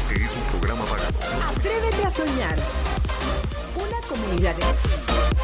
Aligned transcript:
Este 0.00 0.14
es 0.24 0.34
un 0.34 0.42
programa 0.44 0.82
pagado. 0.86 1.12
Atrévete 1.50 2.02
a 2.06 2.10
soñar. 2.10 2.56
Una 3.76 4.00
comunidad 4.08 4.56
de... 4.56 4.64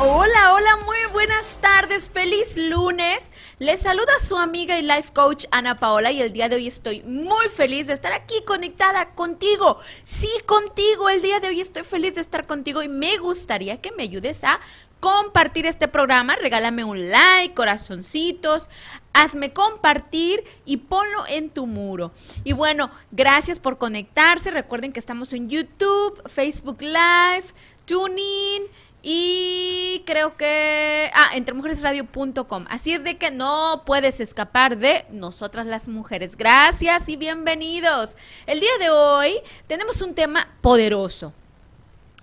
Hola, 0.00 0.54
hola, 0.54 0.78
muy 0.86 0.96
buenas 1.12 1.58
tardes, 1.60 2.08
feliz 2.08 2.56
lunes. 2.56 3.22
Les 3.58 3.80
saluda 3.80 4.12
su 4.18 4.38
amiga 4.38 4.78
y 4.78 4.82
life 4.82 5.12
coach 5.12 5.44
Ana 5.50 5.76
Paola 5.76 6.10
y 6.10 6.22
el 6.22 6.32
día 6.32 6.48
de 6.48 6.56
hoy 6.56 6.68
estoy 6.68 7.02
muy 7.02 7.50
feliz 7.50 7.86
de 7.88 7.92
estar 7.92 8.14
aquí 8.14 8.42
conectada 8.46 9.10
contigo. 9.10 9.76
Sí, 10.04 10.30
contigo, 10.46 11.10
el 11.10 11.20
día 11.20 11.38
de 11.38 11.48
hoy 11.48 11.60
estoy 11.60 11.82
feliz 11.82 12.14
de 12.14 12.22
estar 12.22 12.46
contigo 12.46 12.82
y 12.82 12.88
me 12.88 13.18
gustaría 13.18 13.82
que 13.82 13.92
me 13.92 14.04
ayudes 14.04 14.42
a 14.42 14.58
compartir 15.00 15.66
este 15.66 15.88
programa, 15.88 16.36
regálame 16.36 16.82
un 16.82 17.10
like, 17.10 17.54
corazoncitos, 17.54 18.70
hazme 19.16 19.52
compartir 19.52 20.44
y 20.66 20.76
ponlo 20.76 21.26
en 21.26 21.48
tu 21.48 21.66
muro. 21.66 22.12
Y 22.44 22.52
bueno, 22.52 22.90
gracias 23.10 23.58
por 23.58 23.78
conectarse. 23.78 24.50
Recuerden 24.50 24.92
que 24.92 25.00
estamos 25.00 25.32
en 25.32 25.48
YouTube, 25.48 26.22
Facebook 26.28 26.82
Live, 26.82 27.46
TuneIn 27.86 28.64
y 29.02 30.02
creo 30.04 30.36
que 30.36 31.10
ah, 31.14 31.30
entremujeresradio.com. 31.34 32.66
Así 32.68 32.92
es 32.92 33.04
de 33.04 33.16
que 33.16 33.30
no 33.30 33.84
puedes 33.86 34.20
escapar 34.20 34.76
de 34.76 35.06
nosotras 35.10 35.66
las 35.66 35.88
mujeres. 35.88 36.36
Gracias 36.36 37.08
y 37.08 37.16
bienvenidos. 37.16 38.16
El 38.44 38.60
día 38.60 38.76
de 38.78 38.90
hoy 38.90 39.40
tenemos 39.66 40.02
un 40.02 40.14
tema 40.14 40.46
poderoso. 40.60 41.32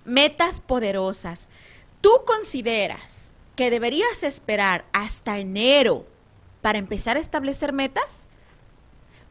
Metas 0.04 0.60
poderosas. 0.60 1.50
¿Tú 2.00 2.10
consideras 2.24 3.34
que 3.56 3.70
deberías 3.70 4.22
esperar 4.22 4.84
hasta 4.92 5.38
enero 5.38 6.06
para 6.64 6.78
empezar 6.78 7.18
a 7.18 7.20
establecer 7.20 7.74
metas? 7.74 8.30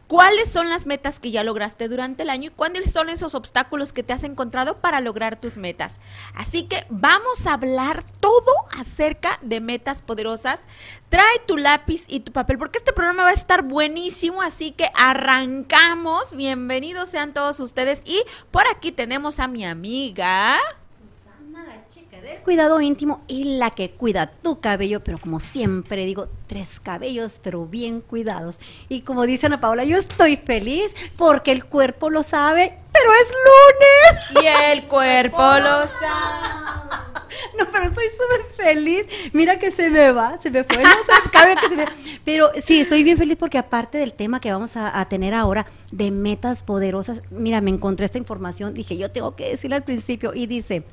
¿Cuáles 0.06 0.52
son 0.52 0.70
las 0.70 0.86
metas 0.86 1.20
que 1.20 1.32
ya 1.32 1.44
lograste 1.44 1.88
durante 1.88 2.22
el 2.22 2.30
año 2.30 2.52
y 2.52 2.54
cuáles 2.54 2.94
son 2.94 3.10
esos 3.10 3.34
obstáculos 3.34 3.92
que 3.92 4.04
te 4.04 4.14
has 4.14 4.24
encontrado 4.24 4.82
para 4.82 5.02
lograr 5.02 5.40
tus 5.40 5.58
metas? 5.58 6.00
Así 6.36 6.68
que 6.68 6.86
vamos 6.92 7.48
a 7.48 7.54
hablar 7.54 8.06
todo 8.20 8.52
acerca 8.78 9.40
de 9.42 9.62
metas 9.62 10.04
poderosas. 10.04 10.68
Trae 11.10 11.40
tu 11.48 11.58
lápiz 11.58 12.06
y 12.08 12.20
tu 12.20 12.32
papel 12.32 12.60
porque 12.60 12.78
este 12.78 12.94
programa 12.94 13.24
va 13.24 13.30
a 13.30 13.34
estar 13.34 13.64
buenísimo, 13.64 14.44
así 14.44 14.70
que 14.70 14.92
arrancamos. 14.94 16.36
Bienvenidos 16.36 17.10
sean 17.10 17.34
todos 17.34 17.60
ustedes 17.60 18.04
y 18.06 18.22
por 18.52 18.68
aquí 18.68 18.92
tenemos 18.92 19.40
a 19.40 19.48
mi 19.48 19.66
amiga 19.66 20.60
cuidado 22.44 22.82
íntimo 22.82 23.24
y 23.28 23.58
la 23.58 23.72
que 23.72 23.92
cuida 23.92 24.28
tu 24.28 24.60
cabello, 24.60 25.04
pero 25.04 25.20
como 25.20 25.40
siempre 25.40 26.06
digo, 26.06 26.28
tres 26.48 26.80
cabellos, 26.80 27.40
pero 27.42 27.66
bien 27.66 28.02
cuidados. 28.02 28.60
Y 28.90 29.02
como 29.02 29.26
dice 29.26 29.48
Ana 29.48 29.60
Paola, 29.60 29.84
yo 29.84 29.98
estoy 29.98 30.38
feliz 30.38 30.94
porque 31.18 31.52
el 31.52 31.66
cuerpo 31.66 32.10
lo 32.10 32.24
sabe, 32.24 32.78
pero 32.92 33.10
es 33.14 33.34
lunes. 34.36 34.44
Y 34.44 34.72
el 34.72 34.84
cuerpo 34.84 35.42
lo 35.42 35.88
sabe. 35.88 36.64
No, 37.58 37.66
pero 37.72 37.86
estoy 37.86 38.06
súper 38.06 38.66
feliz. 38.66 39.06
Mira 39.32 39.60
que 39.60 39.72
se 39.72 39.90
me 39.90 40.12
va, 40.12 40.40
se 40.42 40.50
me 40.50 40.64
fue. 40.64 40.82
No 40.82 40.90
sé, 40.90 41.56
que 41.62 41.70
se 41.70 41.76
me... 41.76 41.86
Pero 42.24 42.50
sí, 42.60 42.82
estoy 42.82 43.04
bien 43.04 43.18
feliz 43.18 43.36
porque 43.38 43.58
aparte 43.58 43.98
del 43.98 44.14
tema 44.14 44.40
que 44.40 44.52
vamos 44.52 44.78
a, 44.78 45.00
a, 45.00 45.08
tener 45.10 45.34
ahora 45.34 45.66
de 45.92 46.10
metas 46.10 46.64
poderosas, 46.64 47.22
mira, 47.30 47.62
me 47.62 47.70
encontré 47.70 48.06
esta 48.06 48.18
información, 48.18 48.74
dije, 48.74 48.98
yo 48.98 49.12
tengo 49.12 49.36
que 49.36 49.50
decirle 49.50 49.76
al 49.76 49.84
principio 49.84 50.34
y 50.34 50.48
dice, 50.48 50.86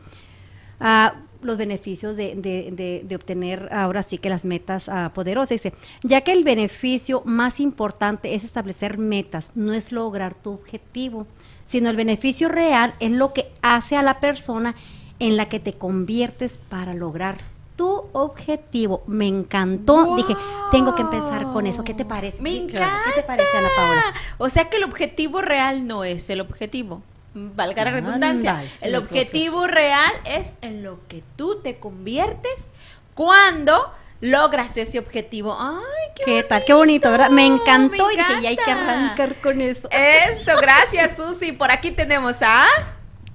a 0.80 1.14
los 1.42 1.56
beneficios 1.56 2.16
de, 2.16 2.34
de, 2.34 3.02
de, 3.04 3.16
obtener 3.16 3.68
ahora 3.72 4.02
sí 4.02 4.18
que 4.18 4.28
las 4.28 4.44
metas 4.44 4.88
uh, 4.88 5.10
poderosas. 5.12 5.50
Dice, 5.50 5.72
ya 6.02 6.20
que 6.22 6.32
el 6.32 6.44
beneficio 6.44 7.22
más 7.24 7.60
importante 7.60 8.34
es 8.34 8.44
establecer 8.44 8.98
metas, 8.98 9.50
no 9.54 9.72
es 9.72 9.92
lograr 9.92 10.34
tu 10.34 10.52
objetivo, 10.52 11.26
sino 11.64 11.90
el 11.90 11.96
beneficio 11.96 12.48
real 12.48 12.94
es 13.00 13.10
lo 13.10 13.32
que 13.32 13.50
hace 13.62 13.96
a 13.96 14.02
la 14.02 14.20
persona 14.20 14.74
en 15.18 15.36
la 15.36 15.48
que 15.48 15.60
te 15.60 15.74
conviertes 15.74 16.58
para 16.68 16.94
lograr 16.94 17.36
tu 17.76 18.04
objetivo. 18.12 19.02
Me 19.06 19.26
encantó. 19.26 20.16
Dije, 20.16 20.36
tengo 20.70 20.94
que 20.94 21.02
empezar 21.02 21.44
con 21.52 21.66
eso. 21.66 21.84
¿Qué 21.84 21.94
te 21.94 22.04
parece? 22.04 22.42
Me 22.42 22.56
encanta. 22.56 23.02
¿Qué 23.06 23.20
te 23.20 23.26
parece, 23.26 23.56
Ana 23.56 23.68
Paula? 23.76 24.04
O 24.38 24.48
sea 24.48 24.68
que 24.68 24.76
el 24.76 24.84
objetivo 24.84 25.40
real 25.40 25.86
no 25.86 26.04
es 26.04 26.28
el 26.30 26.40
objetivo 26.40 27.02
valga 27.34 27.84
la 27.84 27.90
redundancia, 27.90 28.56
el 28.82 28.94
objetivo 28.96 29.66
real 29.66 30.12
es 30.24 30.52
en 30.62 30.82
lo 30.82 31.06
que 31.08 31.22
tú 31.36 31.60
te 31.62 31.78
conviertes 31.78 32.70
cuando 33.14 33.92
logras 34.20 34.76
ese 34.76 34.98
objetivo. 34.98 35.56
Ay, 35.58 36.12
qué, 36.16 36.24
¿Qué 36.24 36.42
tal, 36.42 36.64
qué 36.64 36.72
bonito, 36.72 37.10
¿verdad? 37.10 37.30
Me 37.30 37.46
encantó 37.46 38.10
y 38.10 38.16
dije, 38.16 38.42
ya 38.42 38.48
hay 38.50 38.56
que 38.56 38.70
arrancar 38.70 39.34
con 39.36 39.60
eso. 39.60 39.88
Eso, 39.90 40.52
gracias, 40.60 41.16
Susi. 41.16 41.52
Por 41.52 41.70
aquí 41.70 41.90
tenemos 41.90 42.42
a 42.42 42.66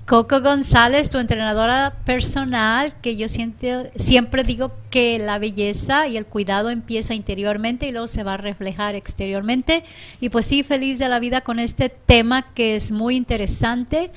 Coco 0.06 0.42
González, 0.42 1.10
tu 1.10 1.18
entrenadora 1.18 1.96
personal, 2.06 2.96
que 3.02 3.18
yo 3.18 3.28
siempre 3.28 4.44
digo 4.44 4.72
que 4.92 5.18
la 5.18 5.40
belleza 5.40 6.08
y 6.08 6.16
el 6.16 6.28
cuidado 6.28 6.70
empieza 6.70 7.16
interiormente 7.16 7.88
y 7.88 7.92
luego 7.92 8.08
se 8.08 8.22
va 8.22 8.36
a 8.36 8.38
reflejar 8.38 8.94
exteriormente. 8.94 9.84
Y 10.22 10.30
pues 10.30 10.46
sí, 10.46 10.62
feliz 10.62 11.00
de 11.00 11.10
la 11.10 11.18
vida 11.18 11.42
con 11.42 11.58
este 11.58 11.90
tema 11.90 12.44
que 12.54 12.76
es 12.76 12.92
muy 12.92 13.16
interesante 13.16 14.12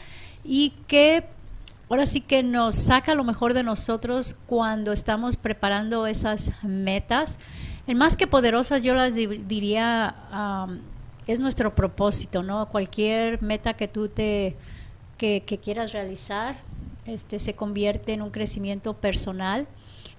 y 0.44 0.74
que 0.88 1.24
ahora 1.88 2.04
sí 2.04 2.20
que 2.20 2.42
nos 2.42 2.74
saca 2.74 3.14
lo 3.14 3.24
mejor 3.24 3.54
de 3.54 3.62
nosotros 3.62 4.36
cuando 4.44 4.92
estamos 4.92 5.36
preparando 5.36 6.06
esas 6.06 6.50
metas. 6.62 7.38
El 7.86 7.96
más 7.96 8.14
que 8.14 8.26
poderosas 8.26 8.82
yo 8.82 8.92
las 8.94 9.14
diría 9.14 10.14
es 11.26 11.40
nuestro 11.40 11.74
propósito, 11.74 12.42
¿no? 12.42 12.68
Cualquier 12.68 13.40
meta 13.40 13.72
que 13.72 13.88
tú 13.88 14.08
te 14.08 14.54
que, 15.18 15.60
quieras 15.62 15.92
realizar 15.92 16.56
este, 17.06 17.38
se 17.38 17.54
convierte 17.54 18.12
en 18.12 18.22
un 18.22 18.30
crecimiento 18.30 18.94
personal. 18.94 19.66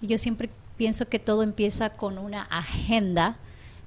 Y 0.02 0.08
yo 0.08 0.18
siempre 0.18 0.50
pienso 0.78 1.08
que 1.08 1.18
todo 1.20 1.42
empieza 1.42 1.90
con 1.90 2.18
una 2.18 2.44
agenda. 2.44 3.38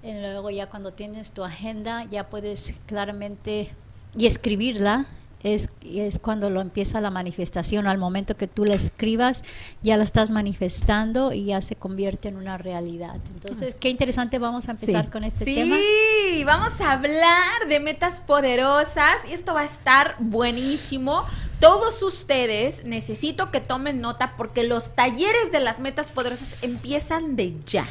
Y 0.03 0.13
luego 0.13 0.51
ya 0.51 0.69
cuando 0.69 0.93
tienes 0.93 1.31
tu 1.31 1.45
agenda 1.45 2.05
ya 2.11 2.29
puedes 2.29 2.75
claramente 2.87 3.71
y 4.17 4.27
escribirla 4.27 5.07
es, 5.43 5.71
es 5.85 6.19
cuando 6.19 6.51
lo 6.51 6.61
empieza 6.61 7.01
la 7.01 7.11
manifestación. 7.11 7.87
Al 7.87 7.99
momento 7.99 8.37
que 8.37 8.47
tú 8.47 8.65
la 8.65 8.75
escribas, 8.75 9.43
ya 9.83 9.97
la 9.97 10.05
estás 10.05 10.31
manifestando 10.31 11.33
y 11.33 11.47
ya 11.47 11.61
se 11.63 11.77
convierte 11.77 12.29
en 12.29 12.37
una 12.37 12.59
realidad. 12.59 13.17
Entonces, 13.35 13.77
qué 13.77 13.89
interesante, 13.89 14.39
vamos 14.39 14.69
a 14.69 14.73
empezar 14.73 15.11
con 15.11 15.25
este 15.25 15.45
tema. 15.45 15.77
Sí, 15.77 16.45
vamos 16.45 16.81
a 16.81 16.93
hablar 16.93 17.69
de 17.69 17.81
metas 17.81 18.21
poderosas 18.21 19.17
y 19.29 19.33
esto 19.33 19.55
va 19.55 19.63
a 19.63 19.67
estar 19.67 20.17
buenísimo. 20.19 21.25
Todos 21.61 22.03
ustedes 22.03 22.85
necesito 22.85 23.53
que 23.53 23.61
tomen 23.61 24.01
nota 24.01 24.35
porque 24.37 24.65
los 24.65 24.97
talleres 24.97 25.53
de 25.53 25.61
las 25.61 25.79
metas 25.79 26.11
poderosas 26.11 26.65
empiezan 26.65 27.37
de 27.37 27.55
ya 27.67 27.89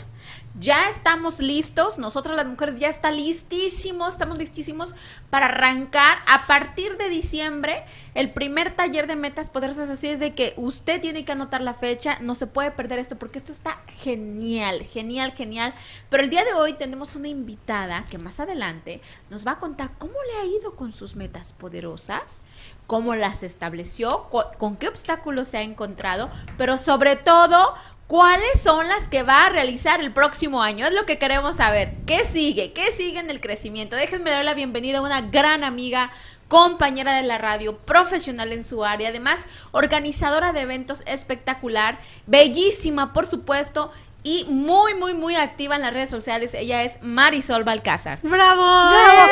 ya 0.60 0.90
estamos 0.90 1.40
listos, 1.40 1.98
nosotros 1.98 2.36
las 2.36 2.46
mujeres 2.46 2.80
ya 2.80 2.90
está 2.90 3.10
listísimos, 3.10 4.10
estamos 4.10 4.38
listísimos 4.38 4.96
para 5.30 5.46
arrancar 5.46 6.18
a 6.28 6.46
partir 6.46 6.98
de 6.98 7.10
diciembre 7.10 7.86
el 8.16 8.32
primer 8.32 8.76
taller 8.76 9.08
de 9.08 9.16
metas 9.16 9.50
poderosas, 9.50 9.90
así 9.90 10.08
es 10.08 10.20
de 10.20 10.36
que 10.36 10.54
usted 10.58 11.00
tiene 11.00 11.24
que 11.24 11.32
anotar 11.32 11.62
la 11.62 11.74
fecha, 11.74 12.18
no 12.20 12.36
se 12.36 12.48
puede 12.48 12.72
perder 12.72 13.00
esto 13.00 13.18
porque 13.18 13.38
esto 13.38 13.54
está 13.54 13.82
genial, 13.88 14.82
genial, 14.82 15.32
genial, 15.32 15.74
pero 16.10 16.24
el 16.24 16.30
día 16.30 16.44
de 16.44 16.54
hoy 16.54 16.74
tenemos 16.74 17.16
una 17.16 17.30
invitada 17.30 18.06
que 18.06 18.18
más 18.18 18.40
adelante 18.40 19.02
nos 19.30 19.48
va 19.48 19.54
a 19.54 19.60
contar 19.60 19.92
cómo 19.98 20.14
le 20.32 20.40
ha 20.40 20.46
ido 20.60 20.76
con 20.76 20.92
sus 20.92 21.16
metas 21.16 21.54
poderosas, 21.54 22.42
cómo 22.88 23.16
las 23.16 23.42
estableció, 23.44 24.28
con 24.30 24.76
qué 24.76 24.90
obstáculos 24.90 25.48
se 25.48 25.60
ha 25.60 25.62
encontrado, 25.62 26.30
pero 26.58 26.76
sobre 26.76 27.16
todo 27.16 27.74
¿Cuáles 28.12 28.62
son 28.62 28.90
las 28.90 29.08
que 29.08 29.24
va 29.24 29.46
a 29.46 29.50
realizar 29.52 30.02
el 30.02 30.12
próximo 30.12 30.62
año? 30.62 30.86
Es 30.86 30.94
lo 30.94 31.06
que 31.06 31.18
queremos 31.18 31.56
saber. 31.56 31.94
¿Qué 32.06 32.26
sigue? 32.26 32.74
¿Qué 32.74 32.92
sigue 32.92 33.20
en 33.20 33.30
el 33.30 33.40
crecimiento? 33.40 33.96
Déjenme 33.96 34.32
dar 34.32 34.44
la 34.44 34.54
bienvenida 34.54 34.98
a 34.98 35.02
una 35.02 35.22
gran 35.22 35.64
amiga, 35.64 36.12
compañera 36.50 37.16
de 37.16 37.24
la 37.24 37.38
radio, 37.38 37.78
profesional 37.78 38.52
en 38.52 38.66
su 38.66 38.84
área, 38.84 39.08
además 39.08 39.48
organizadora 39.72 40.52
de 40.52 40.60
eventos 40.60 41.04
espectacular, 41.06 42.00
bellísima, 42.28 43.14
por 43.14 43.28
supuesto, 43.28 43.94
y 44.24 44.46
muy, 44.46 44.94
muy, 44.94 45.14
muy 45.14 45.36
activa 45.36 45.76
en 45.76 45.82
las 45.82 45.94
redes 45.94 46.10
sociales. 46.10 46.54
Ella 46.54 46.84
es 46.84 46.98
Marisol 47.02 47.64
Balcázar. 47.64 48.20
¡Bravo! 48.22 48.62
¡Bravo! 48.62 49.32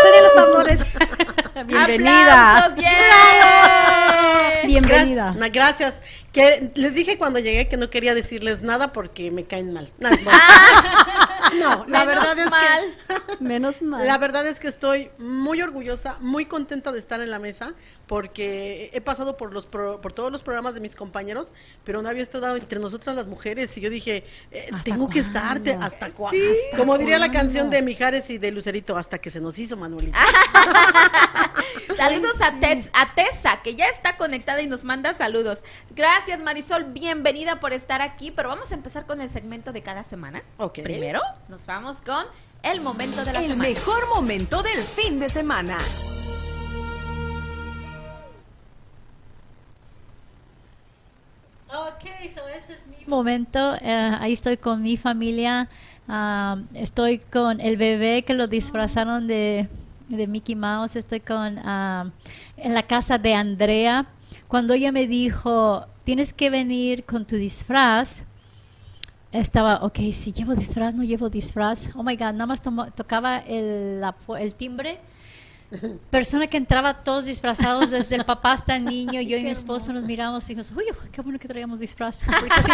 ¡Que 0.00 0.22
los 0.22 0.34
tambores! 0.34 0.80
¡Bienvenida! 1.66 2.56
¡Aplausos! 2.58 2.84
Bienvenida. 4.66 5.34
Gracias, 5.36 5.52
gracias. 5.52 6.02
Que 6.32 6.70
les 6.74 6.94
dije 6.94 7.18
cuando 7.18 7.38
llegué 7.38 7.68
que 7.68 7.76
no 7.76 7.90
quería 7.90 8.14
decirles 8.14 8.62
nada 8.62 8.92
porque 8.92 9.30
me 9.30 9.44
caen 9.44 9.72
mal. 9.72 9.90
No. 10.00 10.10
No, 11.60 11.84
la 11.88 12.04
Menos 12.04 12.06
verdad 12.06 12.38
es 12.38 12.50
mal. 12.50 12.82
que 13.08 13.36
Menos 13.44 13.82
mal. 13.82 14.06
la 14.06 14.18
verdad 14.18 14.46
es 14.46 14.60
que 14.60 14.68
estoy 14.68 15.10
muy 15.18 15.60
orgullosa, 15.62 16.16
muy 16.20 16.46
contenta 16.46 16.92
de 16.92 16.98
estar 16.98 17.20
en 17.20 17.30
la 17.30 17.38
mesa 17.38 17.72
porque 18.06 18.90
he 18.92 19.00
pasado 19.00 19.36
por 19.36 19.52
los 19.52 19.66
pro- 19.66 20.00
por 20.00 20.12
todos 20.12 20.30
los 20.30 20.42
programas 20.42 20.74
de 20.74 20.80
mis 20.80 20.94
compañeros, 20.94 21.52
pero 21.84 22.02
no 22.02 22.08
había 22.08 22.22
estado 22.22 22.54
entre 22.56 22.78
nosotras 22.78 23.16
las 23.16 23.26
mujeres 23.26 23.76
y 23.76 23.80
yo 23.80 23.90
dije, 23.90 24.24
eh, 24.50 24.66
¿Hasta 24.72 24.82
tengo 24.84 25.08
que 25.08 25.22
cuándo? 25.22 25.38
estar 25.38 25.58
te- 25.60 25.74
hasta 25.74 26.10
cuándo. 26.10 26.38
¿Hasta 26.50 26.76
Como 26.76 26.98
diría 26.98 27.18
la 27.18 27.30
canción 27.30 27.70
de 27.70 27.82
Mijares 27.82 28.28
y 28.30 28.38
de 28.38 28.50
Lucerito, 28.50 28.96
hasta 28.96 29.18
que 29.18 29.30
se 29.30 29.40
nos 29.40 29.58
hizo 29.58 29.76
Manuelita. 29.76 30.18
Saludos 31.96 32.40
a, 32.40 32.52
Tets- 32.60 32.90
a 32.92 33.14
Tessa, 33.14 33.60
que 33.62 33.74
ya 33.76 33.86
está 33.86 34.16
conectada 34.16 34.60
y 34.62 34.66
nos 34.66 34.84
manda 34.84 35.14
saludos. 35.14 35.64
Gracias, 35.94 36.40
Marisol. 36.40 36.84
Bienvenida 36.84 37.60
por 37.60 37.72
estar 37.72 38.02
aquí. 38.02 38.30
Pero 38.30 38.48
vamos 38.48 38.72
a 38.72 38.74
empezar 38.74 39.06
con 39.06 39.20
el 39.20 39.28
segmento 39.28 39.72
de 39.72 39.82
cada 39.82 40.02
semana. 40.02 40.42
Ok. 40.58 40.80
Primero, 40.82 41.20
nos 41.48 41.66
vamos 41.66 41.98
con 42.02 42.24
el 42.62 42.80
momento 42.80 43.24
de 43.24 43.32
la 43.32 43.40
El 43.40 43.48
semana. 43.50 43.68
mejor 43.68 44.08
momento 44.14 44.62
del 44.62 44.80
fin 44.80 45.18
de 45.20 45.28
semana. 45.28 45.76
Ok, 51.68 52.04
so 52.32 52.46
ese 52.48 52.74
es 52.74 52.86
mi 52.86 53.04
momento. 53.06 53.74
eh, 53.80 54.16
ahí 54.20 54.32
estoy 54.32 54.56
con 54.56 54.82
mi 54.82 54.96
familia. 54.96 55.68
ah, 56.08 56.56
estoy 56.74 57.18
con 57.18 57.60
el 57.60 57.76
bebé 57.76 58.22
que 58.22 58.34
lo 58.34 58.46
disfrazaron 58.46 59.26
de, 59.26 59.68
de 60.08 60.26
Mickey 60.26 60.54
Mouse. 60.54 60.96
Estoy 60.96 61.20
con 61.20 61.58
ah, 61.58 62.06
en 62.56 62.74
la 62.74 62.82
casa 62.84 63.18
de 63.18 63.34
Andrea. 63.34 64.06
Cuando 64.46 64.74
ella 64.74 64.92
me 64.92 65.06
dijo, 65.08 65.86
tienes 66.04 66.32
que 66.32 66.50
venir 66.50 67.04
con 67.04 67.24
tu 67.24 67.36
disfraz, 67.36 68.22
estaba, 69.40 69.76
ok, 69.84 69.98
si 70.12 70.32
llevo 70.32 70.54
disfraz, 70.54 70.94
no 70.94 71.02
llevo 71.02 71.28
disfraz. 71.28 71.90
Oh 71.94 72.02
my 72.02 72.16
God, 72.16 72.32
nada 72.32 72.46
más 72.46 72.62
tomo- 72.62 72.90
tocaba 72.92 73.38
el, 73.38 74.00
la 74.00 74.14
pu- 74.16 74.38
el 74.40 74.54
timbre. 74.54 74.98
Persona 76.10 76.46
que 76.46 76.56
entraba 76.56 77.02
todos 77.02 77.26
disfrazados, 77.26 77.90
desde 77.90 78.14
el 78.14 78.24
papá 78.24 78.52
hasta 78.52 78.76
el 78.76 78.84
niño. 78.84 79.20
Yo 79.20 79.36
y 79.36 79.42
mi 79.42 79.50
esposo 79.50 79.92
nos 79.92 80.04
miramos 80.04 80.44
y 80.48 80.54
dijimos, 80.54 80.72
uy, 80.76 80.84
qué 81.10 81.20
bueno 81.20 81.38
que 81.38 81.48
traíamos 81.48 81.80
disfraz. 81.80 82.20
si 82.60 82.70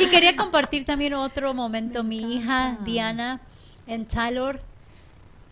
y 0.02 0.06
quería 0.08 0.34
compartir 0.36 0.86
también 0.86 1.12
otro 1.14 1.52
momento. 1.52 2.02
Mi 2.02 2.36
hija 2.36 2.78
Diana 2.84 3.40
en 3.86 4.06
Tyler 4.06 4.62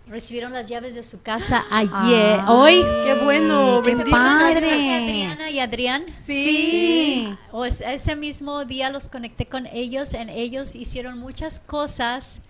recibieron 0.06 0.52
las 0.52 0.68
llaves 0.68 0.94
de 0.94 1.04
su 1.04 1.22
casa 1.22 1.64
ayer, 1.70 2.40
Ay, 2.40 2.44
hoy. 2.48 2.84
Qué 3.04 3.14
bueno, 3.22 3.82
qué 3.84 3.96
padre. 4.10 4.96
Adriana 4.96 5.50
y 5.50 5.58
Adrián. 5.58 6.04
Sí. 6.24 7.34
O 7.50 7.64
ese 7.64 8.16
mismo 8.16 8.64
día 8.64 8.90
los 8.90 9.08
conecté 9.08 9.46
con 9.46 9.66
ellos, 9.66 10.14
en 10.14 10.28
ellos 10.28 10.74
hicieron 10.74 11.18
muchas 11.18 11.60
cosas 11.60 12.42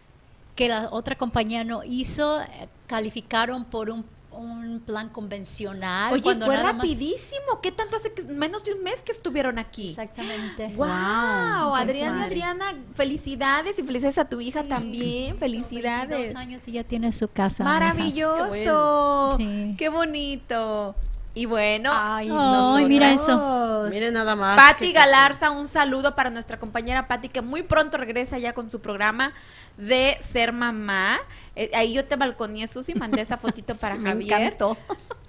que 0.56 0.68
la 0.68 0.88
otra 0.90 1.16
compañía 1.16 1.64
no 1.64 1.82
hizo, 1.84 2.42
eh, 2.42 2.68
calificaron 2.86 3.64
por 3.64 3.90
un, 3.90 4.04
un 4.32 4.80
plan 4.80 5.08
convencional. 5.08 6.12
Oye, 6.12 6.22
cuando 6.22 6.46
fue 6.46 6.54
nada 6.56 6.72
más- 6.72 6.82
rapidísimo. 6.82 7.60
¿Qué 7.62 7.72
tanto 7.72 7.96
hace 7.96 8.12
que 8.12 8.22
menos 8.24 8.64
de 8.64 8.72
un 8.74 8.82
mes 8.82 9.02
que 9.02 9.12
estuvieron 9.12 9.58
aquí? 9.58 9.90
Exactamente. 9.90 10.68
Wow, 10.74 11.74
Adriana. 11.74 12.24
Adriana, 12.24 12.74
felicidades 12.94 13.78
y 13.78 13.82
felicidades 13.82 14.18
a 14.18 14.26
tu 14.26 14.40
hija 14.40 14.64
también. 14.64 15.38
Felicidades. 15.38 16.32
Dos 16.32 16.40
años 16.42 16.66
y 16.68 16.72
ya 16.72 16.84
tiene 16.84 17.12
su 17.12 17.28
casa. 17.28 17.64
Maravilloso. 17.64 18.44
Qué 18.44 18.48
bueno. 18.48 19.36
Sí. 19.38 19.74
Qué 19.78 19.88
bonito. 19.88 20.94
Y 21.34 21.46
bueno, 21.46 21.90
Ay, 21.94 22.28
Ay, 22.30 22.84
mira 22.86 23.10
eso. 23.12 23.86
Miren 23.90 24.12
nada 24.12 24.36
más. 24.36 24.54
Patti 24.54 24.92
Galarza, 24.92 25.50
un 25.50 25.66
saludo 25.66 26.14
para 26.14 26.28
nuestra 26.28 26.58
compañera 26.58 27.08
Patti, 27.08 27.30
que 27.30 27.40
muy 27.40 27.62
pronto 27.62 27.96
regresa 27.96 28.38
ya 28.38 28.52
con 28.52 28.68
su 28.68 28.80
programa 28.82 29.32
de 29.78 30.18
ser 30.20 30.52
mamá. 30.52 31.18
Eh, 31.56 31.70
ahí 31.74 31.94
yo 31.94 32.04
te 32.04 32.16
balconeé, 32.16 32.66
Susi, 32.66 32.94
mandé 32.94 33.22
esa 33.22 33.38
fotito 33.38 33.74
para 33.78 33.94
Me 33.94 34.10
Javier. 34.10 34.40
encantó. 34.42 34.76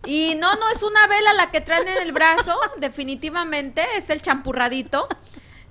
Y 0.05 0.35
no, 0.41 0.53
no 0.55 0.69
es 0.75 0.83
una 0.83 1.07
vela 1.07 1.31
la 1.33 1.51
que 1.51 1.61
traen 1.61 1.87
en 1.87 2.01
el 2.01 2.11
brazo, 2.11 2.53
definitivamente 2.79 3.81
es 3.97 4.09
el 4.09 4.21
champurradito. 4.21 5.07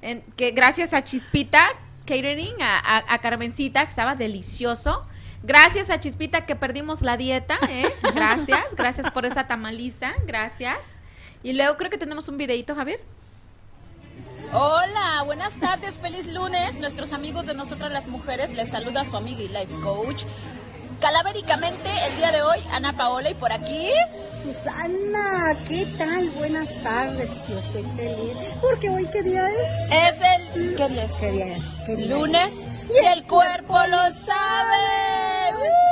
en- 0.01 0.23
que 0.37 0.53
gracias 0.53 0.95
a 0.95 1.05
Chispita 1.05 1.63
Catering, 2.07 2.61
a, 2.63 2.79
a- 2.79 3.15
a 3.15 3.19
Carmencita, 3.19 3.85
que 3.85 3.91
estaba 3.91 4.15
delicioso. 4.17 5.05
Gracias 5.43 5.91
a 5.91 5.99
Chispita 5.99 6.47
que 6.47 6.55
perdimos 6.55 7.03
la 7.03 7.17
dieta, 7.17 7.59
¿eh? 7.69 7.93
Gracias, 8.15 8.77
gracias 8.77 9.11
por 9.11 9.27
esa 9.27 9.47
tamaliza, 9.47 10.13
gracias. 10.25 11.01
Y 11.43 11.53
luego 11.53 11.77
creo 11.77 11.91
que 11.91 11.99
tenemos 11.99 12.29
un 12.29 12.37
videito, 12.37 12.77
Javier. 12.77 13.01
Hola, 14.53 15.23
buenas 15.25 15.59
tardes, 15.59 15.95
feliz 15.95 16.27
lunes. 16.29 16.79
Nuestros 16.79 17.13
amigos 17.13 17.47
de 17.47 17.55
Nosotras 17.55 17.91
las 17.91 18.07
Mujeres 18.07 18.53
les 18.53 18.71
saluda 18.71 19.05
su 19.05 19.17
amiga 19.17 19.41
y 19.41 19.49
life 19.49 19.75
coach. 19.83 20.25
Calavéricamente, 21.03 21.91
el 22.07 22.17
día 22.17 22.31
de 22.31 22.43
hoy, 22.43 22.59
Ana 22.71 22.93
Paola 22.93 23.29
y 23.29 23.35
por 23.35 23.51
aquí. 23.53 23.91
Susana, 24.41 25.59
¿qué 25.67 25.85
tal? 25.99 26.31
Buenas 26.31 26.69
tardes. 26.81 27.29
Yo 27.49 27.59
estoy 27.59 27.83
feliz. 27.97 28.37
Porque 28.61 28.89
hoy, 28.89 29.09
¿qué 29.09 29.21
día 29.25 29.49
es? 29.51 30.15
Es 30.15 30.55
el. 30.55 30.77
¿Qué 30.77 30.89
día 30.89 31.03
es? 31.03 31.13
¿Qué 31.15 31.33
día 31.33 31.57
es? 31.57 31.65
¿Qué 31.87 31.97
día 31.97 32.05
es? 32.05 32.11
Lunes 32.11 32.69
y 32.95 33.05
el 33.05 33.27
cuerpo 33.27 33.85
lo 33.89 33.99
sabe. 33.99 35.53
¡Uh! 35.59 35.83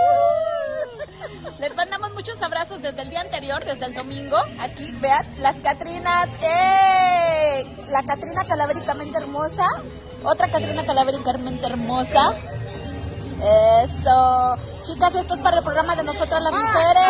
Les 1.59 1.75
mandamos 1.75 2.15
muchos 2.15 2.41
abrazos 2.41 2.81
desde 2.81 3.03
el 3.03 3.11
día 3.11 3.23
anterior, 3.23 3.65
desde 3.65 3.87
el 3.87 3.95
domingo. 3.95 4.37
Aquí, 4.61 4.93
vean, 5.01 5.27
las 5.41 5.57
Catrinas. 5.57 6.29
¡Eh! 6.41 7.67
La 7.89 8.05
Catrina 8.05 8.45
calavéricamente 8.47 9.19
hermosa. 9.19 9.67
Otra 10.23 10.49
Catrina 10.49 10.87
calavéricamente 10.87 11.67
hermosa. 11.67 12.33
Eso. 13.43 14.59
Chicas, 14.83 15.15
esto 15.15 15.35
es 15.35 15.41
para 15.41 15.59
el 15.59 15.65
programa 15.65 15.97
de 15.97 16.03
Nosotras 16.03 16.43
las 16.43 16.53
Mujeres. 16.53 17.03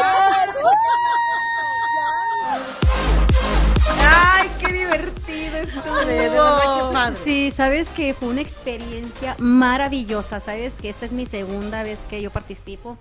¡Ay, 4.09 4.51
qué 4.59 4.73
divertido 4.73 5.57
estuvo! 5.57 5.99
De 5.99 6.29
verdad 6.29 6.89
que 6.89 6.93
padre. 6.93 7.17
Sí, 7.25 7.53
sabes 7.55 7.89
que 7.89 8.15
fue 8.15 8.29
una 8.29 8.41
experiencia 8.41 9.35
maravillosa, 9.39 10.41
sabes 10.41 10.75
que 10.75 10.89
esta 10.89 11.07
es 11.07 11.13
mi 11.13 11.27
segunda 11.27 11.83
vez 11.83 11.99
que 12.09 12.23
yo 12.23 12.31
participo 12.31 12.97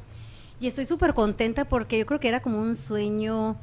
y 0.60 0.68
estoy 0.68 0.86
súper 0.86 1.14
contenta 1.14 1.66
porque 1.66 2.00
yo 2.00 2.06
creo 2.06 2.20
que 2.20 2.28
era 2.28 2.42
como 2.42 2.60
un 2.60 2.76
sueño 2.76 3.56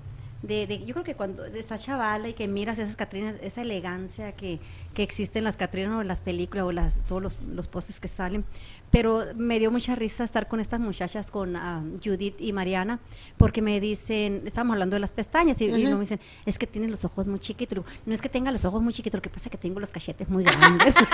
de, 0.47 0.67
de- 0.67 0.85
yo 0.85 0.95
creo 0.95 1.05
que 1.05 1.15
cuando 1.15 1.45
estás 1.45 1.85
chavala 1.85 2.29
y 2.29 2.33
que 2.33 2.47
miras 2.49 2.79
esas 2.79 2.97
Catrinas, 2.97 3.37
esa 3.43 3.63
elegancia 3.63 4.33
que, 4.33 4.59
que 4.95 5.03
existe 5.03 5.39
en 5.39 5.45
las 5.45 5.57
Catrinas 5.57 5.93
o 5.99 6.01
en 6.01 6.09
las 6.09 6.21
películas 6.21 6.65
o 6.67 6.73
las, 6.73 6.99
todos 7.07 7.23
los, 7.23 7.39
los 7.53 7.69
postes 7.69 8.01
que 8.01 8.09
salen, 8.09 8.45
pero 8.91 9.25
me 9.35 9.59
dio 9.59 9.71
mucha 9.71 9.95
risa 9.95 10.25
estar 10.25 10.49
con 10.49 10.61
estas 10.61 10.81
muchachas, 10.81 11.31
con 11.31 11.57
ah, 11.57 11.83
Judith 12.05 12.41
y 12.41 12.53
Mariana, 12.53 12.99
porque 13.37 13.61
me 13.63 13.81
dicen, 13.81 14.43
estábamos 14.47 14.75
hablando 14.75 14.95
de 14.97 15.01
las 15.01 15.13
pestañas 15.13 15.61
y, 15.61 15.65
y 15.65 15.69
luego 15.83 15.95
me 15.97 16.01
dicen, 16.03 16.21
es 16.45 16.59
que 16.59 16.67
tiene 16.67 16.89
los 16.89 17.05
ojos 17.05 17.29
muy 17.29 17.39
chiquitos. 17.41 17.79
Y 17.79 17.83
no 18.09 18.15
es 18.15 18.23
que 18.23 18.29
tenga 18.29 18.51
los 18.53 18.65
ojos 18.65 18.81
muy 18.83 18.93
chiquitos, 18.93 19.19
lo 19.19 19.23
que 19.23 19.31
pasa 19.31 19.47
es 19.47 19.51
que 19.51 19.59
tengo 19.59 19.81
los 19.81 19.91
cachetes 19.91 20.29
muy 20.29 20.45
grandes. 20.45 20.95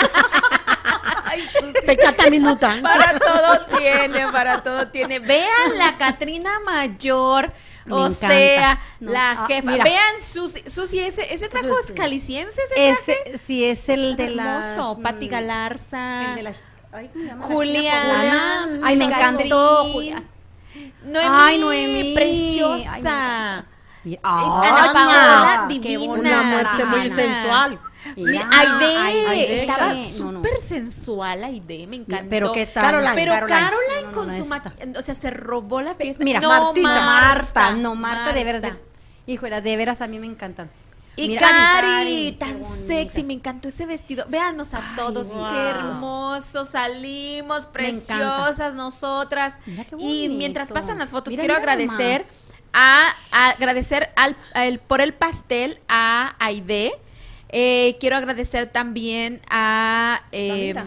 Ay. 1.24 1.42
Pecata 1.86 2.28
minuta. 2.30 2.74
Para 2.82 3.18
todo 3.18 3.78
tiene, 3.78 4.28
para 4.30 4.62
todo 4.62 4.88
tiene. 4.88 5.18
Vean 5.18 5.78
la 5.78 5.96
Catrina 5.96 6.50
Mayor. 6.64 7.52
Me 7.84 7.94
o 7.94 8.06
encanta. 8.06 8.28
sea, 8.28 8.80
No, 9.00 9.12
la 9.12 9.30
ah, 9.32 9.46
jefa. 9.46 9.70
mira. 9.70 9.84
Vean 9.84 10.20
Susi, 10.20 10.62
Susi 10.68 10.98
ese, 11.00 11.32
ese 11.34 11.48
trajo 11.48 11.78
es 11.84 11.92
caliciense, 11.92 12.60
ese 12.62 12.74
traje. 12.74 13.22
Ese, 13.32 13.38
sí, 13.38 13.64
es 13.64 13.88
el 13.88 14.16
de 14.16 14.30
las... 14.30 14.76
Hermoso. 14.76 15.00
Patti 15.02 15.26
mm, 15.26 15.30
Galarza. 15.30 16.30
El 16.30 16.34
de 16.36 16.42
las... 16.44 16.68
Ay, 16.92 17.10
¿cómo 17.12 17.60
se 17.64 17.82
llama? 17.82 18.22
La 18.24 18.68
Ay, 18.84 18.96
me 18.96 19.04
encantó. 19.06 19.84
Julián. 19.92 20.28
Noemí, 21.04 21.28
Ay, 21.30 21.58
Noemí. 21.58 22.14
preciosa. 22.14 23.66
Ay, 24.04 24.18
Ana 24.22 24.92
Paola, 24.92 25.66
qué 25.68 25.78
divina. 25.80 26.06
bonita. 26.06 26.28
Una 26.40 26.42
muerte 26.42 26.84
muy 26.84 27.10
sensual. 27.10 27.80
Mira, 28.16 28.48
Aide, 28.52 28.96
Aide, 29.28 29.60
estaba 29.60 29.94
no, 29.94 29.94
no. 29.94 30.04
súper 30.04 30.58
sensual 30.60 31.44
Aide, 31.44 31.86
me 31.86 31.96
encantó. 31.96 32.26
Pero 32.30 32.52
qué 32.52 32.66
tal. 32.66 32.84
Caroline, 32.84 33.14
Pero 33.14 33.32
Caroline. 33.32 33.60
Caroline, 33.60 34.02
No, 34.02 34.08
no, 34.08 34.12
con 34.16 34.26
no, 34.28 34.36
su 34.36 34.44
maquillaje, 34.46 34.92
o 34.98 35.02
sea, 35.02 35.14
se 35.14 35.30
robó 35.30 35.80
la 35.82 35.94
fiesta. 35.94 36.22
Mira, 36.24 36.40
no, 36.40 36.48
Martita, 36.48 36.88
Marta, 36.88 37.04
Marta, 37.04 37.72
no, 37.76 37.94
Marta, 37.94 38.32
de. 38.32 38.44
Marta. 38.44 38.70
de- 38.70 39.32
Híjole, 39.32 39.60
de 39.60 39.76
veras 39.76 40.00
a 40.00 40.06
mí 40.08 40.18
me 40.18 40.26
encantan. 40.26 40.70
Y 41.14 41.28
Mira, 41.28 41.42
Cari, 41.42 42.32
tan 42.40 42.58
sexy, 42.86 43.22
me 43.22 43.34
encantó 43.34 43.68
ese 43.68 43.84
vestido. 43.84 44.24
Véanos 44.28 44.72
a 44.72 44.80
todos, 44.96 45.28
wow. 45.28 45.50
qué 45.50 45.68
hermosos 45.68 46.68
salimos, 46.70 47.66
preciosas 47.66 48.74
nosotras. 48.74 49.58
Mira 49.66 49.84
qué 49.84 49.96
y 49.98 50.28
mientras 50.30 50.72
pasan 50.72 50.98
las 50.98 51.10
fotos, 51.10 51.32
Mira, 51.32 51.42
quiero 51.42 51.54
agradecer 51.54 52.24
a, 52.72 53.08
a- 53.30 53.50
agradecer 53.50 54.10
al, 54.16 54.36
a 54.54 54.64
el- 54.64 54.78
por 54.78 55.00
el 55.02 55.12
pastel 55.12 55.80
a 55.88 56.34
Aide. 56.38 56.92
Eh, 57.52 57.96
quiero 58.00 58.16
agradecer 58.16 58.66
también 58.70 59.40
a 59.50 60.22
eh, 60.32 60.72
Samira. 60.74 60.86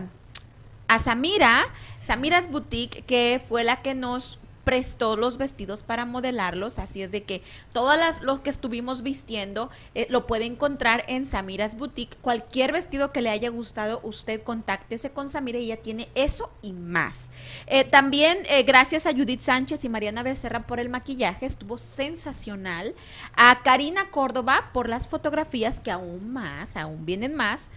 a 0.88 1.00
Samira, 1.00 1.64
Samira's 2.02 2.50
Boutique, 2.50 3.04
que 3.06 3.40
fue 3.48 3.64
la 3.64 3.82
que 3.84 3.94
nos 3.94 4.40
prestó 4.66 5.16
los 5.16 5.38
vestidos 5.38 5.84
para 5.84 6.06
modelarlos, 6.06 6.80
así 6.80 7.02
es 7.02 7.12
de 7.12 7.24
que 7.24 7.42
todas 7.72 7.98
las 7.98 8.22
los 8.22 8.42
que 8.42 8.50
estuvimos 8.50 9.04
vistiendo 9.04 9.70
eh, 9.94 10.08
lo 10.10 10.28
puede 10.28 10.46
encontrar 10.46 11.06
en 11.08 11.26
Samiras 11.26 11.78
Boutique. 11.78 12.18
Cualquier 12.22 12.74
vestido 12.74 13.12
que 13.12 13.22
le 13.22 13.30
haya 13.30 13.50
gustado, 13.50 14.02
usted 14.04 14.42
contáctese 14.44 15.12
con 15.12 15.30
Samira 15.30 15.60
y 15.60 15.66
ella 15.66 15.82
tiene 15.82 16.10
eso 16.16 16.52
y 16.62 16.74
más. 16.74 17.32
Eh, 17.68 17.84
también 17.86 18.40
eh, 18.50 18.64
gracias 18.64 19.06
a 19.06 19.14
Judith 19.14 19.42
Sánchez 19.42 19.86
y 19.86 19.90
Mariana 19.90 20.24
Becerra 20.24 20.66
por 20.66 20.80
el 20.80 20.90
maquillaje, 20.90 21.46
estuvo 21.46 21.78
sensacional. 21.78 22.96
A 23.36 23.62
Karina 23.64 24.10
Córdoba 24.10 24.72
por 24.74 24.90
las 24.90 25.08
fotografías 25.08 25.80
que 25.80 25.92
aún 25.92 26.34
más, 26.34 26.76
aún 26.76 27.06
vienen 27.06 27.36
más. 27.36 27.70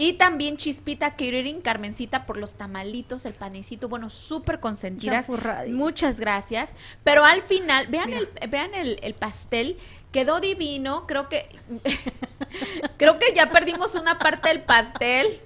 Y 0.00 0.14
también 0.14 0.56
Chispita 0.56 1.10
Catering, 1.10 1.60
Carmencita 1.60 2.24
por 2.24 2.38
los 2.38 2.54
tamalitos, 2.54 3.26
el 3.26 3.34
panecito, 3.34 3.86
bueno, 3.86 4.08
súper 4.08 4.58
consentidas. 4.58 5.28
Muchas 5.68 6.18
gracias. 6.18 6.74
Pero 7.04 7.22
al 7.22 7.42
final, 7.42 7.86
vean 7.88 8.10
el, 8.10 8.26
vean 8.48 8.72
el, 8.72 8.98
el 9.02 9.12
pastel, 9.12 9.76
quedó 10.12 10.40
divino, 10.40 11.06
creo 11.06 11.28
que 11.28 11.48
creo 12.96 13.18
que 13.18 13.32
ya 13.34 13.50
perdimos 13.50 13.94
una 13.94 14.18
parte 14.18 14.48
del 14.48 14.62
pastel. 14.62 15.40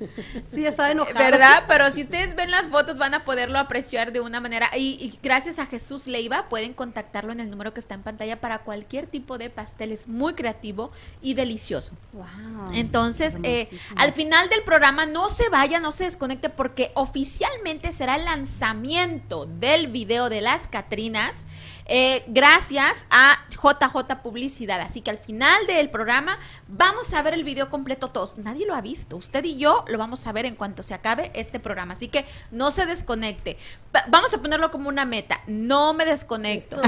Sí, 0.51 0.67
estaba 0.67 0.91
enojada. 0.91 1.19
¿Verdad? 1.19 1.65
Pero 1.69 1.91
si 1.91 2.03
ustedes 2.03 2.35
ven 2.35 2.51
las 2.51 2.69
fotos 2.69 2.99
van 2.99 3.15
a 3.15 3.25
poderlo 3.25 3.59
apreciar 3.59 4.13
de 4.13 4.21
una 4.21 4.41
manera. 4.41 4.71
Y, 4.77 4.97
y 5.01 5.19
gracias 5.23 5.59
a 5.59 5.67
Jesús 5.67 6.07
Leiva 6.07 6.49
pueden 6.49 6.73
contactarlo 6.75 7.33
en 7.33 7.41
el 7.41 7.51
número 7.51 7.75
que 7.75 7.81
está 7.81 7.95
en 7.95 8.03
pantalla 8.03 8.41
para 8.41 8.61
cualquier 8.61 9.07
tipo 9.07 9.39
de 9.39 9.51
pastel. 9.51 9.93
Es 9.93 10.09
muy 10.09 10.35
creativo 10.35 10.91
y 11.21 11.35
delicioso. 11.35 11.93
Wow. 12.13 12.73
Entonces, 12.73 13.39
eh, 13.43 13.69
al 13.97 14.13
final 14.13 14.49
del 14.49 14.63
programa 14.63 15.07
no 15.07 15.29
se 15.29 15.49
vaya, 15.49 15.81
no 15.81 15.93
se 15.93 16.05
desconecte 16.05 16.49
porque 16.49 16.91
oficialmente 16.95 17.93
será 17.93 18.17
el 18.17 18.25
lanzamiento 18.25 19.47
del 19.47 19.89
video 19.89 20.29
de 20.29 20.41
las 20.41 20.69
Catrinas 20.69 21.47
eh, 21.87 22.25
gracias 22.27 23.07
a 23.11 23.39
JJ 23.51 24.23
Publicidad. 24.23 24.81
Así 24.81 25.01
que 25.01 25.11
al 25.11 25.19
final 25.19 25.67
del 25.67 25.91
programa 25.91 26.39
vamos 26.69 27.13
a 27.15 27.23
ver 27.23 27.35
el 27.35 27.45
video 27.45 27.71
completo 27.71 28.09
todos. 28.09 28.39
Nadie 28.39 28.67
lo 28.67 28.75
ha 28.75 28.81
visto. 28.81 29.17
Usted 29.17 29.45
y 29.45 29.57
yo 29.57 29.85
lo 29.89 29.99
vamos 29.99 30.27
a 30.27 30.33
ver 30.33 30.47
en 30.47 30.55
cuanto 30.57 30.83
se 30.83 30.95
acabe 30.95 31.31
este 31.35 31.61
programa. 31.61 31.93
Así 31.95 32.09
que 32.09 32.25
no 32.51 32.71
se 32.71 32.87
desconecte. 32.87 33.59
Va- 33.95 34.05
Vamos 34.09 34.33
a 34.35 34.39
ponerlo 34.39 34.71
como 34.71 34.89
una 34.89 35.05
meta. 35.05 35.41
No 35.47 35.93
me 35.95 36.05
desconecto. 36.05 36.81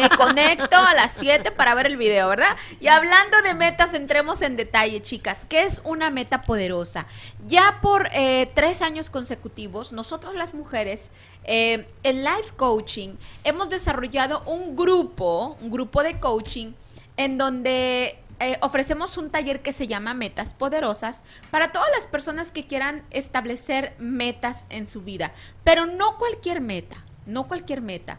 Me 0.00 0.08
conecto 0.16 0.76
a 0.76 0.94
las 0.94 1.12
7 1.12 1.50
para 1.52 1.74
ver 1.74 1.86
el 1.86 1.96
video, 1.96 2.28
¿verdad? 2.28 2.56
Y 2.80 2.88
hablando 2.88 3.42
de 3.42 3.54
metas, 3.54 3.94
entremos 3.94 4.40
en 4.42 4.56
detalle, 4.56 5.02
chicas. 5.02 5.46
¿Qué 5.48 5.62
es 5.64 5.80
una 5.84 6.10
meta 6.10 6.40
poderosa? 6.42 7.06
Ya 7.46 7.78
por 7.82 8.08
eh, 8.12 8.50
tres 8.54 8.82
años 8.82 9.10
consecutivos, 9.10 9.92
nosotros 9.92 10.34
las 10.34 10.54
mujeres 10.54 11.10
eh, 11.44 11.86
en 12.02 12.24
Life 12.24 12.54
Coaching 12.56 13.16
hemos 13.44 13.70
desarrollado 13.70 14.42
un 14.46 14.76
grupo, 14.76 15.56
un 15.60 15.70
grupo 15.70 16.02
de 16.02 16.18
coaching 16.18 16.72
en 17.16 17.38
donde 17.38 18.18
eh, 18.40 18.58
ofrecemos 18.62 19.16
un 19.18 19.30
taller 19.30 19.62
que 19.62 19.72
se 19.72 19.86
llama 19.86 20.14
Metas 20.14 20.54
Poderosas 20.54 21.22
para 21.50 21.70
todas 21.70 21.88
las 21.94 22.06
personas 22.06 22.50
que 22.50 22.66
quieran 22.66 23.04
establecer 23.10 23.94
metas 23.98 24.66
en 24.70 24.86
su 24.86 25.02
vida, 25.02 25.32
pero 25.62 25.86
no 25.86 26.18
cualquier 26.18 26.60
meta, 26.60 26.96
no 27.26 27.46
cualquier 27.46 27.80
meta, 27.80 28.18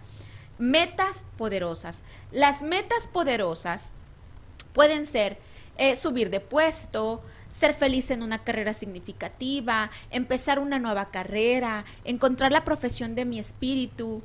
metas 0.58 1.26
poderosas. 1.38 2.04
Las 2.32 2.64
metas 2.64 3.08
poderosas 3.08 3.94
pueden 4.74 5.06
ser 5.06 5.38
eh, 5.78 5.96
subir 5.96 6.30
de 6.30 6.40
puesto, 6.40 7.22
ser 7.58 7.74
feliz 7.74 8.12
en 8.12 8.22
una 8.22 8.44
carrera 8.44 8.74
significativa, 8.74 9.90
empezar 10.10 10.60
una 10.60 10.78
nueva 10.78 11.06
carrera, 11.10 11.86
encontrar 12.04 12.52
la 12.52 12.66
profesión 12.66 13.16
de 13.16 13.24
mi 13.24 13.40
espíritu, 13.40 14.22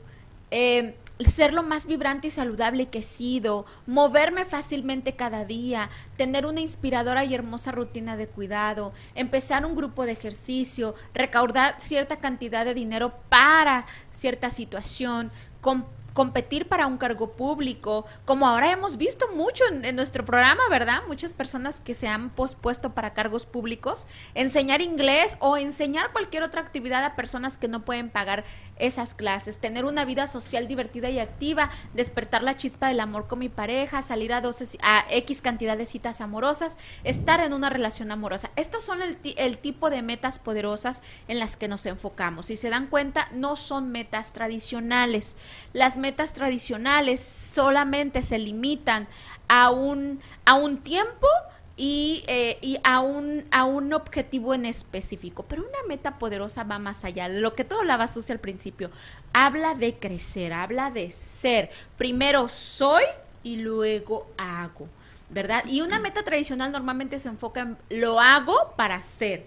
eh, 0.50 0.96
ser 1.20 1.52
lo 1.54 1.62
más 1.62 1.86
vibrante 1.86 2.26
y 2.26 2.30
saludable 2.30 2.88
que 2.88 3.00
he 3.00 3.02
sido, 3.02 3.66
moverme 3.86 4.44
fácilmente 4.44 5.14
cada 5.14 5.44
día, 5.44 5.90
tener 6.16 6.44
una 6.44 6.60
inspiradora 6.60 7.24
y 7.24 7.32
hermosa 7.34 7.70
rutina 7.70 8.16
de 8.16 8.26
cuidado, 8.26 8.92
empezar 9.14 9.64
un 9.64 9.76
grupo 9.76 10.06
de 10.06 10.12
ejercicio, 10.12 10.96
recaudar 11.14 11.76
cierta 11.78 12.16
cantidad 12.16 12.64
de 12.64 12.74
dinero 12.74 13.14
para 13.28 13.86
cierta 14.10 14.50
situación, 14.50 15.30
com- 15.60 15.84
competir 16.12 16.68
para 16.68 16.86
un 16.86 16.98
cargo 16.98 17.32
público, 17.32 18.06
como 18.24 18.46
ahora 18.46 18.72
hemos 18.72 18.96
visto 18.96 19.26
mucho 19.34 19.64
en, 19.66 19.96
nuestro 19.96 20.24
programa, 20.24 20.62
¿verdad? 20.70 21.02
Muchas 21.08 21.34
personas 21.34 21.80
que 21.80 21.94
se 21.94 22.08
han 22.08 22.30
pospuesto 22.30 22.94
para 22.94 23.12
cargos 23.12 23.46
públicos, 23.46 24.06
enseñar 24.34 24.80
inglés 24.80 25.36
o 25.40 25.56
enseñar 25.56 26.12
cualquier 26.12 26.42
otra 26.42 26.60
actividad 26.60 27.04
a 27.04 27.16
personas 27.16 27.56
que 27.56 27.68
no 27.68 27.84
pueden 27.84 28.10
pagar 28.10 28.44
esas 28.80 29.14
clases, 29.14 29.58
tener 29.58 29.84
una 29.84 30.04
vida 30.04 30.26
social 30.26 30.68
divertida 30.68 31.10
y 31.10 31.18
activa, 31.18 31.70
despertar 31.94 32.42
la 32.42 32.56
chispa 32.56 32.88
del 32.88 33.00
amor 33.00 33.28
con 33.28 33.38
mi 33.38 33.48
pareja, 33.48 34.02
salir 34.02 34.32
a, 34.32 34.40
12, 34.40 34.78
a 34.82 35.04
X 35.10 35.40
cantidad 35.42 35.76
de 35.76 35.86
citas 35.86 36.20
amorosas, 36.20 36.78
estar 37.04 37.40
en 37.40 37.52
una 37.52 37.70
relación 37.70 38.10
amorosa. 38.10 38.50
Estos 38.56 38.84
son 38.84 39.02
el, 39.02 39.18
el 39.36 39.58
tipo 39.58 39.90
de 39.90 40.02
metas 40.02 40.38
poderosas 40.38 41.02
en 41.28 41.38
las 41.38 41.56
que 41.56 41.68
nos 41.68 41.86
enfocamos. 41.86 42.46
Si 42.46 42.56
se 42.56 42.70
dan 42.70 42.86
cuenta, 42.86 43.28
no 43.32 43.56
son 43.56 43.90
metas 43.90 44.32
tradicionales. 44.32 45.36
Las 45.72 45.96
metas 45.96 46.32
tradicionales 46.32 47.20
solamente 47.20 48.22
se 48.22 48.38
limitan 48.38 49.08
a 49.48 49.70
un, 49.70 50.20
a 50.44 50.54
un 50.54 50.78
tiempo 50.78 51.26
y, 51.82 52.24
eh, 52.26 52.58
y 52.60 52.78
a, 52.84 53.00
un, 53.00 53.46
a 53.50 53.64
un 53.64 53.94
objetivo 53.94 54.52
en 54.52 54.66
específico. 54.66 55.46
Pero 55.48 55.62
una 55.62 55.88
meta 55.88 56.18
poderosa 56.18 56.62
va 56.62 56.78
más 56.78 57.06
allá. 57.06 57.26
Lo 57.26 57.54
que 57.54 57.64
todo 57.64 57.80
hablaba 57.80 58.06
Susi 58.06 58.32
al 58.32 58.38
principio, 58.38 58.90
habla 59.32 59.74
de 59.74 59.94
crecer, 59.94 60.52
habla 60.52 60.90
de 60.90 61.10
ser. 61.10 61.70
Primero 61.96 62.48
soy 62.48 63.04
y 63.42 63.56
luego 63.56 64.26
hago, 64.36 64.88
¿verdad? 65.30 65.64
Y 65.66 65.80
una 65.80 65.98
meta 65.98 66.22
tradicional 66.22 66.70
normalmente 66.70 67.18
se 67.18 67.30
enfoca 67.30 67.62
en 67.62 67.78
lo 67.88 68.20
hago 68.20 68.74
para 68.76 69.02
ser. 69.02 69.46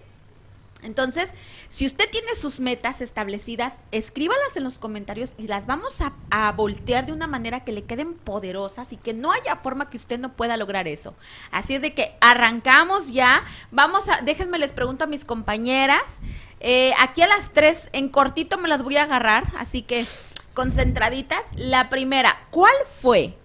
Entonces, 0.84 1.34
si 1.70 1.86
usted 1.86 2.10
tiene 2.10 2.36
sus 2.36 2.60
metas 2.60 3.02
establecidas, 3.02 3.80
escríbalas 3.92 4.56
en 4.56 4.64
los 4.64 4.80
comentarios 4.80 5.36
y 5.38 5.48
las 5.48 5.66
vamos 5.66 6.02
a, 6.02 6.14
voltear 6.56 7.06
de 7.06 7.14
una 7.14 7.28
manera 7.28 7.64
que 7.64 7.72
le 7.72 7.84
queden 7.84 8.16
poderosas 8.16 8.94
y 8.94 8.98
que 8.98 9.14
no 9.14 9.32
haya 9.32 9.56
forma 9.58 9.90
que 9.90 9.98
usted 9.98 10.20
no 10.20 10.34
pueda 10.34 10.58
lograr 10.58 10.88
eso. 10.88 11.16
Así 11.52 11.76
es 11.76 11.82
de 11.82 11.94
que 11.94 12.16
arrancamos 12.22 13.12
ya. 13.12 13.44
Vamos 13.72 14.10
a, 14.10 14.22
déjenme 14.22 14.58
les 14.60 14.74
pregunto 14.74 15.06
a 15.06 15.08
mis 15.08 15.26
compañeras. 15.26 16.20
Eh, 16.60 16.92
aquí 17.00 17.22
a 17.22 17.28
las 17.28 17.52
tres, 17.52 17.90
en 17.94 18.10
cortito 18.10 18.58
me 18.58 18.68
las 18.68 18.84
voy 18.84 18.98
a 18.98 19.04
agarrar, 19.04 19.52
así 19.58 19.82
que 19.82 20.06
concentraditas. 20.54 21.46
La 21.56 21.90
primera, 21.90 22.48
¿cuál 22.52 22.76
fue 23.02 23.36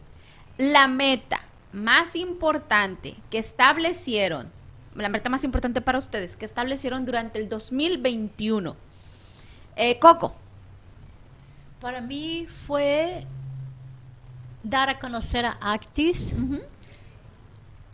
la 0.57 0.89
meta 0.89 1.41
más 1.73 2.17
importante 2.17 3.17
que 3.31 3.39
establecieron? 3.39 4.58
La 5.03 5.09
meta 5.09 5.31
más 5.31 5.45
importante 5.45 5.81
para 5.81 5.99
ustedes 5.99 6.37
que 6.37 6.45
establecieron 6.45 7.05
durante 7.07 7.39
el 7.39 7.49
2021. 7.49 8.77
Eh, 9.77 9.99
Coco. 9.99 10.35
Para 11.81 12.01
mí 12.01 12.47
fue 12.67 13.25
dar 14.63 14.89
a 14.89 14.99
conocer 14.99 15.45
a 15.47 15.57
Actis. 15.61 16.33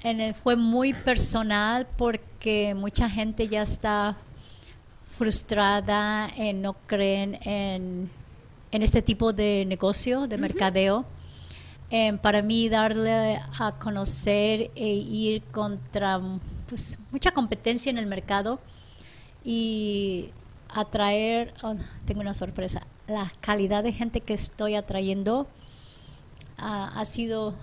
En 0.03 0.21
el- 0.21 0.35
fue 0.35 0.57
muy 0.57 0.93
personal 0.95 1.87
porque 1.97 2.75
mucha 2.77 3.09
gente 3.09 3.49
ya 3.49 3.63
está 3.63 4.17
frustrada, 5.17 6.29
en 6.37 6.61
no 6.63 6.75
creen 6.87 7.39
en, 7.43 8.11
en 8.73 8.83
este 8.83 9.01
tipo 9.03 9.33
de 9.33 9.65
negocio, 9.67 10.27
de 10.27 10.39
mercadeo. 10.39 11.05
Em, 11.91 12.19
para 12.19 12.43
mí 12.43 12.69
darle 12.69 13.41
a 13.59 13.73
conocer 13.79 14.71
e 14.75 14.89
ir 14.95 15.43
contra 15.53 16.21
pues, 16.69 16.99
mucha 17.11 17.33
competencia 17.33 17.91
en 17.91 17.99
el 17.99 18.07
mercado 18.07 18.61
y 19.45 20.31
atraer, 20.69 21.55
oh, 21.63 21.75
tengo 22.05 22.21
una 22.21 22.35
sorpresa, 22.35 22.83
la 23.07 23.31
calidad 23.41 23.85
de 23.85 23.93
gente 23.93 24.21
que 24.21 24.35
estoy 24.35 24.75
atrayendo 24.75 25.47
ah, 26.59 26.93
ha 26.97 27.05
sido, 27.05 27.55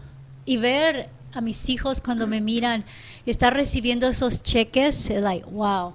y 0.46 0.58
ver 0.58 1.10
a 1.34 1.42
mis 1.42 1.70
hijos 1.70 2.02
cuando 2.02 2.28
me 2.28 2.42
miran 2.42 2.84
y 3.26 3.32
estar 3.32 3.54
recibiendo 3.54 4.08
esos 4.08 4.44
cheques, 4.44 5.10
es 5.10 5.22
like, 5.22 5.46
wow, 5.50 5.94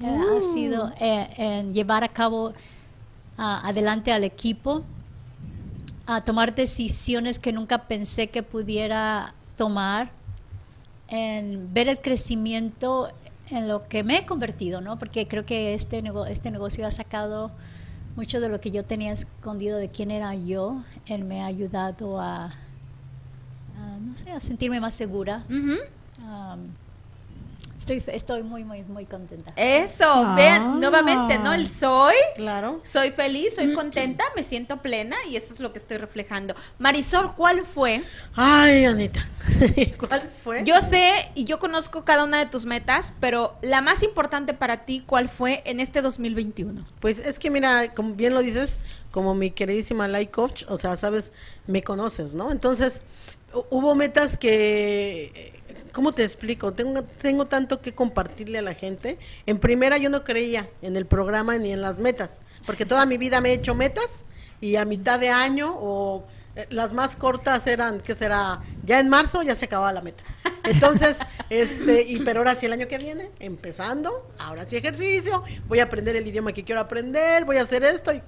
Eh, 0.00 0.06
ha 0.06 0.40
sido 0.40 0.92
eh, 1.00 1.28
en 1.36 1.74
llevar 1.74 2.04
a 2.04 2.08
cabo 2.08 2.54
ah, 3.36 3.60
adelante 3.64 4.12
al 4.12 4.22
equipo, 4.22 4.84
a 6.06 6.22
tomar 6.22 6.54
decisiones 6.54 7.40
que 7.40 7.52
nunca 7.52 7.88
pensé 7.88 8.28
que 8.28 8.44
pudiera 8.44 9.34
tomar, 9.56 10.12
en 11.08 11.72
ver 11.72 11.88
el 11.88 12.00
crecimiento 12.00 13.10
en 13.50 13.66
lo 13.68 13.88
que 13.88 14.02
me 14.04 14.18
he 14.18 14.26
convertido, 14.26 14.80
¿no? 14.80 14.98
Porque 14.98 15.26
creo 15.26 15.46
que 15.46 15.74
este, 15.74 16.02
nego- 16.02 16.26
este 16.26 16.50
negocio 16.50 16.86
ha 16.86 16.90
sacado 16.90 17.50
mucho 18.16 18.40
de 18.40 18.48
lo 18.48 18.60
que 18.60 18.70
yo 18.70 18.84
tenía 18.84 19.12
escondido 19.12 19.78
de 19.78 19.88
quién 19.88 20.10
era 20.10 20.34
yo. 20.34 20.82
Él 21.06 21.24
me 21.24 21.40
ha 21.42 21.46
ayudado 21.46 22.20
a, 22.20 22.46
a, 22.46 23.98
no 24.06 24.16
sé, 24.16 24.32
a 24.32 24.40
sentirme 24.40 24.80
más 24.80 24.94
segura. 24.94 25.44
Um, 26.20 26.68
Estoy, 27.78 28.00
fe- 28.00 28.16
estoy 28.16 28.42
muy, 28.42 28.64
muy, 28.64 28.82
muy 28.82 29.06
contenta. 29.06 29.52
Eso, 29.54 30.04
Ah. 30.04 30.34
vean, 30.34 30.80
nuevamente, 30.80 31.38
¿no? 31.38 31.54
El 31.54 31.68
soy, 31.68 32.14
Claro. 32.34 32.80
soy 32.82 33.12
feliz, 33.12 33.54
soy 33.54 33.72
contenta, 33.72 34.24
me 34.34 34.42
siento 34.42 34.82
plena 34.82 35.16
y 35.30 35.36
eso 35.36 35.54
es 35.54 35.60
lo 35.60 35.72
que 35.72 35.78
estoy 35.78 35.96
reflejando. 35.98 36.56
Marisol, 36.80 37.36
¿cuál 37.36 37.64
fue? 37.64 38.02
Ay, 38.34 38.84
Anita. 38.84 39.24
¿Cuál 39.98 40.22
fue? 40.22 40.64
Yo 40.64 40.80
sé 40.82 41.30
y 41.36 41.44
yo 41.44 41.60
conozco 41.60 42.04
cada 42.04 42.24
una 42.24 42.38
de 42.38 42.46
tus 42.46 42.66
metas, 42.66 43.14
pero 43.20 43.56
la 43.62 43.80
más 43.80 44.02
importante 44.02 44.54
para 44.54 44.82
ti, 44.84 45.04
¿cuál 45.06 45.28
fue 45.28 45.62
en 45.64 45.78
este 45.78 46.02
2021? 46.02 46.84
Pues 46.98 47.20
es 47.20 47.38
que 47.38 47.48
mira, 47.48 47.94
como 47.94 48.14
bien 48.14 48.34
lo 48.34 48.42
dices, 48.42 48.80
como 49.12 49.36
mi 49.36 49.52
queridísima 49.52 50.08
life 50.08 50.32
coach, 50.32 50.64
o 50.68 50.76
sea, 50.78 50.96
sabes, 50.96 51.32
me 51.68 51.82
conoces, 51.84 52.34
¿no? 52.34 52.50
Entonces, 52.50 53.04
hu- 53.52 53.64
hubo 53.70 53.94
metas 53.94 54.36
que, 54.36 55.30
eh, 55.34 55.57
¿cómo 55.92 56.12
te 56.12 56.24
explico? 56.24 56.72
Tengo, 56.72 57.02
tengo 57.02 57.46
tanto 57.46 57.80
que 57.80 57.94
compartirle 57.94 58.58
a 58.58 58.62
la 58.62 58.74
gente. 58.74 59.18
En 59.46 59.58
primera 59.58 59.98
yo 59.98 60.10
no 60.10 60.24
creía 60.24 60.68
en 60.82 60.96
el 60.96 61.06
programa 61.06 61.56
ni 61.58 61.72
en 61.72 61.82
las 61.82 61.98
metas, 61.98 62.40
porque 62.66 62.86
toda 62.86 63.06
mi 63.06 63.18
vida 63.18 63.40
me 63.40 63.50
he 63.50 63.52
hecho 63.54 63.74
metas 63.74 64.24
y 64.60 64.76
a 64.76 64.84
mitad 64.84 65.20
de 65.20 65.30
año 65.30 65.74
o 65.78 66.24
eh, 66.56 66.66
las 66.70 66.92
más 66.92 67.16
cortas 67.16 67.66
eran, 67.66 68.00
¿qué 68.00 68.14
será? 68.14 68.60
Ya 68.84 68.98
en 68.98 69.08
marzo 69.08 69.42
ya 69.42 69.54
se 69.54 69.66
acababa 69.66 69.92
la 69.92 70.02
meta. 70.02 70.24
Entonces, 70.64 71.20
este, 71.50 72.02
y 72.02 72.20
pero 72.20 72.40
ahora 72.40 72.54
sí 72.54 72.66
el 72.66 72.72
año 72.72 72.88
que 72.88 72.98
viene, 72.98 73.30
empezando, 73.38 74.28
ahora 74.38 74.68
sí 74.68 74.76
ejercicio, 74.76 75.42
voy 75.68 75.78
a 75.78 75.84
aprender 75.84 76.16
el 76.16 76.26
idioma 76.26 76.52
que 76.52 76.64
quiero 76.64 76.80
aprender, 76.80 77.44
voy 77.44 77.58
a 77.58 77.62
hacer 77.62 77.84
esto 77.84 78.12
y, 78.12 78.22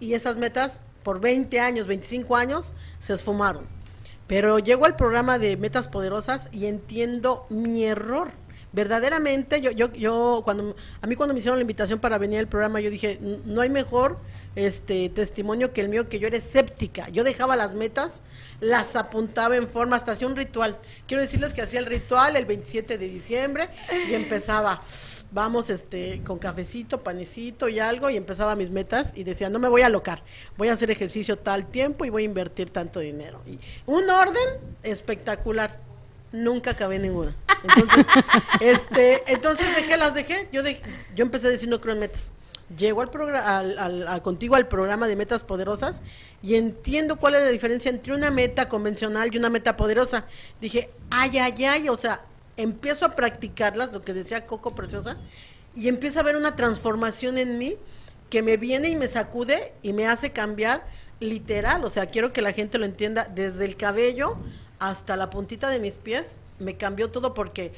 y 0.00 0.14
esas 0.14 0.36
metas 0.36 0.80
por 1.02 1.20
20 1.20 1.60
años, 1.60 1.86
25 1.86 2.34
años 2.34 2.74
se 2.98 3.14
esfumaron. 3.14 3.75
Pero 4.26 4.58
llego 4.58 4.86
al 4.86 4.96
programa 4.96 5.38
de 5.38 5.56
Metas 5.56 5.88
Poderosas 5.88 6.48
y 6.52 6.66
entiendo 6.66 7.46
mi 7.48 7.84
error. 7.84 8.32
Verdaderamente, 8.76 9.62
yo, 9.62 9.70
yo, 9.70 9.90
yo, 9.94 10.42
cuando, 10.44 10.76
a 11.00 11.06
mí 11.06 11.16
cuando 11.16 11.32
me 11.32 11.38
hicieron 11.40 11.58
la 11.58 11.62
invitación 11.62 11.98
para 11.98 12.18
venir 12.18 12.40
al 12.40 12.46
programa, 12.46 12.78
yo 12.78 12.90
dije, 12.90 13.12
"N- 13.22 13.38
no 13.46 13.62
hay 13.62 13.70
mejor 13.70 14.18
este 14.54 15.08
testimonio 15.08 15.72
que 15.72 15.80
el 15.80 15.88
mío, 15.88 16.10
que 16.10 16.18
yo 16.18 16.26
era 16.26 16.36
escéptica. 16.36 17.08
Yo 17.08 17.24
dejaba 17.24 17.56
las 17.56 17.74
metas, 17.74 18.22
las 18.60 18.94
apuntaba 18.94 19.56
en 19.56 19.66
forma, 19.66 19.96
hasta 19.96 20.12
hacía 20.12 20.26
un 20.26 20.36
ritual. 20.36 20.78
Quiero 21.06 21.22
decirles 21.22 21.54
que 21.54 21.62
hacía 21.62 21.78
el 21.80 21.86
ritual 21.86 22.36
el 22.36 22.44
27 22.44 22.98
de 22.98 23.08
diciembre 23.08 23.70
y 24.10 24.12
empezaba, 24.12 24.82
vamos, 25.30 25.70
este, 25.70 26.22
con 26.22 26.38
cafecito, 26.38 27.02
panecito 27.02 27.70
y 27.70 27.78
algo, 27.78 28.10
y 28.10 28.16
empezaba 28.18 28.56
mis 28.56 28.68
metas 28.68 29.12
y 29.14 29.24
decía, 29.24 29.48
no 29.48 29.58
me 29.58 29.68
voy 29.68 29.82
a 29.82 29.86
alocar, 29.86 30.22
voy 30.58 30.68
a 30.68 30.74
hacer 30.74 30.90
ejercicio 30.90 31.38
tal 31.38 31.66
tiempo 31.70 32.04
y 32.04 32.10
voy 32.10 32.24
a 32.24 32.26
invertir 32.26 32.68
tanto 32.68 33.00
dinero. 33.00 33.40
Un 33.86 34.08
orden 34.10 34.60
espectacular. 34.82 35.85
Nunca 36.32 36.72
acabé 36.72 36.98
ninguna. 36.98 37.34
Entonces, 37.62 38.06
este, 38.60 39.32
entonces 39.32 39.66
dejé, 39.76 39.96
las 39.96 40.14
dejé. 40.14 40.48
Yo 40.52 40.62
dej- 40.62 40.80
yo 41.14 41.24
empecé 41.24 41.46
a 41.46 41.50
decir 41.50 41.68
no 41.68 41.80
creo 41.80 41.94
en 41.94 42.00
metas. 42.00 42.30
Llego 42.76 43.00
al 43.00 43.10
programa, 43.10 43.58
al, 43.58 43.78
al- 43.78 44.08
al- 44.08 44.22
contigo 44.22 44.56
al 44.56 44.66
programa 44.66 45.06
de 45.06 45.14
metas 45.14 45.44
poderosas 45.44 46.02
y 46.42 46.56
entiendo 46.56 47.16
cuál 47.16 47.36
es 47.36 47.42
la 47.42 47.48
diferencia 47.50 47.90
entre 47.90 48.12
una 48.12 48.30
meta 48.32 48.68
convencional 48.68 49.32
y 49.32 49.38
una 49.38 49.50
meta 49.50 49.76
poderosa. 49.76 50.26
Dije, 50.60 50.90
ay, 51.10 51.38
ay, 51.38 51.64
ay, 51.64 51.88
o 51.88 51.96
sea, 51.96 52.24
empiezo 52.56 53.06
a 53.06 53.14
practicarlas, 53.14 53.92
lo 53.92 54.02
que 54.02 54.12
decía 54.12 54.46
Coco 54.46 54.74
Preciosa, 54.74 55.16
y 55.76 55.86
empiezo 55.88 56.18
a 56.18 56.22
ver 56.24 56.36
una 56.36 56.56
transformación 56.56 57.38
en 57.38 57.56
mí 57.58 57.76
que 58.30 58.42
me 58.42 58.56
viene 58.56 58.88
y 58.88 58.96
me 58.96 59.06
sacude 59.06 59.72
y 59.82 59.92
me 59.92 60.08
hace 60.08 60.32
cambiar 60.32 60.84
literal, 61.20 61.84
o 61.84 61.90
sea, 61.90 62.06
quiero 62.06 62.32
que 62.32 62.42
la 62.42 62.52
gente 62.52 62.78
lo 62.78 62.84
entienda, 62.84 63.30
desde 63.32 63.64
el 63.64 63.76
cabello 63.76 64.36
hasta 64.78 65.16
la 65.16 65.30
puntita 65.30 65.68
de 65.68 65.78
mis 65.78 65.98
pies, 65.98 66.40
me 66.58 66.76
cambió 66.76 67.10
todo 67.10 67.34
porque 67.34 67.72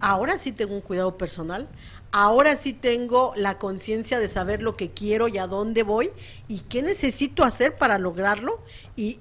ahora 0.00 0.38
sí 0.38 0.52
tengo 0.52 0.74
un 0.74 0.80
cuidado 0.80 1.18
personal, 1.18 1.68
ahora 2.12 2.56
sí 2.56 2.72
tengo 2.72 3.32
la 3.36 3.58
conciencia 3.58 4.18
de 4.18 4.28
saber 4.28 4.62
lo 4.62 4.76
que 4.76 4.90
quiero 4.90 5.28
y 5.28 5.38
a 5.38 5.46
dónde 5.46 5.82
voy 5.82 6.10
y 6.46 6.60
qué 6.60 6.82
necesito 6.82 7.44
hacer 7.44 7.76
para 7.76 7.98
lograrlo 7.98 8.60
y, 8.96 9.14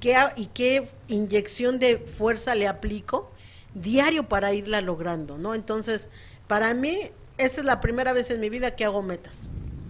qué, 0.00 0.16
qué 0.54 0.88
inyección 1.08 1.78
de 1.78 1.98
fuerza 1.98 2.54
le 2.54 2.68
aplico 2.68 3.30
diario 3.74 4.28
para 4.28 4.52
irla 4.52 4.80
logrando, 4.80 5.38
¿no? 5.38 5.54
Entonces, 5.54 6.10
para 6.46 6.74
mí, 6.74 7.10
esta 7.38 7.60
es 7.60 7.64
la 7.64 7.80
primera 7.80 8.12
vez 8.12 8.30
en 8.30 8.40
mi 8.40 8.50
vida 8.50 8.76
que 8.76 8.84
hago 8.84 9.02
metas. 9.02 9.44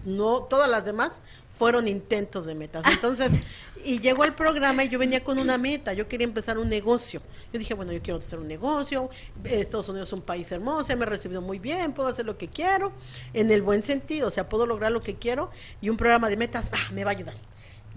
No, 0.04 0.42
todas 0.42 0.68
las 0.68 0.84
demás 0.84 1.20
fueron 1.62 1.86
intentos 1.86 2.44
de 2.44 2.56
metas. 2.56 2.84
Entonces, 2.90 3.34
y 3.84 4.00
llegó 4.00 4.24
el 4.24 4.34
programa 4.34 4.82
y 4.82 4.88
yo 4.88 4.98
venía 4.98 5.22
con 5.22 5.38
una 5.38 5.58
meta, 5.58 5.92
yo 5.92 6.08
quería 6.08 6.26
empezar 6.26 6.58
un 6.58 6.68
negocio. 6.68 7.22
Yo 7.52 7.58
dije, 7.60 7.72
bueno, 7.74 7.92
yo 7.92 8.02
quiero 8.02 8.18
hacer 8.18 8.40
un 8.40 8.48
negocio, 8.48 9.08
Estados 9.44 9.88
Unidos 9.88 10.08
es 10.08 10.12
un 10.12 10.22
país 10.22 10.50
hermoso, 10.50 10.96
me 10.96 11.04
ha 11.04 11.06
recibido 11.06 11.40
muy 11.40 11.60
bien, 11.60 11.92
puedo 11.92 12.08
hacer 12.08 12.26
lo 12.26 12.36
que 12.36 12.48
quiero, 12.48 12.90
en 13.32 13.52
el 13.52 13.62
buen 13.62 13.84
sentido, 13.84 14.26
o 14.26 14.30
sea, 14.30 14.48
puedo 14.48 14.66
lograr 14.66 14.90
lo 14.90 15.04
que 15.04 15.14
quiero 15.14 15.50
y 15.80 15.88
un 15.88 15.96
programa 15.96 16.28
de 16.28 16.36
metas 16.36 16.68
ah, 16.74 16.92
me 16.92 17.04
va 17.04 17.12
a 17.12 17.14
ayudar. 17.14 17.36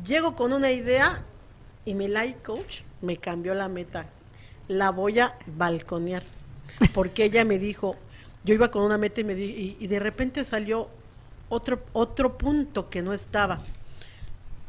Llego 0.06 0.36
con 0.36 0.54
una 0.54 0.70
idea 0.70 1.26
y 1.86 1.96
mi 1.96 2.08
life 2.08 2.38
coach 2.44 2.82
me 3.02 3.18
cambió 3.18 3.56
la 3.56 3.68
meta. 3.68 4.06
La 4.68 4.92
voy 4.92 5.18
a 5.18 5.40
balconear. 5.48 6.22
Porque 6.94 7.24
ella 7.24 7.44
me 7.46 7.58
dijo, 7.58 7.96
yo 8.44 8.54
iba 8.54 8.70
con 8.70 8.84
una 8.84 9.00
meta 9.00 9.22
y, 9.22 9.24
me 9.24 9.34
di- 9.34 9.76
y, 9.80 9.84
y 9.84 9.88
de 9.88 9.98
repente 9.98 10.46
salió 10.46 10.88
otro, 11.50 11.84
otro 11.94 12.38
punto 12.38 12.90
que 12.90 13.02
no 13.02 13.14
estaba. 13.14 13.62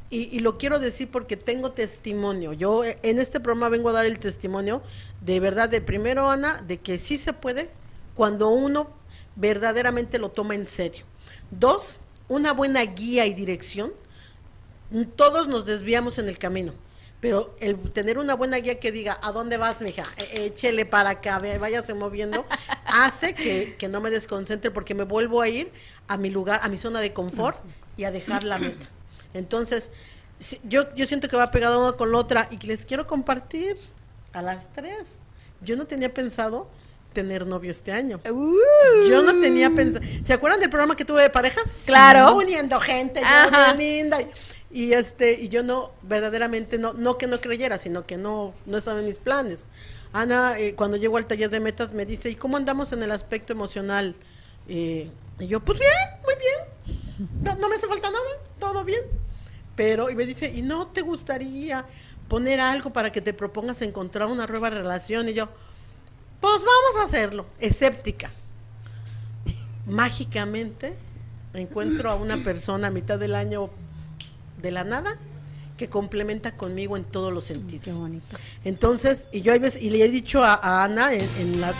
Y, 0.08 0.28
y 0.36 0.38
lo 0.40 0.56
quiero 0.56 0.78
decir 0.78 1.10
porque 1.10 1.36
tengo 1.36 1.72
testimonio. 1.72 2.52
Yo 2.52 2.84
eh, 2.84 2.98
en 3.02 3.18
este 3.18 3.40
programa 3.40 3.68
vengo 3.68 3.88
a 3.88 3.92
dar 3.92 4.06
el 4.06 4.18
testimonio 4.18 4.82
de 5.20 5.40
verdad, 5.40 5.68
de 5.68 5.80
primero, 5.80 6.30
Ana, 6.30 6.62
de 6.62 6.78
que 6.78 6.98
sí 6.98 7.16
se 7.16 7.32
puede 7.32 7.70
cuando 8.14 8.48
uno 8.50 8.88
verdaderamente 9.36 10.18
lo 10.18 10.30
toma 10.30 10.54
en 10.54 10.66
serio. 10.66 11.04
Dos, 11.50 11.98
una 12.28 12.52
buena 12.52 12.82
guía 12.82 13.26
y 13.26 13.34
dirección. 13.34 13.92
Todos 15.16 15.48
nos 15.48 15.66
desviamos 15.66 16.18
en 16.18 16.28
el 16.28 16.38
camino, 16.38 16.72
pero 17.30 17.54
el 17.60 17.78
tener 17.92 18.18
una 18.18 18.34
buena 18.34 18.56
guía 18.58 18.78
que 18.78 18.92
diga, 18.92 19.18
¿a 19.22 19.32
dónde 19.32 19.56
vas, 19.56 19.80
mija? 19.80 20.04
E- 20.16 20.46
Échele 20.46 20.86
para 20.86 21.14
ve- 21.40 21.58
váyase 21.58 21.94
moviendo, 21.94 22.44
hace 22.86 23.34
que, 23.34 23.76
que 23.78 23.88
no 23.88 24.00
me 24.00 24.10
desconcentre 24.10 24.70
porque 24.70 24.94
me 24.94 25.04
vuelvo 25.04 25.40
a 25.42 25.48
ir 25.48 25.70
a 26.08 26.16
mi 26.16 26.30
lugar, 26.30 26.60
a 26.62 26.68
mi 26.68 26.76
zona 26.76 27.00
de 27.00 27.12
confort 27.12 27.64
y 27.96 28.04
a 28.04 28.10
dejar 28.10 28.44
la 28.44 28.58
meta. 28.58 28.86
Entonces, 29.34 29.90
yo, 30.64 30.94
yo 30.94 31.06
siento 31.06 31.28
que 31.28 31.36
va 31.36 31.50
pegado 31.50 31.82
una 31.82 31.92
con 31.96 32.12
la 32.12 32.18
otra 32.18 32.48
y 32.50 32.56
que 32.58 32.66
les 32.66 32.86
quiero 32.86 33.06
compartir 33.06 33.76
a 34.32 34.42
las 34.42 34.72
tres. 34.72 35.20
Yo 35.60 35.76
no 35.76 35.86
tenía 35.86 36.12
pensado 36.12 36.68
tener 37.12 37.46
novio 37.46 37.70
este 37.70 37.92
año. 37.92 38.20
Yo 39.08 39.22
no 39.22 39.40
tenía 39.40 39.70
pensado. 39.70 40.04
¿Se 40.22 40.34
acuerdan 40.34 40.60
del 40.60 40.68
programa 40.68 40.94
que 40.94 41.04
tuve 41.06 41.22
de 41.22 41.30
parejas? 41.30 41.84
Claro. 41.86 42.36
Uniendo 42.36 42.78
gente, 42.80 43.20
yo 43.20 43.50
bien 43.76 43.78
linda. 43.78 44.18
Y, 44.76 44.92
este, 44.92 45.40
y 45.40 45.48
yo 45.48 45.62
no, 45.62 45.92
verdaderamente 46.02 46.78
no, 46.78 46.92
no 46.92 47.16
que 47.16 47.26
no 47.26 47.40
creyera, 47.40 47.78
sino 47.78 48.04
que 48.04 48.18
no, 48.18 48.52
no 48.66 48.76
estaba 48.76 48.98
en 48.98 49.06
mis 49.06 49.18
planes. 49.18 49.68
Ana, 50.12 50.58
eh, 50.58 50.74
cuando 50.74 50.98
llego 50.98 51.16
al 51.16 51.26
taller 51.26 51.48
de 51.48 51.60
metas, 51.60 51.94
me 51.94 52.04
dice, 52.04 52.28
¿y 52.28 52.34
cómo 52.34 52.58
andamos 52.58 52.92
en 52.92 53.02
el 53.02 53.10
aspecto 53.10 53.54
emocional? 53.54 54.14
Eh, 54.68 55.10
y 55.38 55.46
yo, 55.46 55.64
pues 55.64 55.78
bien, 55.78 55.92
muy 56.22 56.34
bien. 56.34 57.30
No, 57.42 57.54
no 57.54 57.70
me 57.70 57.76
hace 57.76 57.86
falta 57.86 58.10
nada, 58.10 58.22
todo 58.58 58.84
bien. 58.84 59.00
Pero, 59.76 60.10
y 60.10 60.14
me 60.14 60.26
dice, 60.26 60.52
¿y 60.54 60.60
no 60.60 60.88
te 60.88 61.00
gustaría 61.00 61.86
poner 62.28 62.60
algo 62.60 62.92
para 62.92 63.10
que 63.10 63.22
te 63.22 63.32
propongas 63.32 63.80
encontrar 63.80 64.28
una 64.28 64.44
nueva 64.44 64.68
relación? 64.68 65.26
Y 65.30 65.32
yo, 65.32 65.48
pues 66.38 66.56
vamos 66.56 66.96
a 67.00 67.04
hacerlo, 67.04 67.46
escéptica. 67.60 68.30
Mágicamente 69.86 70.94
encuentro 71.54 72.10
a 72.10 72.16
una 72.16 72.44
persona 72.44 72.88
a 72.88 72.90
mitad 72.90 73.18
del 73.18 73.34
año 73.34 73.70
de 74.66 74.72
la 74.72 74.82
nada 74.82 75.16
que 75.76 75.88
complementa 75.88 76.56
conmigo 76.56 76.96
en 76.96 77.04
todos 77.04 77.32
los 77.32 77.44
sentidos. 77.44 77.84
Qué 77.84 77.92
bonito. 77.92 78.36
Entonces, 78.64 79.28
y 79.30 79.42
yo 79.42 79.52
hay 79.52 79.60
veces, 79.60 79.80
y 79.80 79.90
le 79.90 80.04
he 80.04 80.08
dicho 80.08 80.42
a, 80.42 80.54
a 80.54 80.82
Ana 80.82 81.12
en, 81.12 81.20
en 81.38 81.60
las 81.60 81.76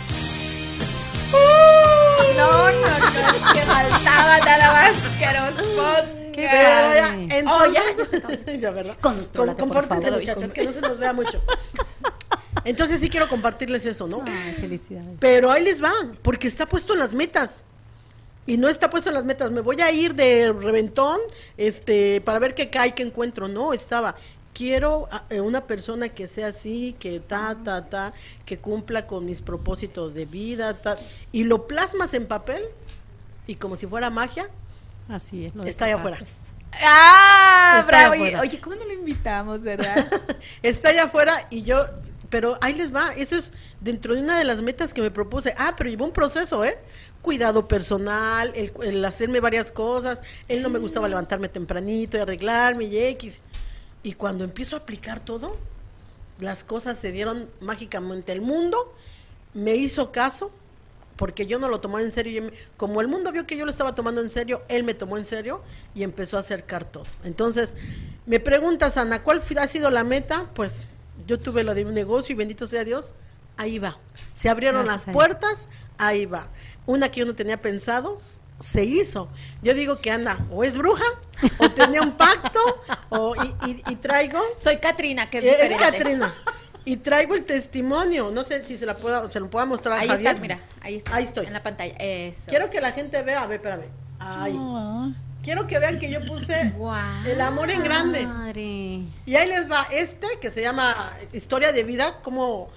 No, 1.33 2.37
no, 2.37 2.71
no, 2.71 3.53
que 3.53 3.59
faltaba 3.59 4.37
nada 4.45 4.73
más 4.73 5.05
que 5.19 5.25
nos 5.25 5.67
ponga. 5.75 6.05
Qué 6.31 6.47
Pero 6.49 6.93
ya, 6.93 7.87
entonces, 7.95 8.61
ya, 8.61 8.71
¿verdad? 8.71 8.95
Por 9.33 9.57
compórtense, 9.57 10.11
muchachas, 10.11 10.53
que 10.53 10.63
no 10.63 10.71
se 10.71 10.79
nos 10.81 10.99
vea 10.99 11.11
mucho. 11.11 11.41
Entonces 12.63 13.01
sí 13.01 13.09
quiero 13.09 13.27
compartirles 13.27 13.85
eso, 13.85 14.07
¿no? 14.07 14.23
Ay, 14.25 14.55
felicidades. 14.59 15.17
Pero 15.19 15.51
ahí 15.51 15.63
les 15.63 15.83
va, 15.83 15.91
porque 16.21 16.47
está 16.47 16.67
puesto 16.67 16.93
en 16.93 16.99
las 16.99 17.13
metas. 17.13 17.65
Y 18.47 18.57
no 18.57 18.69
está 18.69 18.89
puesto 18.89 19.09
en 19.09 19.15
las 19.15 19.25
metas. 19.25 19.51
Me 19.51 19.61
voy 19.61 19.79
a 19.81 19.91
ir 19.91 20.15
de 20.15 20.51
reventón, 20.53 21.19
este, 21.57 22.21
para 22.21 22.39
ver 22.39 22.55
qué 22.55 22.69
cae, 22.69 22.95
qué 22.95 23.03
encuentro. 23.03 23.47
No, 23.47 23.73
estaba. 23.73 24.15
Quiero 24.53 25.07
eh, 25.29 25.39
una 25.41 25.67
persona 25.67 26.09
que 26.09 26.25
sea 26.25 26.47
así, 26.47 26.95
que 26.97 27.19
ta, 27.19 27.55
ta, 27.63 27.87
ta, 27.87 28.13
que 28.45 28.57
cumpla 28.57 29.05
con 29.05 29.25
mis 29.25 29.41
propósitos 29.41 30.15
de 30.15 30.25
vida, 30.25 30.73
ta, 30.73 30.97
y 31.31 31.43
lo 31.43 31.67
plasmas 31.67 32.15
en 32.15 32.25
papel 32.25 32.63
y 33.45 33.55
como 33.55 33.75
si 33.75 33.85
fuera 33.85 34.09
magia, 34.09 34.49
Así 35.07 35.45
es. 35.45 35.55
lo 35.55 35.63
Está 35.63 35.85
allá 35.85 35.97
afuera. 35.97 36.17
Ah, 36.81 37.77
Está 37.79 37.91
bravo. 37.91 38.13
allá 38.13 38.21
Oye, 38.23 38.35
afuera. 38.35 38.41
oye, 38.41 38.59
¿cómo 38.61 38.75
no 38.77 38.85
lo 38.85 38.93
invitamos, 38.93 39.61
verdad? 39.61 40.07
está 40.63 40.89
allá 40.89 41.03
afuera 41.03 41.47
y 41.51 41.61
yo 41.63 41.85
pero 42.29 42.57
ahí 42.61 42.73
les 42.73 42.93
va, 42.93 43.13
eso 43.13 43.35
es 43.37 43.53
dentro 43.79 44.13
de 44.13 44.21
una 44.21 44.37
de 44.37 44.43
las 44.43 44.61
metas 44.61 44.93
que 44.93 45.01
me 45.01 45.11
propuse. 45.11 45.53
Ah, 45.57 45.73
pero 45.77 45.89
llevó 45.89 46.05
un 46.05 46.11
proceso, 46.11 46.63
¿eh? 46.65 46.77
Cuidado 47.27 47.67
personal, 47.67 48.53
el, 48.55 48.71
el 48.83 49.03
hacerme 49.03 49.41
varias 49.41 49.69
cosas. 49.69 50.23
Él 50.47 50.61
no 50.61 50.69
me 50.69 50.79
gustaba 50.79 51.09
levantarme 51.09 51.49
tempranito 51.49 52.15
y 52.15 52.21
arreglarme 52.21 52.85
y 52.85 52.97
X. 52.97 53.41
Y 54.01 54.13
cuando 54.13 54.45
empiezo 54.45 54.77
a 54.77 54.79
aplicar 54.79 55.19
todo, 55.19 55.57
las 56.39 56.63
cosas 56.63 56.97
se 56.97 57.11
dieron 57.11 57.49
mágicamente. 57.59 58.31
El 58.31 58.39
mundo 58.39 58.93
me 59.53 59.75
hizo 59.75 60.13
caso 60.13 60.51
porque 61.17 61.45
yo 61.45 61.59
no 61.59 61.67
lo 61.67 61.81
tomaba 61.81 62.01
en 62.01 62.13
serio. 62.13 62.47
y 62.47 62.53
como 62.77 63.01
el 63.01 63.09
mundo 63.09 63.33
vio 63.33 63.45
que 63.45 63.57
yo 63.57 63.65
lo 63.65 63.71
estaba 63.71 63.93
tomando 63.93 64.21
en 64.21 64.29
serio, 64.29 64.63
él 64.69 64.85
me 64.85 64.93
tomó 64.93 65.17
en 65.17 65.25
serio 65.25 65.61
y 65.93 66.03
empezó 66.03 66.37
a 66.37 66.39
acercar 66.39 66.85
todo. 66.85 67.03
Entonces, 67.25 67.75
me 68.25 68.39
preguntas, 68.39 68.95
Ana, 68.95 69.21
¿cuál 69.21 69.43
ha 69.59 69.67
sido 69.67 69.91
la 69.91 70.05
meta? 70.05 70.49
Pues 70.53 70.87
yo 71.27 71.37
tuve 71.37 71.65
lo 71.65 71.75
de 71.75 71.83
un 71.83 71.93
negocio 71.93 72.31
y 72.31 72.37
bendito 72.37 72.67
sea 72.67 72.85
Dios, 72.85 73.15
ahí 73.57 73.79
va. 73.79 73.99
Se 74.31 74.47
abrieron 74.47 74.85
Gracias 74.85 75.07
las 75.07 75.13
puertas, 75.13 75.69
ahí 75.97 76.25
va. 76.25 76.47
Una 76.87 77.09
que 77.09 77.19
yo 77.19 77.25
no 77.27 77.35
tenía 77.35 77.61
pensado, 77.61 78.17
se 78.59 78.83
hizo. 78.85 79.29
Yo 79.61 79.75
digo 79.75 79.99
que 80.01 80.09
Ana 80.09 80.47
o 80.49 80.63
es 80.63 80.75
bruja, 80.77 81.03
o 81.59 81.69
tenía 81.69 82.01
un 82.01 82.13
pacto, 82.13 82.59
o, 83.09 83.35
y, 83.65 83.69
y- 83.69 83.83
y 83.89 83.95
traigo... 83.97 84.39
Soy 84.55 84.77
Katrina, 84.77 85.27
que 85.27 85.37
es 85.37 85.43
Eh, 85.43 85.49
Es 85.63 85.69
diferente. 85.69 85.97
Catrina. 85.99 86.33
Y 86.85 86.97
traigo 86.97 87.35
el 87.35 87.43
testimonio. 87.45 88.31
No 88.31 88.43
sé 88.45 88.63
si 88.63 88.77
se 88.77 88.85
la 88.87 88.95
pueda, 88.97 89.29
se 89.31 89.39
lo 89.39 89.49
pueda 89.49 89.65
mostrar 89.65 89.97
a 89.99 90.01
Ahí 90.01 90.07
Javier. 90.07 90.27
estás, 90.27 90.41
mira, 90.41 90.59
ahí 90.81 90.95
estás. 90.95 91.13
Ahí 91.13 91.25
estoy. 91.25 91.45
En 91.45 91.53
la 91.53 91.61
pantalla. 91.61 91.93
Eso. 91.99 92.45
Quiero 92.47 92.69
que 92.71 92.79
la 92.81 92.91
gente 92.93 93.21
vea, 93.21 93.43
a 93.43 93.47
ver, 93.47 93.57
espérame. 93.57 93.85
Ay. 94.19 94.55
Oh. 94.57 95.11
Quiero 95.43 95.67
que 95.67 95.77
vean 95.79 95.99
que 95.99 96.09
yo 96.09 96.25
puse 96.25 96.71
Guau. 96.75 97.25
el 97.25 97.39
amor 97.41 97.69
en 97.69 97.83
grande. 97.83 98.25
Madre. 98.25 99.01
Y 99.25 99.35
ahí 99.35 99.47
les 99.49 99.69
va 99.69 99.85
este 99.91 100.27
que 100.41 100.49
se 100.49 100.61
llama 100.61 100.95
Historia 101.33 101.71
de 101.73 101.83
Vida, 101.83 102.19
como 102.23 102.69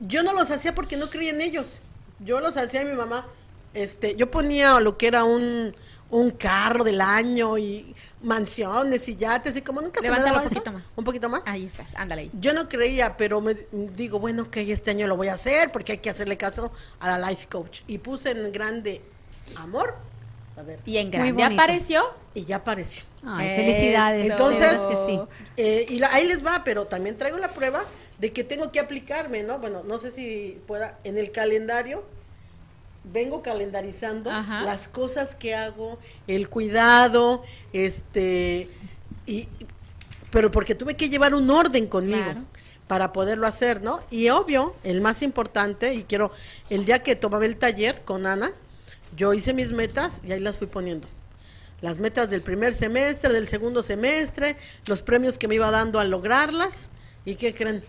yo 0.00 0.22
no 0.22 0.32
los 0.32 0.50
hacía 0.50 0.74
porque 0.74 0.96
no 0.96 1.08
creía 1.08 1.30
en 1.30 1.40
ellos. 1.42 1.82
Yo 2.20 2.40
los 2.40 2.56
hacía 2.56 2.82
y 2.82 2.84
mi 2.86 2.94
mamá, 2.94 3.26
este, 3.74 4.16
yo 4.16 4.30
ponía 4.30 4.80
lo 4.80 4.96
que 4.96 5.06
era 5.06 5.24
un, 5.24 5.74
un 6.10 6.30
carro 6.30 6.84
del 6.84 7.00
año 7.00 7.58
y 7.58 7.94
mansiones 8.22 9.08
y 9.08 9.16
yates 9.16 9.56
y 9.56 9.62
como 9.62 9.80
nunca 9.82 10.00
se 10.00 10.10
me 10.10 10.18
daba 10.18 10.38
un 10.38 10.46
eso, 10.46 10.48
poquito 10.48 10.72
más. 10.72 10.94
Un 10.96 11.04
poquito 11.04 11.28
más. 11.28 11.46
Ahí 11.46 11.66
estás, 11.66 11.94
ándale 11.94 12.22
ahí. 12.22 12.30
Yo 12.40 12.52
no 12.54 12.68
creía, 12.68 13.16
pero 13.16 13.40
me 13.40 13.54
digo, 13.72 14.18
bueno, 14.18 14.50
que 14.50 14.70
este 14.72 14.90
año 14.90 15.06
lo 15.06 15.16
voy 15.16 15.28
a 15.28 15.34
hacer 15.34 15.72
porque 15.72 15.92
hay 15.92 15.98
que 15.98 16.10
hacerle 16.10 16.36
caso 16.36 16.72
a 17.00 17.18
la 17.18 17.30
life 17.30 17.46
coach. 17.48 17.82
Y 17.86 17.98
puse 17.98 18.30
en 18.30 18.52
grande 18.52 19.02
amor. 19.56 19.94
A 20.56 20.62
ver, 20.62 20.80
Y 20.86 20.96
en 20.96 21.10
grande 21.10 21.42
apareció. 21.44 22.02
y 22.34 22.44
ya 22.44 22.56
apareció. 22.56 23.04
Ay, 23.26 23.48
Eso. 23.48 23.56
felicidades. 23.62 24.30
Entonces, 24.30 24.72
que 24.88 24.96
sí. 25.06 25.20
Eh, 25.56 25.86
y 25.90 25.98
la- 25.98 26.12
ahí 26.14 26.26
les 26.26 26.44
va, 26.44 26.62
pero 26.64 26.86
también 26.86 27.18
traigo 27.18 27.36
la 27.38 27.52
prueba 27.52 27.84
de 28.18 28.32
que 28.32 28.42
tengo 28.44 28.72
que 28.72 28.80
aplicarme, 28.80 29.42
¿no? 29.42 29.58
Bueno, 29.58 29.82
no 29.84 29.98
sé 29.98 30.10
si 30.12 30.58
pueda, 30.66 30.98
en 31.04 31.18
el 31.18 31.30
calendario 31.32 32.04
vengo 33.04 33.42
calendarizando 33.42 34.30
Ajá. 34.30 34.62
las 34.62 34.88
cosas 34.88 35.36
que 35.36 35.54
hago, 35.54 35.98
el 36.26 36.48
cuidado, 36.48 37.42
este, 37.72 38.68
y, 39.26 39.48
pero 40.30 40.50
porque 40.50 40.74
tuve 40.74 40.94
que 40.96 41.08
llevar 41.08 41.34
un 41.34 41.50
orden 41.50 41.86
conmigo. 41.86 42.22
Claro. 42.24 42.40
para 42.88 43.12
poderlo 43.12 43.48
hacer, 43.48 43.82
¿no? 43.82 43.98
Y 44.12 44.28
obvio, 44.28 44.76
el 44.84 45.00
más 45.00 45.22
importante, 45.22 45.92
y 45.94 46.04
quiero, 46.04 46.30
el 46.70 46.84
día 46.84 47.02
que 47.02 47.16
tomaba 47.16 47.44
el 47.44 47.56
taller 47.56 48.02
con 48.04 48.26
Ana, 48.28 48.52
yo 49.16 49.32
hice 49.34 49.54
mis 49.54 49.72
metas 49.72 50.20
y 50.24 50.32
ahí 50.32 50.40
las 50.40 50.56
fui 50.58 50.66
poniendo 50.66 51.08
las 51.82 51.98
metas 51.98 52.30
del 52.30 52.40
primer 52.40 52.72
semestre, 52.74 53.32
del 53.34 53.48
segundo 53.48 53.82
semestre, 53.82 54.56
los 54.86 55.02
premios 55.02 55.36
que 55.36 55.46
me 55.46 55.56
iba 55.56 55.70
dando 55.70 56.00
al 56.00 56.08
lograrlas. 56.10 56.88
¿Y 57.26 57.34
qué 57.34 57.52
creen? 57.52 57.82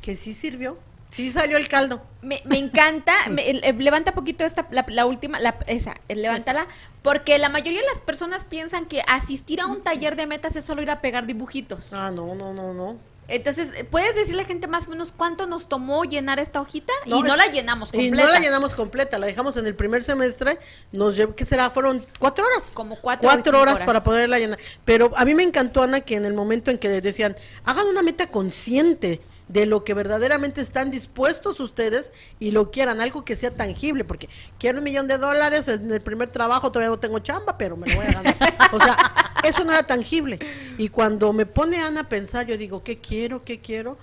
Que 0.00 0.16
sí 0.16 0.32
sirvió. 0.32 0.78
Sí 1.10 1.30
salió 1.30 1.58
el 1.58 1.68
caldo. 1.68 2.02
Me, 2.22 2.40
me 2.46 2.56
encanta, 2.58 3.12
me- 3.30 3.48
el- 3.50 3.78
levanta 3.78 4.14
poquito 4.14 4.42
esta, 4.44 4.66
la, 4.70 4.84
la 4.88 5.04
última, 5.06 5.38
la, 5.38 5.56
esa, 5.66 5.94
el 6.08 6.22
levántala, 6.22 6.66
porque 7.02 7.38
la 7.38 7.50
mayoría 7.50 7.80
de 7.82 7.86
las 7.86 8.00
personas 8.00 8.44
piensan 8.46 8.86
que 8.86 9.02
asistir 9.06 9.60
a 9.60 9.66
un 9.66 9.82
taller 9.82 10.16
de 10.16 10.26
metas 10.26 10.56
es 10.56 10.64
solo 10.64 10.80
ir 10.82 10.90
a 10.90 11.00
pegar 11.02 11.26
dibujitos. 11.26 11.92
Ah, 11.92 12.10
no, 12.10 12.34
no, 12.34 12.52
no, 12.54 12.72
no. 12.72 12.98
Entonces, 13.28 13.84
¿puedes 13.90 14.14
decirle 14.14 14.40
a 14.40 14.44
la 14.44 14.48
gente 14.48 14.66
más 14.66 14.86
o 14.86 14.90
menos 14.90 15.12
cuánto 15.12 15.46
nos 15.46 15.68
tomó 15.68 16.04
llenar 16.04 16.38
esta 16.38 16.60
hojita? 16.60 16.92
y 17.06 17.10
No, 17.10 17.20
es- 17.24 17.36
la 17.36 17.46
llenamos 17.46 17.88
Y 17.92 17.96
completa. 17.96 18.26
no 18.26 18.32
la 18.32 18.40
llenamos 18.40 18.74
completa, 18.74 19.18
la 19.18 19.26
dejamos 19.26 19.56
en 19.56 19.66
el 19.66 19.74
primer 19.74 20.02
semestre, 20.04 20.58
nos 20.92 21.16
llevó, 21.16 21.34
¿qué 21.34 21.44
será? 21.44 21.70
Fueron 21.70 22.06
cuatro 22.18 22.44
horas. 22.46 22.72
Como 22.74 22.96
cuatro 23.00 23.28
Cuatro 23.28 23.60
horas. 23.60 23.82
para 23.82 24.04
poderla 24.04 24.38
llenar. 24.38 24.58
Pero 24.84 25.10
a 25.16 25.24
mí 25.24 25.34
me 25.34 25.42
encantó, 25.42 25.82
Ana, 25.82 26.00
que 26.02 26.16
en 26.16 26.24
el 26.26 26.34
momento 26.34 26.70
en 26.70 26.78
que 26.78 26.88
decían, 26.88 27.34
hagan 27.64 27.86
una 27.86 28.02
meta 28.02 28.26
consciente 28.30 29.20
de 29.48 29.66
lo 29.66 29.84
que 29.84 29.92
verdaderamente 29.92 30.60
están 30.60 30.90
dispuestos 30.90 31.60
ustedes 31.60 32.12
y 32.38 32.50
lo 32.50 32.70
quieran, 32.70 33.00
algo 33.00 33.24
que 33.24 33.36
sea 33.36 33.54
tangible, 33.54 34.04
porque 34.04 34.28
quiero 34.58 34.78
un 34.78 34.84
millón 34.84 35.06
de 35.06 35.18
dólares 35.18 35.68
en 35.68 35.90
el 35.90 36.00
primer 36.00 36.30
trabajo, 36.30 36.72
todavía 36.72 36.90
no 36.90 36.98
tengo 36.98 37.18
chamba, 37.18 37.58
pero 37.58 37.76
me 37.76 37.86
lo 37.86 37.96
voy 37.96 38.06
a 38.06 38.12
ganar. 38.12 38.36
O 38.72 38.78
sea, 38.78 38.96
eso 39.44 39.64
no 39.64 39.72
era 39.72 39.82
tangible. 39.82 40.38
Y 40.78 40.88
cuando 40.88 41.32
me 41.32 41.44
pone 41.44 41.78
Ana 41.78 42.02
a 42.02 42.08
pensar, 42.08 42.46
yo 42.46 42.56
digo, 42.56 42.82
¿qué 42.82 42.98
quiero? 42.98 43.44
¿Qué 43.44 43.60
quiero? 43.60 43.98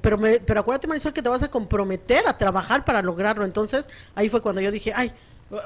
Pero, 0.00 0.16
me, 0.16 0.40
pero 0.40 0.60
acuérdate, 0.60 0.88
Marisol, 0.88 1.12
que 1.12 1.22
te 1.22 1.28
vas 1.28 1.42
a 1.42 1.48
comprometer 1.48 2.26
a 2.26 2.36
trabajar 2.38 2.84
para 2.84 3.02
lograrlo. 3.02 3.44
Entonces, 3.44 3.88
ahí 4.14 4.28
fue 4.28 4.40
cuando 4.40 4.62
yo 4.62 4.70
dije, 4.70 4.92
ay, 4.96 5.12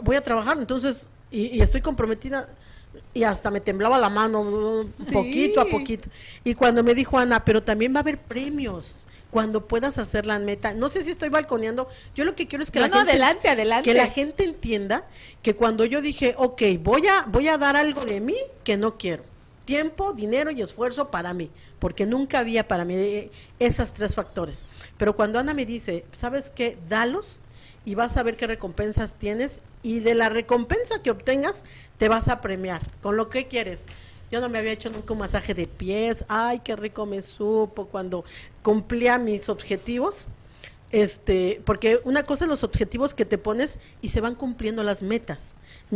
voy 0.03 0.17
a 0.17 0.23
trabajar, 0.23 0.59
entonces, 0.59 1.07
y, 1.31 1.57
y 1.57 1.61
estoy 1.61 1.81
comprometida. 1.81 2.49
Y 3.15 3.23
hasta 3.25 3.51
me 3.51 3.61
temblaba 3.61 3.99
la 3.99 4.11
mano, 4.11 4.85
poquito 5.13 5.61
a 5.61 5.67
poquito. 5.67 6.09
Y 6.45 6.55
cuando 6.55 6.83
me 6.83 6.95
dijo 6.95 7.19
Ana, 7.19 7.45
pero 7.45 7.63
también 7.63 7.95
va 7.95 7.99
a 7.99 8.01
haber 8.01 8.19
premios 8.19 9.07
cuando 9.33 9.66
puedas 9.66 9.97
hacer 9.97 10.27
la 10.27 10.38
meta. 10.38 10.75
No 10.75 10.90
sé 10.90 11.03
si 11.03 11.11
estoy 11.11 11.31
balconeando. 11.31 11.88
Yo 12.14 12.27
lo 12.27 12.37
que 12.37 12.47
quiero 12.47 12.62
es 12.62 12.71
que 12.71 12.81
No, 12.81 12.87
la 12.87 12.88
no, 12.90 12.97
gente 12.99 13.12
adelante, 13.12 13.49
adelante. 13.49 13.90
que 13.90 13.97
la 13.97 14.07
gente 14.07 14.45
entienda 14.45 15.09
que 15.42 15.57
cuando 15.57 15.87
yo 15.87 16.03
dije, 16.03 16.35
ok, 16.37 16.62
voy 16.81 17.07
a, 17.07 17.23
voy 17.29 17.49
a 17.49 17.57
dar 17.57 17.75
algo 17.75 18.05
de 18.05 18.21
mí 18.21 18.37
que 18.62 18.77
no 18.77 18.99
quiero. 18.99 19.25
Tiempo, 19.64 20.12
dinero 20.12 20.51
y 20.51 20.61
esfuerzo 20.61 21.11
para 21.11 21.33
mí, 21.33 21.51
porque 21.79 22.05
nunca 22.05 22.40
había 22.40 22.68
para 22.68 22.85
mí 22.85 22.95
eh, 22.95 23.31
esas 23.59 23.95
tres 23.95 24.14
factores. 24.14 24.64
Pero 24.99 25.16
cuando 25.16 25.38
Ana 25.38 25.55
me 25.55 25.64
dice, 25.64 26.05
¿sabes 26.12 26.51
qué? 26.55 26.77
Dalos 26.90 27.40
y 27.87 27.95
vas 27.95 28.18
a 28.18 28.23
ver 28.23 28.37
qué 28.37 28.47
recompensas 28.47 29.14
tienes 29.14 29.61
y 29.83 30.01
de 30.01 30.14
la 30.14 30.29
recompensa 30.29 31.03
que 31.03 31.11
obtengas 31.11 31.64
te 31.97 32.11
vas 32.11 32.29
a 32.29 32.42
premiar 32.42 32.83
con 33.01 33.16
lo 33.16 33.31
que 33.31 33.49
quieres. 33.49 33.87
Yo 34.33 34.40
no 34.40 34.49
me 34.49 34.59
había 34.59 34.73
hecho 34.73 34.90
nunca 34.90 35.12
un 35.12 35.21
masaje 35.21 35.55
de 35.55 35.68
pies, 35.68 36.25
ay, 36.27 36.61
qué 36.64 36.75
rico 36.75 37.07
me 37.07 37.23
supo 37.23 37.87
cuando 37.87 38.25
cumplía 38.62 39.18
mis 39.18 39.49
objetivos 39.49 40.27
este, 40.92 41.62
porque 41.64 42.01
una 42.05 42.25
cosa 42.25 42.45
es 42.45 42.51
los 42.51 42.62
objetivos 42.64 43.14
que 43.14 43.25
te 43.25 43.38
pones 43.38 43.79
y 44.03 44.11
se 44.11 44.21
van 44.21 44.35
cumpliendo 44.35 44.83
las 44.83 45.03
metas. 45.03 45.55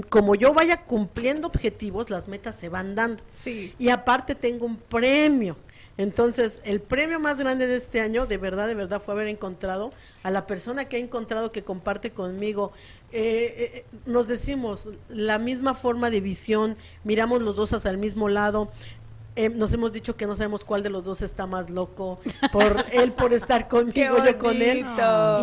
Como 0.09 0.35
yo 0.35 0.55
vaya 0.55 0.85
cumpliendo 0.85 1.47
objetivos, 1.47 2.09
las 2.09 2.29
metas 2.29 2.57
se 2.57 2.71
van 2.71 2.95
dando. 2.95 3.23
Sí. 3.29 3.75
Y 3.79 3.91
aparte 3.91 4.35
tengo 4.35 4.65
un 4.65 4.77
premio. 4.77 5.57
Entonces, 5.99 6.61
el 6.65 6.81
premio 6.81 7.19
más 7.21 7.39
grande 7.39 7.67
de 7.67 7.77
este 7.77 8.01
año, 8.01 8.27
de 8.27 8.37
verdad, 8.37 8.69
de 8.69 8.75
verdad, 8.75 9.01
fue 9.03 9.15
haber 9.15 9.29
encontrado 9.29 9.91
a 10.23 10.31
la 10.31 10.47
persona 10.47 10.85
que 10.87 10.99
he 10.99 11.01
encontrado 11.01 11.53
que 11.53 11.65
comparte 11.65 12.11
conmigo. 12.11 12.73
Eh, 13.13 13.73
eh, 13.75 13.85
nos 14.05 14.29
decimos 14.29 14.91
la 15.09 15.39
misma 15.39 15.75
forma 15.75 16.11
de 16.11 16.21
visión, 16.21 16.77
miramos 17.05 17.41
los 17.43 17.57
dos 17.57 17.73
hacia 17.73 17.91
el 17.91 17.99
mismo 17.99 18.29
lado. 18.29 18.71
Eh, 19.37 19.51
nos 19.51 19.73
hemos 19.73 19.93
dicho 19.93 20.17
que 20.17 20.27
no 20.27 20.35
sabemos 20.35 20.65
cuál 20.65 20.83
de 20.83 20.91
los 20.91 21.05
dos 21.05 21.21
está 21.23 21.47
más 21.47 21.69
loco, 21.71 22.19
por 22.53 22.85
él 22.93 23.13
por 23.13 23.33
estar 23.33 23.69
conmigo, 23.69 24.17
yo 24.25 24.39
con 24.39 24.61
él. 24.61 24.85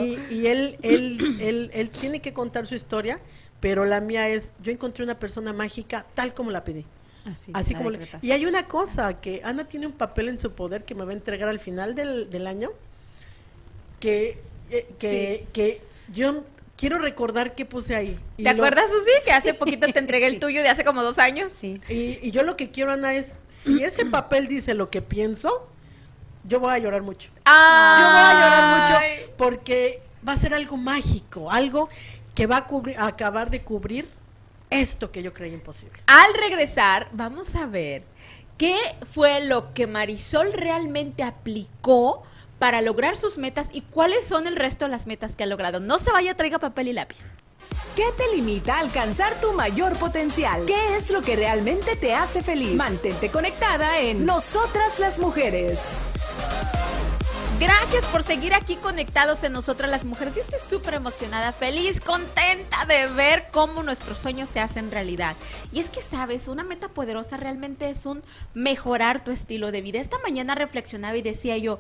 Y, 0.02 0.34
y 0.34 0.48
él, 0.48 0.78
él, 0.82 1.38
él, 1.40 1.72
él 1.74 1.90
tiene 1.90 2.20
que 2.20 2.34
contar 2.34 2.66
su 2.66 2.76
historia, 2.76 3.20
pero 3.60 3.86
la 3.86 4.02
mía 4.02 4.30
es, 4.30 4.54
yo 4.62 4.72
encontré 4.72 5.04
una 5.04 5.18
persona 5.18 5.54
mágica 5.54 6.06
tal 6.16 6.34
como 6.34 6.52
la 6.52 6.64
pedí. 6.64 6.86
Así, 7.26 7.52
Así 7.56 7.74
como 7.74 7.90
le- 7.90 8.00
y 8.22 8.32
hay 8.32 8.46
una 8.46 8.68
cosa 8.68 9.16
que 9.16 9.42
Ana 9.46 9.64
tiene 9.66 9.88
un 9.88 9.94
papel 9.94 10.28
en 10.30 10.38
su 10.40 10.52
poder 10.52 10.84
que 10.84 10.94
me 10.94 11.06
va 11.06 11.12
a 11.12 11.14
entregar 11.14 11.48
al 11.48 11.60
final 11.60 11.96
del, 11.96 12.30
del 12.30 12.48
año 12.48 12.70
que 14.00 14.42
eh, 14.70 14.88
que, 15.00 15.46
que 15.54 15.82
yo 16.12 16.44
quiero 16.76 16.98
recordar 17.00 17.56
que 17.56 17.66
puse 17.66 17.96
ahí 17.96 18.20
Y 18.38 18.44
¿Te 18.44 18.50
lo- 18.54 18.56
acuerdas, 18.64 18.86
Susi? 18.90 19.12
Que 19.26 19.32
hace 19.32 19.54
poquito 19.54 19.88
te 19.92 20.00
entregué 20.00 20.28
el 20.28 20.40
tuyo 20.40 20.62
de 20.64 20.70
hace 20.70 20.84
como 20.84 21.02
dos 21.04 21.20
años. 21.20 21.54
Sí. 21.54 21.80
y, 21.90 22.20
y 22.28 22.32
yo 22.32 22.44
lo 22.44 22.58
que 22.58 22.72
quiero 22.72 22.92
Ana 22.92 23.14
es 23.14 23.38
si 23.48 23.84
ese 23.84 24.06
papel 24.18 24.48
dice 24.48 24.74
lo 24.74 24.90
que 24.90 25.02
pienso 25.02 25.68
yo 26.46 26.60
voy 26.60 26.74
a 26.74 26.78
llorar 26.80 27.04
mucho 27.04 27.30
yo 27.30 27.34
voy 27.46 27.46
a 27.46 28.34
llorar 28.34 28.64
Ay. 29.04 29.16
mucho 29.22 29.32
porque 29.38 30.02
va 30.28 30.34
a 30.34 30.38
ser 30.38 30.54
algo 30.54 30.76
mágico 30.76 31.50
algo 31.50 31.88
que 32.36 32.48
va 32.48 32.58
a, 32.58 32.68
cubrir, 32.68 32.98
a 32.98 33.08
acabar 33.08 33.50
de 33.50 33.62
cubrir 33.62 34.08
esto 34.74 35.12
que 35.12 35.24
yo 35.24 35.34
creí 35.34 35.54
imposible 35.54 36.00
Al 36.08 36.34
regresar, 36.34 37.10
vamos 37.12 37.56
a 37.56 37.66
ver 37.66 38.04
qué 38.58 38.78
fue 39.12 39.42
lo 39.42 39.74
que 39.74 39.88
Marisol 39.88 40.54
realmente 40.54 41.24
aplicó 41.24 42.24
para 42.60 42.82
lograr 42.82 43.18
sus 43.18 43.38
metas 43.38 43.70
y 43.74 43.82
cuáles 43.82 44.26
son 44.26 44.48
el 44.48 44.56
resto 44.56 44.86
de 44.86 44.92
las 44.92 45.06
metas 45.06 45.36
que 45.36 45.44
ha 45.44 45.48
logrado. 45.48 45.80
No 45.80 46.00
se 46.00 46.12
vaya, 46.12 46.36
traiga 46.36 46.60
papel 46.60 46.88
y 46.88 46.94
lápiz. 46.94 47.34
¿Qué 47.96 48.06
te 48.18 48.36
limita 48.36 48.78
a 48.78 48.80
alcanzar 48.80 49.40
tu 49.40 49.54
mayor 49.54 49.98
potencial? 49.98 50.66
¿Qué 50.66 50.96
es 50.96 51.10
lo 51.10 51.22
que 51.22 51.36
realmente 51.36 51.96
te 51.96 52.16
hace 52.16 52.42
feliz? 52.42 52.74
Mantente 52.76 53.30
conectada 53.30 54.00
en 54.00 54.26
Nosotras 54.26 54.98
las 55.00 55.20
Mujeres. 55.20 56.00
Gracias 57.64 58.06
por 58.08 58.24
seguir 58.24 58.54
aquí 58.54 58.76
conectados 58.76 59.42
en 59.46 59.54
nosotras 59.54 59.90
las 59.90 60.04
mujeres. 60.04 60.36
Yo 60.36 60.42
estoy 60.42 60.60
súper 60.60 60.96
emocionada, 60.96 61.54
feliz, 61.54 62.02
contenta 62.02 62.84
de 62.84 63.08
ver 63.08 63.48
cómo 63.54 63.84
nuestros 63.84 64.20
sueños 64.20 64.50
se 64.50 64.60
hacen 64.60 64.92
realidad. 64.92 65.38
Y 65.72 65.80
es 65.80 65.90
que, 65.90 66.02
sabes, 66.02 66.50
una 66.50 66.66
meta 66.66 66.90
poderosa 66.90 67.38
realmente 67.38 67.90
es 67.90 68.06
un 68.06 68.22
mejorar 68.54 69.24
tu 69.24 69.32
estilo 69.32 69.72
de 69.72 69.80
vida. 69.80 70.02
Esta 70.02 70.20
mañana 70.20 70.56
reflexionaba 70.56 71.16
y 71.16 71.22
decía 71.22 71.56
yo, 71.56 71.80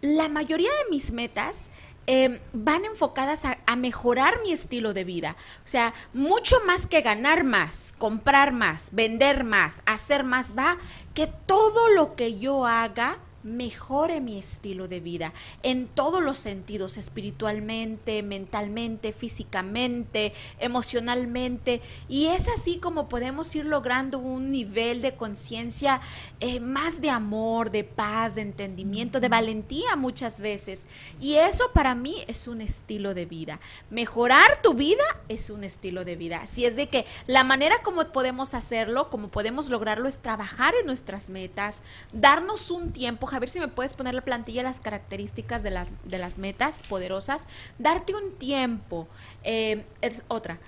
la 0.00 0.28
mayoría 0.28 0.70
de 0.70 0.90
mis 0.92 1.10
metas 1.10 1.70
eh, 2.06 2.40
van 2.52 2.84
enfocadas 2.84 3.44
a, 3.44 3.58
a, 3.66 3.74
mejorar 3.74 4.40
mi 4.44 4.52
estilo 4.52 4.94
de 4.94 5.02
vida. 5.02 5.34
O 5.64 5.66
sea, 5.66 5.92
mucho 6.14 6.54
más 6.68 6.86
que 6.86 7.00
ganar 7.00 7.42
más, 7.42 7.96
comprar 7.98 8.52
más, 8.52 8.90
vender 8.92 9.42
más, 9.42 9.82
hacer 9.86 10.22
más, 10.22 10.56
va 10.56 10.78
que 11.14 11.26
todo 11.26 11.88
lo 11.88 12.14
que 12.14 12.38
yo 12.38 12.64
haga 12.64 13.18
mejore 13.46 14.20
mi 14.20 14.38
estilo 14.38 14.88
de 14.88 15.00
vida 15.00 15.32
en 15.62 15.86
todos 15.86 16.22
los 16.22 16.36
sentidos, 16.36 16.96
espiritualmente, 16.96 18.22
mentalmente, 18.22 19.12
físicamente, 19.12 20.32
emocionalmente. 20.58 21.80
Y 22.08 22.26
es 22.26 22.48
así 22.48 22.78
como 22.78 23.08
podemos 23.08 23.54
ir 23.54 23.64
logrando 23.64 24.18
un 24.18 24.50
nivel 24.50 25.00
de 25.00 25.14
conciencia 25.14 26.00
eh, 26.40 26.60
más 26.60 27.00
de 27.00 27.10
amor, 27.10 27.70
de 27.70 27.84
paz, 27.84 28.34
de 28.34 28.42
entendimiento, 28.42 29.20
de 29.20 29.28
valentía 29.28 29.96
muchas 29.96 30.40
veces. 30.40 30.86
Y 31.20 31.34
eso 31.34 31.70
para 31.72 31.94
mí 31.94 32.16
es 32.26 32.48
un 32.48 32.60
estilo 32.60 33.14
de 33.14 33.26
vida. 33.26 33.60
Mejorar 33.90 34.60
tu 34.62 34.74
vida 34.74 35.04
es 35.28 35.50
un 35.50 35.64
estilo 35.64 36.04
de 36.04 36.16
vida. 36.16 36.40
Así 36.42 36.64
es 36.64 36.76
de 36.76 36.88
que 36.88 37.06
la 37.26 37.44
manera 37.44 37.76
como 37.82 38.04
podemos 38.06 38.54
hacerlo, 38.54 39.08
como 39.10 39.28
podemos 39.28 39.68
lograrlo, 39.68 40.08
es 40.08 40.18
trabajar 40.18 40.74
en 40.80 40.86
nuestras 40.86 41.30
metas, 41.30 41.82
darnos 42.12 42.70
un 42.70 42.92
tiempo, 42.92 43.26
a 43.36 43.38
ver 43.38 43.48
si 43.48 43.60
me 43.60 43.68
puedes 43.68 43.94
poner 43.94 44.14
la 44.14 44.24
plantilla 44.24 44.62
las 44.62 44.80
características 44.80 45.62
de 45.62 45.70
las, 45.70 45.92
de 46.04 46.18
las 46.18 46.38
metas 46.38 46.82
poderosas. 46.88 47.46
Darte 47.78 48.14
un 48.14 48.36
tiempo, 48.36 49.06
eh, 49.44 49.84
es 50.00 50.24
otra. 50.28 50.58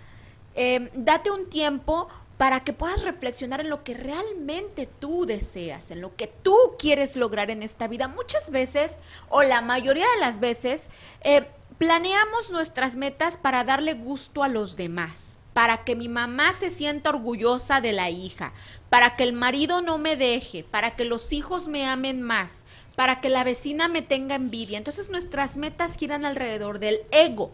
Eh, 0.54 0.90
date 0.94 1.30
un 1.30 1.48
tiempo 1.48 2.08
para 2.36 2.60
que 2.60 2.72
puedas 2.72 3.02
reflexionar 3.02 3.60
en 3.60 3.70
lo 3.70 3.82
que 3.82 3.94
realmente 3.94 4.86
tú 4.86 5.26
deseas, 5.26 5.90
en 5.90 6.00
lo 6.00 6.14
que 6.14 6.28
tú 6.28 6.56
quieres 6.78 7.16
lograr 7.16 7.50
en 7.50 7.62
esta 7.62 7.88
vida. 7.88 8.06
Muchas 8.06 8.50
veces, 8.50 8.98
o 9.28 9.42
la 9.42 9.60
mayoría 9.60 10.06
de 10.14 10.20
las 10.20 10.38
veces, 10.38 10.90
eh, 11.22 11.48
planeamos 11.78 12.52
nuestras 12.52 12.96
metas 12.96 13.36
para 13.36 13.64
darle 13.64 13.94
gusto 13.94 14.44
a 14.44 14.48
los 14.48 14.76
demás 14.76 15.38
para 15.58 15.82
que 15.82 15.96
mi 15.96 16.06
mamá 16.06 16.52
se 16.52 16.70
sienta 16.70 17.10
orgullosa 17.10 17.80
de 17.80 17.92
la 17.92 18.10
hija, 18.10 18.52
para 18.90 19.16
que 19.16 19.24
el 19.24 19.32
marido 19.32 19.82
no 19.82 19.98
me 19.98 20.14
deje, 20.14 20.62
para 20.62 20.94
que 20.94 21.04
los 21.04 21.32
hijos 21.32 21.66
me 21.66 21.84
amen 21.84 22.22
más, 22.22 22.62
para 22.94 23.20
que 23.20 23.28
la 23.28 23.42
vecina 23.42 23.88
me 23.88 24.00
tenga 24.00 24.36
envidia. 24.36 24.78
Entonces 24.78 25.10
nuestras 25.10 25.56
metas 25.56 25.96
giran 25.96 26.24
alrededor 26.24 26.78
del 26.78 27.00
ego. 27.10 27.50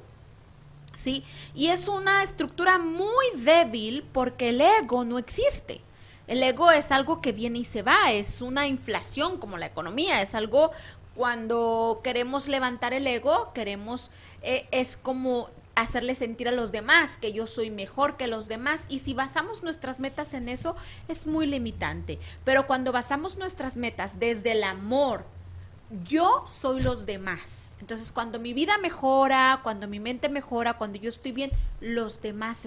¿Sí? 0.93 1.25
Y 1.55 1.69
es 1.69 1.89
una 1.89 2.23
estructura 2.23 2.77
muy 2.77 3.25
débil 3.37 4.05
porque 4.13 4.51
el 4.51 4.61
ego 4.61 5.07
no 5.07 5.19
existe. 5.19 5.81
El 6.27 6.43
ego 6.43 6.71
es 6.73 6.93
algo 6.93 7.23
que 7.23 7.33
viene 7.33 7.61
y 7.61 7.65
se 7.65 7.81
va, 7.81 8.13
es 8.13 8.43
una 8.43 8.67
inflación 8.67 9.39
como 9.39 9.57
la 9.57 9.65
economía, 9.65 10.21
es 10.21 10.35
algo 10.35 10.73
cuando 11.15 12.03
queremos 12.05 12.49
levantar 12.49 12.93
el 12.93 13.07
ego, 13.07 13.53
queremos, 13.55 14.11
eh, 14.43 14.69
es 14.73 14.99
como 14.99 15.49
hacerle 15.75 16.15
sentir 16.15 16.49
a 16.49 16.53
los 16.53 16.73
demás 16.73 17.19
que 17.19 17.33
yo 17.33 17.47
soy 17.47 17.71
mejor 17.71 18.17
que 18.17 18.27
los 18.27 18.49
demás 18.49 18.87
y 18.89 19.01
si 19.01 19.15
basamos 19.15 19.63
nuestras 19.63 20.01
metas 20.01 20.35
en 20.35 20.49
eso 20.49 20.77
es 21.09 21.27
muy 21.27 21.47
limitante. 21.47 22.19
Pero 22.45 22.67
cuando 22.67 22.93
basamos 22.93 23.37
nuestras 23.37 23.77
metas 23.77 24.19
desde 24.19 24.53
el 24.53 24.65
amor, 24.65 25.25
yo 26.09 26.45
soy 26.49 26.83
los 26.83 27.07
demás. 27.07 27.77
Entonces, 27.81 28.11
cuando 28.11 28.41
mi 28.41 28.53
vida 28.53 28.79
mejora, 28.79 29.61
cuando 29.63 29.87
mi 29.87 30.01
mente 30.01 30.29
mejora, 30.29 30.75
cuando 30.75 30.99
yo 30.99 31.09
estoy 31.09 31.33
bien, 31.33 31.51
los 31.81 32.21
demás 32.21 32.67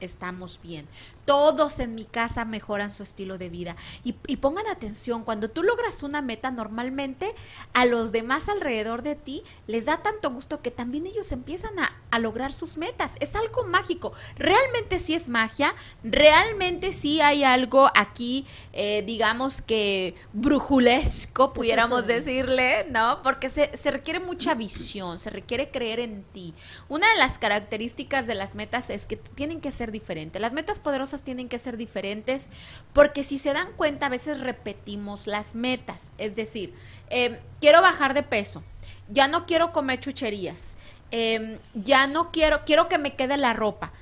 estamos 0.00 0.60
bien. 0.62 0.86
Todos 1.26 1.78
en 1.80 1.94
mi 1.94 2.06
casa 2.06 2.46
mejoran 2.46 2.90
su 2.90 3.02
estilo 3.02 3.36
de 3.36 3.50
vida. 3.50 3.76
Y, 4.02 4.14
y, 4.26 4.36
pongan 4.36 4.66
atención, 4.68 5.24
cuando 5.24 5.50
tú 5.50 5.62
logras 5.62 6.02
una 6.02 6.22
meta, 6.22 6.50
normalmente 6.50 7.34
a 7.74 7.84
los 7.84 8.12
demás 8.12 8.48
alrededor 8.48 9.02
de 9.02 9.16
ti 9.16 9.42
les 9.66 9.84
da 9.84 9.98
tanto 9.98 10.30
gusto 10.30 10.62
que 10.62 10.70
también 10.70 11.06
ellos 11.06 11.32
empiezan 11.32 11.78
a, 11.78 11.92
a 12.10 12.18
lograr 12.18 12.52
sus 12.52 12.76
metas. 12.78 13.16
Es 13.20 13.36
algo 13.36 13.64
mágico. 13.64 14.12
Realmente 14.36 14.98
sí 14.98 15.14
es 15.14 15.28
magia. 15.28 15.74
Realmente 16.02 16.92
sí 16.92 17.20
hay 17.20 17.44
algo 17.44 17.90
aquí, 17.94 18.46
eh, 18.72 19.02
digamos 19.06 19.62
que 19.62 20.14
brujulesco, 20.32 21.52
pudiéramos 21.52 22.06
decirle, 22.06 22.86
¿no? 22.90 23.20
Porque 23.22 23.48
se, 23.48 23.76
se 23.76 23.90
requiere 23.90 24.20
mucha 24.20 24.54
visión, 24.54 25.18
se 25.18 25.30
requiere 25.30 25.70
creer 25.70 26.00
en 26.00 26.24
ti. 26.24 26.54
Una 26.88 27.08
de 27.10 27.18
las 27.18 27.38
características 27.38 28.26
de 28.26 28.34
las 28.34 28.54
metas 28.54 28.90
es 28.90 29.06
que 29.06 29.16
tienen 29.16 29.60
que 29.60 29.72
ser 29.72 29.92
diferentes. 29.92 30.40
Las 30.40 30.52
metas 30.52 30.78
poderosas 30.78 31.15
tienen 31.22 31.48
que 31.48 31.58
ser 31.58 31.76
diferentes 31.76 32.48
porque 32.92 33.22
si 33.22 33.38
se 33.38 33.52
dan 33.52 33.72
cuenta 33.72 34.06
a 34.06 34.10
veces 34.10 34.40
repetimos 34.40 35.26
las 35.26 35.54
metas. 35.54 36.10
Es 36.18 36.34
decir, 36.34 36.74
eh, 37.10 37.40
quiero 37.60 37.82
bajar 37.82 38.14
de 38.14 38.22
peso, 38.22 38.62
ya 39.08 39.28
no 39.28 39.46
quiero 39.46 39.72
comer 39.72 40.00
chucherías, 40.00 40.76
eh, 41.10 41.58
ya 41.74 42.06
no 42.06 42.32
quiero, 42.32 42.64
quiero 42.64 42.88
que 42.88 42.98
me 42.98 43.14
quede 43.14 43.36
la 43.36 43.52
ropa. 43.52 43.92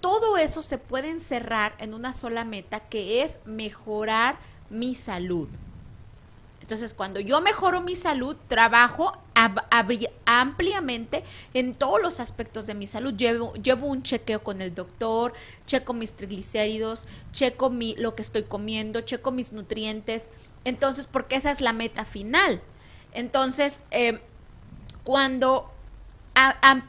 Todo 0.00 0.36
eso 0.36 0.60
se 0.60 0.78
puede 0.78 1.08
encerrar 1.08 1.74
en 1.78 1.94
una 1.94 2.12
sola 2.12 2.44
meta 2.44 2.80
que 2.80 3.22
es 3.22 3.40
mejorar 3.44 4.38
mi 4.68 4.94
salud. 4.94 5.48
Entonces, 6.64 6.94
cuando 6.94 7.20
yo 7.20 7.42
mejoro 7.42 7.82
mi 7.82 7.94
salud, 7.94 8.38
trabajo 8.48 9.12
ampliamente 10.24 11.22
en 11.52 11.74
todos 11.74 12.00
los 12.00 12.20
aspectos 12.20 12.66
de 12.66 12.72
mi 12.72 12.86
salud. 12.86 13.12
Llevo, 13.12 13.52
llevo 13.56 13.86
un 13.86 14.02
chequeo 14.02 14.42
con 14.42 14.62
el 14.62 14.74
doctor, 14.74 15.34
checo 15.66 15.92
mis 15.92 16.14
triglicéridos, 16.14 17.04
checo 17.32 17.68
mi, 17.68 17.94
lo 17.96 18.14
que 18.14 18.22
estoy 18.22 18.44
comiendo, 18.44 19.02
checo 19.02 19.30
mis 19.30 19.52
nutrientes. 19.52 20.30
Entonces, 20.64 21.06
porque 21.06 21.36
esa 21.36 21.50
es 21.50 21.60
la 21.60 21.74
meta 21.74 22.06
final. 22.06 22.62
Entonces, 23.12 23.82
eh, 23.90 24.22
cuando 25.02 25.70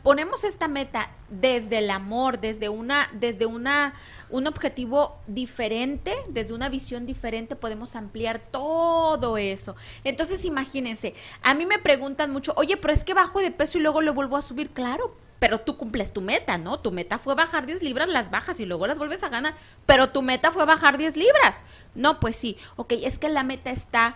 ponemos 0.03 0.45
esta 0.45 0.69
meta 0.69 1.09
desde 1.39 1.79
el 1.79 1.89
amor, 1.89 2.39
desde 2.39 2.69
una, 2.69 3.09
desde 3.13 3.45
una, 3.45 3.93
un 4.29 4.47
objetivo 4.47 5.17
diferente, 5.27 6.15
desde 6.29 6.53
una 6.53 6.69
visión 6.69 7.05
diferente, 7.05 7.55
podemos 7.55 7.95
ampliar 7.95 8.39
todo 8.39 9.37
eso. 9.37 9.75
Entonces, 10.03 10.45
imagínense, 10.45 11.13
a 11.41 11.53
mí 11.53 11.65
me 11.65 11.79
preguntan 11.79 12.31
mucho, 12.31 12.53
oye, 12.57 12.77
pero 12.77 12.93
es 12.93 13.03
que 13.03 13.13
bajo 13.13 13.39
de 13.39 13.51
peso 13.51 13.77
y 13.77 13.81
luego 13.81 14.01
lo 14.01 14.13
vuelvo 14.13 14.37
a 14.37 14.41
subir, 14.41 14.69
claro. 14.71 15.15
Pero 15.37 15.59
tú 15.59 15.75
cumples 15.75 16.13
tu 16.13 16.21
meta, 16.21 16.57
¿no? 16.57 16.79
Tu 16.79 16.91
meta 16.91 17.19
fue 17.19 17.35
bajar 17.35 17.65
10 17.65 17.83
libras, 17.83 18.07
las 18.07 18.31
bajas 18.31 18.59
y 18.61 18.65
luego 18.65 18.87
las 18.87 18.97
vuelves 18.97 19.21
a 19.23 19.29
ganar. 19.29 19.53
Pero 19.85 20.09
tu 20.09 20.21
meta 20.21 20.51
fue 20.51 20.65
bajar 20.65 20.97
10 20.97 21.17
libras. 21.17 21.63
No, 21.93 22.21
pues 22.21 22.37
sí. 22.37 22.57
Ok, 22.77 22.93
es 23.03 23.19
que 23.19 23.27
la 23.27 23.43
meta 23.43 23.69
está 23.69 24.15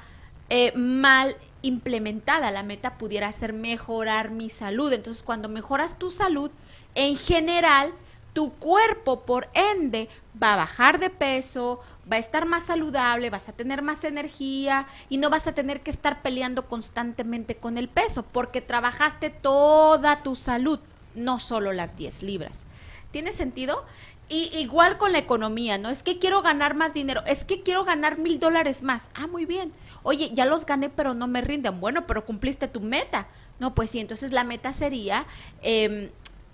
eh, 0.49 0.71
mal 0.75 1.35
implementada. 1.61 2.51
La 2.51 2.63
meta 2.63 2.97
pudiera 2.97 3.31
ser 3.33 3.51
mejorar 3.51 4.31
mi 4.31 4.49
salud. 4.49 4.93
Entonces, 4.93 5.21
cuando 5.21 5.49
mejoras 5.49 5.99
tu 5.99 6.09
salud, 6.09 6.51
en 6.95 7.15
general, 7.15 7.93
tu 8.33 8.53
cuerpo, 8.53 9.21
por 9.21 9.49
ende, 9.53 10.09
va 10.41 10.53
a 10.53 10.57
bajar 10.57 10.99
de 10.99 11.09
peso, 11.09 11.79
va 12.11 12.17
a 12.17 12.19
estar 12.19 12.45
más 12.45 12.65
saludable, 12.65 13.29
vas 13.29 13.49
a 13.49 13.53
tener 13.53 13.81
más 13.81 14.03
energía 14.03 14.87
y 15.09 15.17
no 15.17 15.29
vas 15.29 15.47
a 15.47 15.53
tener 15.53 15.81
que 15.81 15.91
estar 15.91 16.21
peleando 16.21 16.67
constantemente 16.67 17.55
con 17.55 17.77
el 17.77 17.89
peso, 17.89 18.23
porque 18.23 18.61
trabajaste 18.61 19.29
toda 19.29 20.23
tu 20.23 20.35
salud, 20.35 20.79
no 21.15 21.39
solo 21.39 21.73
las 21.73 21.95
10 21.95 22.23
libras. 22.23 22.65
¿Tiene 23.11 23.31
sentido? 23.31 23.85
Y 24.31 24.55
igual 24.59 24.99
con 24.99 25.11
la 25.11 25.17
economía, 25.17 25.79
¿no? 25.79 25.89
Es 25.89 26.03
que 26.03 26.19
quiero 26.19 26.43
ganar 26.43 26.75
más 26.75 26.93
dinero, 26.93 27.23
es 27.25 27.45
que 27.45 27.63
quiero 27.63 27.83
ganar 27.83 28.19
mil 28.19 28.39
dólares 28.39 28.83
más. 28.83 29.09
Ah, 29.15 29.25
muy 29.25 29.45
bien. 29.45 29.71
Oye, 30.03 30.31
ya 30.35 30.45
los 30.45 30.67
gané, 30.67 30.89
pero 30.89 31.15
no 31.15 31.27
me 31.27 31.41
rinden. 31.41 31.79
Bueno, 31.79 32.05
pero 32.05 32.25
cumpliste 32.25 32.67
tu 32.67 32.79
meta. 32.79 33.27
No, 33.59 33.73
pues 33.73 33.89
sí, 33.89 33.99
entonces 33.99 34.31
la 34.31 34.43
meta 34.43 34.71
sería 34.71 35.25
eh, 35.63 36.11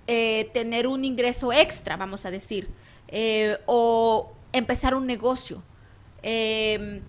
eh, 0.08 0.50
tener 0.54 0.88
un 0.88 1.04
ingreso 1.04 1.52
extra, 1.52 1.98
vamos 1.98 2.26
a 2.26 2.32
decir, 2.32 2.70
eh, 3.08 3.58
o 3.65 4.32
empezar 4.54 4.96
un 4.96 5.08
negocio. 5.08 5.63
Eh, 6.22 7.02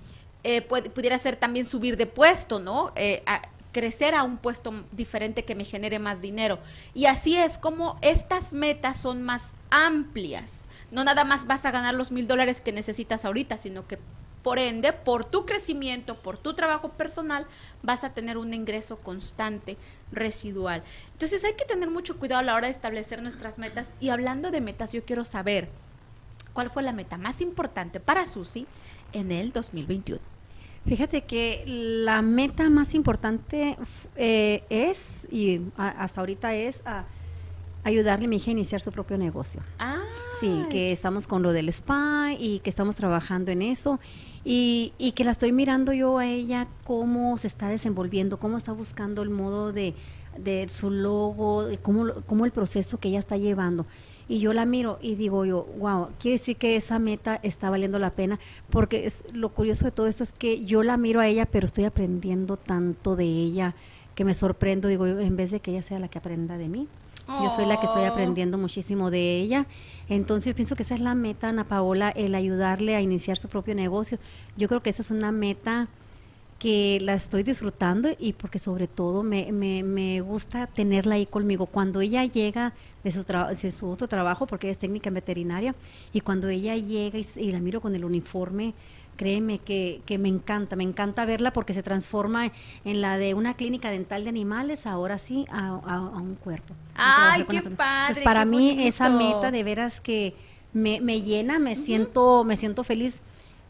pudiera 0.95 1.19
ser 1.19 1.37
también 1.37 1.67
subir 1.67 1.97
de 1.97 2.07
puesto, 2.07 2.59
¿no? 2.61 2.93
A, 3.27 3.43
crecer 3.73 4.15
a 4.15 4.23
un 4.23 4.39
puesto 4.39 4.73
diferente 4.93 5.45
que 5.45 5.55
me 5.55 5.67
genere 5.67 5.99
más 5.99 6.23
dinero. 6.23 6.59
Y 6.95 7.05
así 7.05 7.37
es 7.37 7.59
como 7.59 7.99
estas 8.01 8.55
metas 8.55 8.97
son 8.97 9.23
más 9.23 9.53
amplias. 9.69 10.71
No 10.91 11.05
nada 11.05 11.25
más 11.25 11.47
vas 11.47 11.67
a 11.67 11.71
ganar 11.73 11.95
los 11.95 12.11
mil 12.11 12.27
dólares 12.27 12.63
que 12.63 12.73
necesitas 12.73 13.27
ahorita, 13.27 13.59
sino 13.59 13.87
que 13.87 13.99
por 14.47 14.61
ende, 14.61 14.93
por 14.93 15.25
tu 15.25 15.45
crecimiento, 15.45 16.15
por 16.15 16.39
tu 16.39 16.55
trabajo 16.55 16.91
personal, 16.91 17.47
vas 17.83 18.05
a 18.05 18.15
tener 18.15 18.39
un 18.39 18.55
ingreso 18.55 18.97
constante 18.99 19.77
residual. 20.13 20.83
Entonces 21.13 21.45
hay 21.45 21.55
que 21.55 21.65
tener 21.65 21.91
mucho 21.91 22.19
cuidado 22.19 22.41
a 22.41 22.45
la 22.45 22.55
hora 22.55 22.67
de 22.67 22.73
establecer 22.73 23.23
nuestras 23.23 23.59
metas. 23.59 23.95
Y 24.01 24.11
hablando 24.11 24.51
de 24.51 24.61
metas, 24.61 24.93
yo 24.93 25.05
quiero 25.05 25.25
saber 25.25 25.69
cuál 26.53 26.71
fue 26.71 26.83
la 26.83 26.93
meta 26.93 27.19
más 27.19 27.41
importante 27.41 28.01
para 28.01 28.27
Susi 28.27 28.67
en 29.13 29.33
el 29.33 29.53
2021. 29.53 30.21
Fíjate 30.87 31.23
que 31.23 31.65
la 31.67 32.23
meta 32.23 32.71
más 32.71 32.95
importante 32.95 33.77
eh, 34.15 34.63
es, 34.71 35.27
y 35.33 35.61
hasta 35.77 36.21
ahorita 36.21 36.55
es, 36.55 36.83
a 36.87 37.05
ayudarle 37.87 38.27
a 38.27 38.29
mi 38.29 38.37
hija 38.37 38.51
a 38.51 38.53
iniciar 38.53 38.81
su 38.81 38.91
propio 38.91 39.17
negocio. 39.17 39.61
Ah, 39.79 40.03
Sí, 40.41 40.65
que 40.69 40.93
estamos 40.93 41.27
con 41.27 41.43
lo 41.43 41.53
del 41.53 41.69
spa 41.71 42.33
y 42.39 42.59
que 42.59 42.69
estamos 42.69 42.97
trabajando 42.97 43.53
en 43.53 43.63
eso 43.63 43.99
y, 44.45 44.93
y 44.99 45.13
que 45.13 45.25
la 45.25 45.31
estoy 45.31 45.51
mirando 45.53 45.95
yo 45.95 46.19
a 46.19 46.27
ella 46.27 46.69
cómo 46.85 47.39
se 47.39 47.47
está 47.47 47.69
desenvolviendo, 47.69 48.39
cómo 48.39 48.59
está 48.59 48.73
buscando 48.73 49.23
el 49.23 49.31
modo 49.31 49.73
de, 49.73 49.95
de 50.37 50.69
su 50.69 50.91
logo, 50.91 51.65
de 51.65 51.79
cómo, 51.79 52.07
cómo 52.27 52.45
el 52.45 52.51
proceso 52.51 52.99
que 52.99 53.09
ella 53.09 53.19
está 53.19 53.39
llevando. 53.39 53.87
Y 54.29 54.41
yo 54.41 54.53
la 54.53 54.67
miro 54.67 54.99
y 55.01 55.15
digo 55.15 55.45
yo, 55.45 55.67
wow, 55.79 56.09
quiere 56.19 56.39
decir 56.39 56.57
que 56.57 56.77
esa 56.77 56.99
meta 56.99 57.39
está 57.43 57.71
valiendo 57.71 57.99
la 57.99 58.11
pena, 58.11 58.39
porque 58.69 59.07
es, 59.07 59.25
lo 59.33 59.51
curioso 59.51 59.87
de 59.87 59.93
todo 59.93 60.07
esto 60.07 60.25
es 60.25 60.33
que 60.33 60.65
yo 60.65 60.83
la 60.83 60.97
miro 60.97 61.21
a 61.21 61.29
ella, 61.29 61.47
pero 61.47 61.67
estoy 61.67 61.85
aprendiendo 61.85 62.57
tanto 62.57 63.17
de 63.17 63.25
ella 63.25 63.75
que 64.17 64.25
me 64.25 64.35
sorprendo, 64.35 64.89
digo, 64.89 65.07
yo, 65.07 65.19
en 65.21 65.37
vez 65.37 65.51
de 65.53 65.61
que 65.61 65.71
ella 65.71 65.83
sea 65.83 65.99
la 66.01 66.09
que 66.09 66.19
aprenda 66.19 66.59
de 66.59 66.69
mí. 66.69 66.89
Yo 67.29 67.49
soy 67.55 67.67
la 67.67 67.79
que 67.81 67.87
estoy 67.87 68.05
Oh. 68.05 68.09
aprendiendo 68.09 68.57
muchísimo 68.57 69.11
de 69.11 69.41
ella. 69.41 69.67
Entonces 70.09 70.53
yo 70.53 70.55
pienso 70.55 70.77
que 70.77 70.85
esa 70.85 70.95
es 70.95 71.01
la 71.01 71.15
meta, 71.15 71.49
Ana 71.49 71.65
Paola, 71.65 72.11
el 72.11 72.35
ayudarle 72.35 72.95
a 72.95 73.01
iniciar 73.01 73.37
su 73.37 73.49
propio 73.49 73.75
negocio. 73.75 74.19
Yo 74.57 74.69
creo 74.69 74.83
que 74.83 74.91
esa 74.91 75.03
es 75.03 75.11
una 75.11 75.33
meta 75.33 75.89
que 76.59 76.99
la 77.03 77.13
estoy 77.15 77.43
disfrutando 77.43 78.09
y 78.19 78.33
porque 78.33 78.59
sobre 78.59 78.87
todo 78.87 79.23
me, 79.23 79.53
me, 79.53 79.83
me 79.83 80.21
gusta 80.23 80.67
tenerla 80.67 81.17
ahí 81.17 81.27
conmigo. 81.27 81.67
Cuando 81.67 82.01
ella 82.01 82.25
llega 82.25 82.73
de 83.05 83.13
su, 83.13 83.25
de 83.25 83.73
su 83.73 83.89
otro 83.91 84.09
trabajo, 84.09 84.47
porque 84.47 84.69
ella 84.69 84.73
es 84.73 84.79
técnica 84.79 85.09
en 85.09 85.15
veterinaria, 85.15 85.75
y 86.15 86.21
cuando 86.21 86.49
ella 86.49 86.75
llega 86.77 87.19
y 87.19 87.53
la 87.53 87.59
miro 87.61 87.81
con 87.83 87.95
el 87.95 88.05
uniforme, 88.07 88.73
créeme 89.17 89.59
que, 89.59 90.01
que 90.07 90.19
me 90.19 90.29
encanta, 90.29 90.77
me 90.77 90.85
encanta 90.85 91.25
verla 91.27 91.53
porque 91.53 91.73
se 91.75 91.83
transforma 91.83 92.51
en 92.85 93.01
la 93.01 93.19
de 93.19 93.35
una 93.35 93.55
clínica 93.55 93.91
dental 93.91 94.25
de 94.25 94.31
animales, 94.31 94.87
ahora 94.87 95.19
sí, 95.19 95.47
a, 95.51 95.69
a- 95.85 95.97
a 95.97 96.21
un 96.21 96.35
cuerpo. 96.37 96.75
Ay, 96.95 97.45
qué 97.45 97.63
padre, 97.63 98.15
Pues 98.15 98.25
para 98.25 98.41
qué 98.45 98.47
mí 98.51 98.77
esa 98.87 99.09
meta 99.09 99.51
de 99.51 99.65
veras 99.65 100.01
que 100.01 100.35
me, 100.73 101.01
me 101.01 101.23
llena, 101.23 101.59
me 101.59 101.75
siento, 101.77 102.45
me 102.45 102.57
siento 102.57 102.85
feliz 102.85 103.21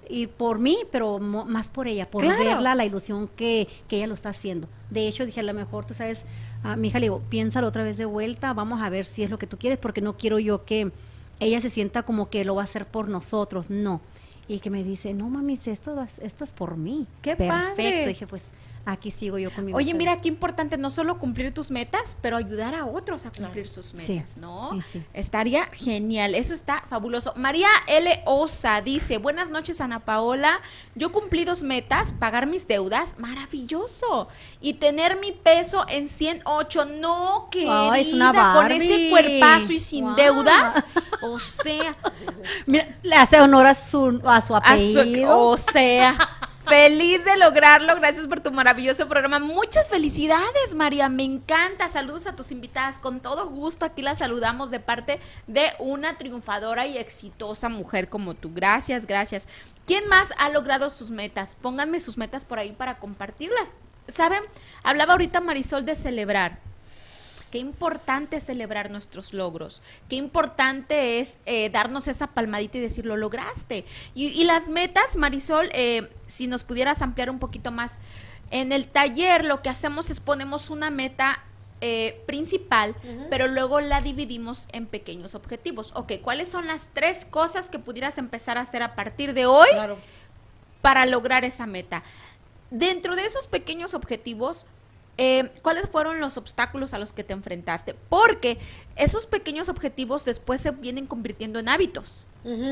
y 0.09 0.26
por 0.28 0.59
mí, 0.61 0.78
pero 0.92 1.18
mo- 1.18 1.44
más 1.44 1.68
por 1.70 1.88
ella, 1.88 2.09
por 2.11 2.22
Claro. 2.22 2.38
verla, 2.38 2.74
la 2.74 2.85
ilusión 2.85 3.28
que, 3.28 3.66
que 3.88 3.96
ella 3.96 4.06
lo 4.06 4.14
está 4.14 4.28
haciendo. 4.28 4.68
De 4.90 5.09
hecho, 5.09 5.26
dije, 5.26 5.40
a 5.40 5.42
lo 5.42 5.52
mejor, 5.54 5.85
tú 5.85 5.94
sabes, 5.94 6.22
a 6.62 6.76
mi 6.76 6.88
hija 6.88 6.98
le 7.00 7.06
digo, 7.06 7.22
piénsalo 7.28 7.66
otra 7.66 7.82
vez 7.82 7.96
de 7.96 8.04
vuelta, 8.04 8.52
vamos 8.54 8.80
a 8.82 8.88
ver 8.90 9.04
si 9.04 9.22
es 9.24 9.30
lo 9.30 9.38
que 9.38 9.46
tú 9.48 9.56
quieres, 9.59 9.78
porque 9.78 10.00
no 10.00 10.16
quiero 10.16 10.38
yo 10.38 10.64
que 10.64 10.92
ella 11.40 11.61
se 11.61 11.70
sienta 11.70 12.02
como 12.04 12.30
que 12.30 12.44
lo 12.44 12.54
va 12.54 12.62
a 12.62 12.64
hacer 12.64 12.87
por 12.87 13.09
nosotros, 13.09 13.68
no. 13.68 14.00
Y 14.48 14.61
que 14.61 14.70
me 14.70 14.85
dice, 14.85 15.12
no 15.12 15.28
mami, 15.28 15.54
esto, 15.54 16.00
esto 16.22 16.44
es 16.44 16.52
por 16.52 16.76
mí. 16.76 17.06
¡Qué 17.22 17.37
Perfecto. 17.37 17.76
padre! 17.76 18.06
Dije, 18.06 18.26
pues 18.26 18.52
aquí 18.88 19.11
sigo 19.11 19.37
yo 19.38 19.53
con 19.53 19.64
mi 19.64 19.75
Oye, 19.75 19.92
mira 19.94 20.20
qué 20.20 20.29
importante 20.29 20.79
no 20.79 20.90
solo 20.90 21.18
cumplir 21.18 21.53
tus 21.53 21.70
metas, 21.70 22.16
pero 22.22 22.37
ayudar 22.37 22.75
a 22.75 22.87
otros 22.87 23.27
a 23.27 23.31
cumplir 23.33 23.66
sus 23.68 23.87
Sí, 23.87 24.12
metas, 24.14 24.37
¿no? 24.37 24.70
sí. 24.81 25.03
Estaría 25.12 25.66
genial, 25.66 26.35
eso 26.35 26.55
está 26.55 26.85
fabuloso. 26.88 27.33
María 27.37 27.68
L. 27.88 28.22
Osa 28.27 28.81
dice, 28.81 29.18
buenas 29.18 29.51
noches 29.51 29.81
Ana 29.81 30.01
Paola, 30.05 30.61
yo 30.94 31.11
cumplí 31.12 31.44
dos 31.44 31.62
metas, 31.64 32.12
pagar 32.12 32.46
mis 32.46 32.66
deudas, 32.68 33.16
maravilloso, 33.18 34.29
y 34.61 34.75
tener 34.75 35.18
mi 35.18 35.33
peso 35.33 35.85
en 35.88 36.09
108, 36.09 36.85
no, 37.01 37.49
querida, 37.51 37.92
Ay, 37.92 38.03
es 38.03 38.12
una 38.12 38.33
con 38.55 38.70
ese 38.70 38.88
Barbie. 38.88 39.11
cuerpazo 39.11 39.72
y 39.72 39.81
sin 39.81 40.14
deudas, 40.16 40.75
o 41.22 41.38
sea, 41.38 41.96
Mira, 42.66 42.96
le 43.03 43.14
hace 43.16 43.40
honor 43.40 43.66
a 43.66 43.75
su, 43.75 44.20
a 44.25 44.40
su 44.40 44.55
a 44.55 44.61
su- 44.61 44.99
apellido. 44.99 45.38
o 45.38 45.57
sea, 45.57 46.14
feliz 46.68 47.24
de 47.24 47.37
lograrlo. 47.37 47.94
Gracias 47.96 48.26
por 48.26 48.40
tu 48.40 48.50
maravilloso 48.50 49.09
programa. 49.09 49.38
Muchas 49.38 49.87
felicidades, 49.88 50.74
María. 50.74 51.09
Me 51.09 51.22
encanta. 51.22 51.88
Saludos 51.88 52.26
a 52.26 52.37
tus 52.37 52.52
invitadas. 52.52 52.98
Con 52.98 53.20
todo 53.20 53.48
gusto 53.48 53.85
aquí 53.85 54.02
las 54.02 54.18
saludamos 54.18 54.70
de 54.70 54.81
parte 54.81 55.20
de 55.46 55.70
una 55.79 56.14
triunfadora 56.14 56.87
y 56.87 56.98
exitosa 56.98 57.68
mujer 57.68 58.09
como 58.09 58.35
tú. 58.35 58.50
Gracias, 58.52 59.07
gracias. 59.07 59.46
¿Quién 59.87 60.09
más 60.09 60.33
ha 60.38 60.50
logrado 60.50 60.90
sus 60.90 61.11
metas? 61.11 61.57
Pónganme 61.61 62.00
sus 62.00 62.18
metas 62.18 62.44
por 62.44 62.59
ahí 62.59 62.72
para 62.72 62.98
compartirlas. 62.98 63.74
¿Saben? 64.09 64.42
Hablaba 64.83 65.12
ahorita 65.12 65.40
Marisol 65.40 65.85
de 65.85 65.94
celebrar. 65.94 66.59
Qué 67.50 67.59
importante 67.59 68.37
es 68.37 68.44
celebrar 68.44 68.90
nuestros 68.90 69.32
logros. 69.32 69.82
Qué 70.09 70.16
importante 70.16 71.20
es 71.20 71.38
eh, 71.46 71.70
darnos 71.70 72.09
esa 72.09 72.26
palmadita 72.28 72.78
y 72.78 72.80
decir, 72.80 73.06
lo 73.06 73.16
lograste. 73.16 73.85
Y, 74.14 74.26
y 74.26 74.44
las 74.44 74.68
metas, 74.68 75.16
Marisol, 75.16 75.68
eh, 75.72 76.11
si 76.26 76.46
nos 76.46 76.64
pudieras 76.64 77.02
ampliar 77.02 77.30
un 77.30 77.38
poquito 77.38 77.70
más. 77.70 77.98
En 78.50 78.72
el 78.72 78.87
taller 78.88 79.44
lo 79.44 79.62
que 79.62 79.68
hacemos 79.68 80.11
es 80.11 80.20
ponemos 80.20 80.70
una 80.70 80.90
meta 80.90 81.42
eh, 81.80 82.22
principal, 82.26 82.94
pero 83.28 83.48
luego 83.48 83.80
la 83.80 84.00
dividimos 84.00 84.66
en 84.72 84.87
pequeños 84.87 85.35
objetivos. 85.35 85.92
Ok, 85.94 86.14
¿cuáles 86.22 86.48
son 86.48 86.66
las 86.66 86.90
tres 86.92 87.26
cosas 87.26 87.70
que 87.70 87.78
pudieras 87.78 88.18
empezar 88.18 88.56
a 88.56 88.62
hacer 88.62 88.82
a 88.82 88.94
partir 88.94 89.35
de 89.35 89.46
hoy 89.46 89.68
Claro. 89.72 89.98
para 90.80 91.04
lograr 91.06 91.44
esa 91.44 91.66
meta. 91.66 92.02
Dentro 92.70 93.14
de 93.14 93.26
esos 93.26 93.46
pequeños 93.46 93.94
objetivos, 93.94 94.64
eh, 95.18 95.50
¿cuáles 95.62 95.88
fueron 95.88 96.20
los 96.20 96.37
obstáculos 96.37 96.92
a 96.92 96.98
los 96.98 97.12
que 97.12 97.24
te 97.24 97.33
enfrentaste? 97.33 97.94
Porque 98.09 98.59
esos 98.96 99.26
pequeños 99.26 99.68
objetivos 99.68 100.24
después 100.24 100.61
se 100.61 100.70
vienen 100.72 101.07
convirtiendo 101.07 101.59
en 101.59 101.68
hábitos, 101.68 102.26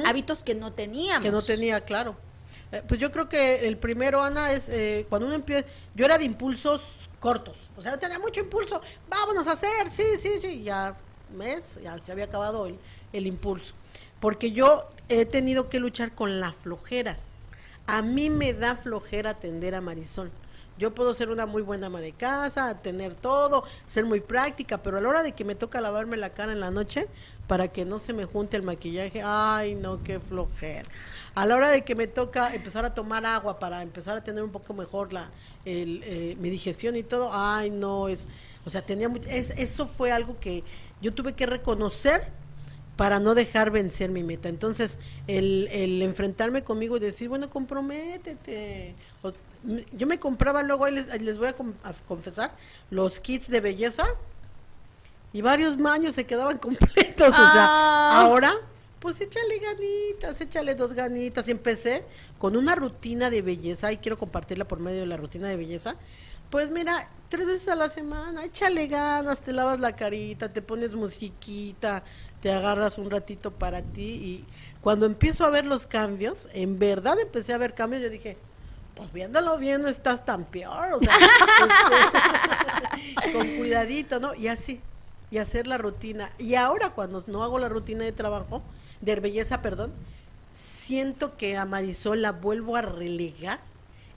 hábitos 0.04 0.42
que 0.42 0.54
no 0.54 0.72
teníamos. 0.72 1.22
Que 1.22 1.30
no 1.30 1.42
tenía, 1.42 1.80
claro. 1.80 2.16
Eh, 2.70 2.82
pues 2.86 3.00
yo 3.00 3.10
creo 3.12 3.28
que 3.28 3.66
el 3.66 3.78
primero, 3.78 4.22
Ana, 4.22 4.52
es 4.52 4.68
eh, 4.68 5.06
cuando 5.08 5.26
uno 5.26 5.36
empieza. 5.36 5.66
Yo 5.94 6.04
era 6.04 6.18
de 6.18 6.24
impulsos 6.24 7.08
cortos. 7.18 7.70
O 7.76 7.82
sea, 7.82 7.92
yo 7.92 7.98
tenía 7.98 8.18
mucho 8.18 8.40
impulso. 8.40 8.80
Vámonos 9.08 9.46
a 9.46 9.52
hacer, 9.52 9.88
sí, 9.88 10.04
sí, 10.18 10.40
sí. 10.40 10.62
Ya, 10.62 10.96
mes, 11.34 11.80
ya 11.82 11.98
se 11.98 12.12
había 12.12 12.24
acabado 12.24 12.66
el, 12.66 12.78
el 13.12 13.26
impulso. 13.26 13.74
Porque 14.20 14.52
yo 14.52 14.88
he 15.08 15.24
tenido 15.24 15.68
que 15.70 15.80
luchar 15.80 16.14
con 16.14 16.40
la 16.40 16.52
flojera. 16.52 17.16
A 17.86 18.02
mí 18.02 18.28
me 18.28 18.52
da 18.52 18.76
flojera 18.76 19.30
atender 19.30 19.74
a 19.74 19.80
Marisol. 19.80 20.30
Yo 20.78 20.94
puedo 20.94 21.14
ser 21.14 21.30
una 21.30 21.46
muy 21.46 21.62
buena 21.62 21.86
ama 21.86 22.00
de 22.00 22.12
casa, 22.12 22.80
tener 22.82 23.14
todo, 23.14 23.64
ser 23.86 24.04
muy 24.04 24.20
práctica, 24.20 24.82
pero 24.82 24.98
a 24.98 25.00
la 25.00 25.08
hora 25.08 25.22
de 25.22 25.32
que 25.32 25.44
me 25.44 25.54
toca 25.54 25.80
lavarme 25.80 26.16
la 26.16 26.30
cara 26.30 26.52
en 26.52 26.60
la 26.60 26.70
noche, 26.70 27.08
para 27.46 27.68
que 27.68 27.84
no 27.84 27.98
se 27.98 28.12
me 28.12 28.24
junte 28.24 28.56
el 28.56 28.62
maquillaje, 28.62 29.22
ay, 29.24 29.74
no, 29.74 30.02
qué 30.02 30.18
flojera. 30.18 30.88
A 31.34 31.46
la 31.46 31.56
hora 31.56 31.70
de 31.70 31.82
que 31.82 31.94
me 31.94 32.06
toca 32.06 32.54
empezar 32.54 32.84
a 32.84 32.94
tomar 32.94 33.26
agua 33.26 33.58
para 33.58 33.82
empezar 33.82 34.16
a 34.16 34.24
tener 34.24 34.42
un 34.42 34.50
poco 34.50 34.74
mejor 34.74 35.12
la 35.12 35.30
el, 35.64 36.02
eh, 36.04 36.36
mi 36.38 36.50
digestión 36.50 36.96
y 36.96 37.02
todo, 37.02 37.30
ay, 37.32 37.70
no, 37.70 38.08
es, 38.08 38.26
o 38.64 38.70
sea, 38.70 38.82
tenía 38.82 39.08
mucho, 39.08 39.28
es, 39.28 39.50
eso 39.50 39.86
fue 39.86 40.10
algo 40.12 40.38
que 40.40 40.64
yo 41.00 41.12
tuve 41.12 41.34
que 41.34 41.46
reconocer 41.46 42.32
para 42.96 43.20
no 43.20 43.34
dejar 43.34 43.70
vencer 43.70 44.10
mi 44.10 44.22
meta. 44.22 44.48
Entonces, 44.48 44.98
el, 45.26 45.68
el 45.72 46.00
enfrentarme 46.02 46.62
conmigo 46.62 46.96
y 46.96 47.00
decir, 47.00 47.28
bueno, 47.28 47.50
comprométete. 47.50 48.94
Yo 49.92 50.06
me 50.06 50.18
compraba 50.18 50.62
luego, 50.62 50.84
ahí 50.84 50.92
les, 50.94 51.10
ahí 51.10 51.20
les 51.20 51.38
voy 51.38 51.48
a, 51.48 51.52
com- 51.54 51.74
a 51.82 51.92
confesar, 52.06 52.54
los 52.90 53.20
kits 53.20 53.48
de 53.48 53.60
belleza 53.60 54.04
y 55.32 55.42
varios 55.42 55.76
años 55.86 56.14
se 56.14 56.24
quedaban 56.26 56.58
completos. 56.58 57.28
O 57.28 57.32
sea, 57.32 57.66
Ah. 57.66 58.20
ahora, 58.22 58.52
pues 59.00 59.20
échale 59.20 59.58
ganitas, 59.58 60.40
échale 60.40 60.74
dos 60.74 60.92
ganitas. 60.94 61.48
Y 61.48 61.50
empecé 61.50 62.04
con 62.38 62.56
una 62.56 62.74
rutina 62.74 63.30
de 63.30 63.42
belleza 63.42 63.90
y 63.92 63.96
quiero 63.98 64.18
compartirla 64.18 64.66
por 64.66 64.80
medio 64.80 65.00
de 65.00 65.06
la 65.06 65.16
rutina 65.16 65.48
de 65.48 65.56
belleza. 65.56 65.96
Pues 66.50 66.70
mira, 66.70 67.10
tres 67.28 67.46
veces 67.46 67.68
a 67.68 67.74
la 67.74 67.88
semana, 67.88 68.44
échale 68.44 68.86
ganas, 68.86 69.40
te 69.40 69.52
lavas 69.52 69.80
la 69.80 69.96
carita, 69.96 70.52
te 70.52 70.62
pones 70.62 70.94
musiquita, 70.94 72.04
te 72.40 72.52
agarras 72.52 72.96
un 72.98 73.10
ratito 73.10 73.50
para 73.50 73.82
ti 73.82 74.02
y 74.02 74.44
cuando 74.80 75.06
empiezo 75.06 75.44
a 75.44 75.50
ver 75.50 75.64
los 75.66 75.86
cambios, 75.86 76.48
en 76.52 76.78
verdad 76.78 77.18
empecé 77.18 77.54
a 77.54 77.58
ver 77.58 77.74
cambios, 77.74 78.02
yo 78.02 78.10
dije, 78.10 78.36
pues 78.94 79.12
viéndolo 79.12 79.58
bien 79.58 79.82
no 79.82 79.88
estás 79.88 80.24
tan 80.24 80.44
peor, 80.44 80.94
o 80.94 81.00
sea, 81.00 81.16
este, 83.16 83.32
con 83.32 83.56
cuidadito, 83.56 84.20
¿no? 84.20 84.34
Y 84.34 84.48
así, 84.48 84.80
y 85.30 85.38
hacer 85.38 85.66
la 85.66 85.78
rutina. 85.78 86.30
Y 86.38 86.54
ahora 86.54 86.90
cuando 86.90 87.22
no 87.26 87.42
hago 87.42 87.58
la 87.58 87.68
rutina 87.68 88.04
de 88.04 88.12
trabajo, 88.12 88.62
de 89.00 89.16
belleza, 89.16 89.62
perdón, 89.62 89.92
siento 90.50 91.36
que 91.36 91.56
a 91.56 91.66
Marisol 91.66 92.22
la 92.22 92.32
vuelvo 92.32 92.76
a 92.76 92.82
relegar 92.82 93.60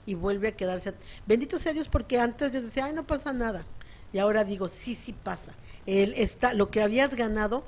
y 0.06 0.14
vuelve 0.14 0.48
a 0.48 0.56
quedarse. 0.56 0.94
Bendito 1.26 1.58
sea 1.58 1.72
Dios 1.72 1.88
porque 1.88 2.20
antes 2.20 2.52
yo 2.52 2.62
decía, 2.62 2.84
ay, 2.84 2.92
no 2.92 3.06
pasa 3.06 3.32
nada. 3.32 3.64
Y 4.12 4.18
ahora 4.18 4.44
digo, 4.44 4.68
sí, 4.68 4.94
sí 4.94 5.12
pasa. 5.12 5.52
Él 5.84 6.14
está, 6.16 6.54
lo 6.54 6.70
que 6.70 6.80
habías 6.80 7.14
ganado, 7.14 7.64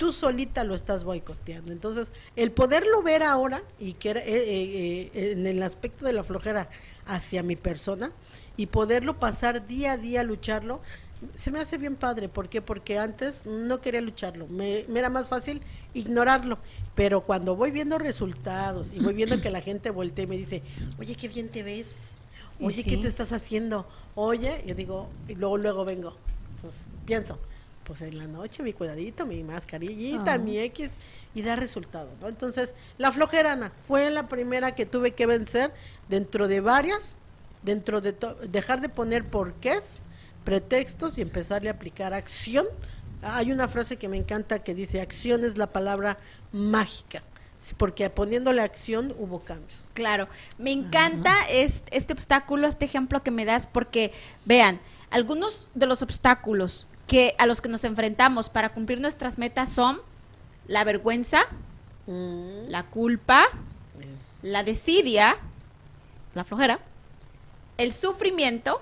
tú 0.00 0.14
solita 0.14 0.64
lo 0.64 0.74
estás 0.74 1.04
boicoteando. 1.04 1.72
Entonces, 1.72 2.14
el 2.34 2.52
poderlo 2.52 3.02
ver 3.02 3.22
ahora 3.22 3.62
y 3.78 3.92
que 3.92 4.08
era, 4.08 4.20
eh, 4.20 4.24
eh, 4.28 5.10
eh, 5.12 5.32
en 5.32 5.46
el 5.46 5.62
aspecto 5.62 6.06
de 6.06 6.14
la 6.14 6.24
flojera 6.24 6.70
hacia 7.04 7.42
mi 7.42 7.54
persona 7.54 8.10
y 8.56 8.68
poderlo 8.68 9.20
pasar 9.20 9.66
día 9.66 9.92
a 9.92 9.96
día, 9.98 10.22
lucharlo, 10.22 10.80
se 11.34 11.50
me 11.50 11.60
hace 11.60 11.76
bien 11.76 11.96
padre. 11.96 12.30
¿Por 12.30 12.48
qué? 12.48 12.62
Porque 12.62 12.98
antes 12.98 13.44
no 13.44 13.82
quería 13.82 14.00
lucharlo. 14.00 14.46
Me, 14.46 14.86
me 14.88 15.00
era 15.00 15.10
más 15.10 15.28
fácil 15.28 15.60
ignorarlo. 15.92 16.58
Pero 16.94 17.20
cuando 17.20 17.54
voy 17.54 17.70
viendo 17.70 17.98
resultados 17.98 18.92
y 18.92 19.00
voy 19.00 19.12
viendo 19.12 19.38
que 19.42 19.50
la 19.50 19.60
gente 19.60 19.90
voltea 19.90 20.24
y 20.24 20.28
me 20.28 20.38
dice, 20.38 20.62
oye, 20.98 21.14
qué 21.14 21.28
bien 21.28 21.50
te 21.50 21.62
ves. 21.62 22.14
Oye, 22.58 22.84
¿qué 22.84 22.96
te 22.96 23.06
estás 23.06 23.32
haciendo? 23.32 23.86
Oye, 24.14 24.64
yo 24.66 24.74
digo, 24.74 25.10
y 25.28 25.34
luego, 25.34 25.58
luego 25.58 25.84
vengo. 25.84 26.16
Pues 26.62 26.86
pienso, 27.04 27.38
pues 27.90 28.02
en 28.02 28.18
la 28.18 28.28
noche 28.28 28.62
mi 28.62 28.72
cuidadito, 28.72 29.26
mi 29.26 29.42
mascarillita, 29.42 30.34
Ah. 30.34 30.38
mi 30.38 30.56
X, 30.58 30.92
y 31.34 31.42
da 31.42 31.56
resultado, 31.56 32.08
¿no? 32.20 32.28
Entonces, 32.28 32.76
la 32.98 33.10
flojera, 33.10 33.50
Ana, 33.54 33.72
fue 33.88 34.08
la 34.12 34.28
primera 34.28 34.76
que 34.76 34.86
tuve 34.86 35.10
que 35.10 35.26
vencer 35.26 35.72
dentro 36.08 36.46
de 36.46 36.60
varias, 36.60 37.16
dentro 37.64 38.00
de 38.00 38.14
dejar 38.48 38.80
de 38.80 38.90
poner 38.90 39.24
porqués, 39.28 40.02
pretextos 40.44 41.18
y 41.18 41.22
empezarle 41.22 41.68
a 41.68 41.72
aplicar 41.72 42.14
acción. 42.14 42.64
Hay 43.22 43.50
una 43.50 43.66
frase 43.66 43.96
que 43.96 44.08
me 44.08 44.18
encanta 44.18 44.60
que 44.60 44.72
dice, 44.72 45.00
acción 45.00 45.42
es 45.42 45.58
la 45.58 45.66
palabra 45.66 46.16
mágica, 46.52 47.24
porque 47.76 48.08
poniéndole 48.08 48.62
acción 48.62 49.12
hubo 49.18 49.40
cambios. 49.40 49.88
Claro, 49.94 50.28
me 50.58 50.70
encanta 50.70 51.34
es- 51.50 51.82
este 51.90 52.12
obstáculo, 52.12 52.68
este 52.68 52.84
ejemplo 52.84 53.24
que 53.24 53.32
me 53.32 53.44
das, 53.44 53.66
porque 53.66 54.12
vean, 54.44 54.78
algunos 55.10 55.68
de 55.74 55.86
los 55.86 56.02
obstáculos 56.02 56.86
que 57.10 57.34
a 57.38 57.46
los 57.46 57.60
que 57.60 57.68
nos 57.68 57.82
enfrentamos 57.82 58.48
para 58.48 58.68
cumplir 58.68 59.00
nuestras 59.00 59.36
metas 59.36 59.68
son 59.68 60.00
la 60.68 60.84
vergüenza, 60.84 61.48
Mm, 62.10 62.68
la 62.68 62.82
culpa, 62.82 63.44
la 64.42 64.64
desidia, 64.64 65.36
la 66.34 66.42
flojera, 66.42 66.80
el 67.78 67.92
sufrimiento 67.92 68.80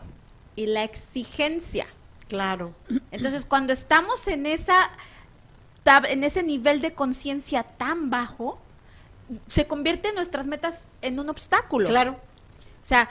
y 0.56 0.66
la 0.66 0.82
exigencia. 0.82 1.86
claro. 2.28 2.74
Entonces, 3.10 3.44
cuando 3.44 3.74
estamos 3.74 4.26
en 4.28 4.46
esa 4.46 4.90
en 6.10 6.22
ese 6.24 6.42
nivel 6.42 6.80
de 6.82 6.92
conciencia 6.92 7.62
tan 7.62 8.10
bajo, 8.10 8.58
se 9.46 9.66
convierten 9.66 10.14
nuestras 10.14 10.46
metas 10.46 10.84
en 11.00 11.18
un 11.18 11.28
obstáculo. 11.28 11.88
Claro. 11.88 12.12
O 12.12 12.86
sea, 12.88 13.08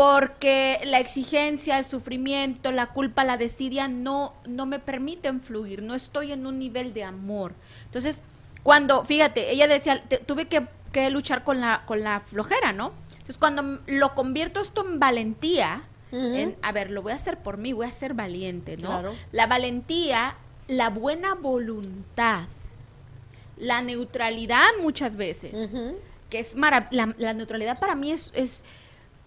porque 0.00 0.80
la 0.84 0.98
exigencia, 0.98 1.78
el 1.78 1.84
sufrimiento, 1.84 2.72
la 2.72 2.86
culpa, 2.86 3.22
la 3.22 3.36
desidia 3.36 3.86
no, 3.86 4.32
no 4.46 4.64
me 4.64 4.78
permiten 4.78 5.42
fluir, 5.42 5.82
no 5.82 5.94
estoy 5.94 6.32
en 6.32 6.46
un 6.46 6.58
nivel 6.58 6.94
de 6.94 7.04
amor. 7.04 7.52
Entonces, 7.84 8.24
cuando, 8.62 9.04
fíjate, 9.04 9.50
ella 9.52 9.68
decía, 9.68 10.00
te- 10.00 10.16
tuve 10.16 10.46
que, 10.46 10.66
que 10.92 11.10
luchar 11.10 11.44
con 11.44 11.60
la, 11.60 11.82
con 11.84 12.00
la 12.02 12.20
flojera, 12.20 12.72
¿no? 12.72 12.92
Entonces, 13.12 13.36
cuando 13.36 13.80
lo 13.86 14.14
convierto 14.14 14.60
esto 14.60 14.86
en 14.88 14.98
valentía, 14.98 15.82
en, 16.12 16.56
a 16.62 16.72
ver, 16.72 16.90
lo 16.90 17.02
voy 17.02 17.12
a 17.12 17.16
hacer 17.16 17.36
por 17.38 17.58
mí, 17.58 17.74
voy 17.74 17.86
a 17.86 17.92
ser 17.92 18.14
valiente, 18.14 18.78
¿no? 18.78 18.88
Claro. 18.88 19.14
La 19.32 19.46
valentía, 19.46 20.34
la 20.66 20.88
buena 20.88 21.34
voluntad, 21.34 22.44
la 23.58 23.82
neutralidad 23.82 24.66
muchas 24.80 25.16
veces 25.16 25.74
que 26.30 26.38
es 26.38 26.56
mara- 26.56 26.88
la, 26.90 27.14
la 27.18 27.34
neutralidad 27.34 27.78
para 27.78 27.94
mí 27.94 28.12
es, 28.12 28.32
es, 28.34 28.64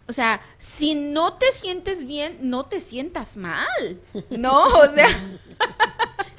o 0.08 0.14
sea, 0.14 0.42
si 0.58 0.96
no 0.96 1.34
te 1.34 1.52
sientes 1.52 2.06
bien, 2.06 2.38
no 2.42 2.66
te 2.66 2.80
sientas 2.80 3.38
mal, 3.38 4.00
¿no? 4.30 4.64
O 4.68 4.90
sea, 4.90 5.08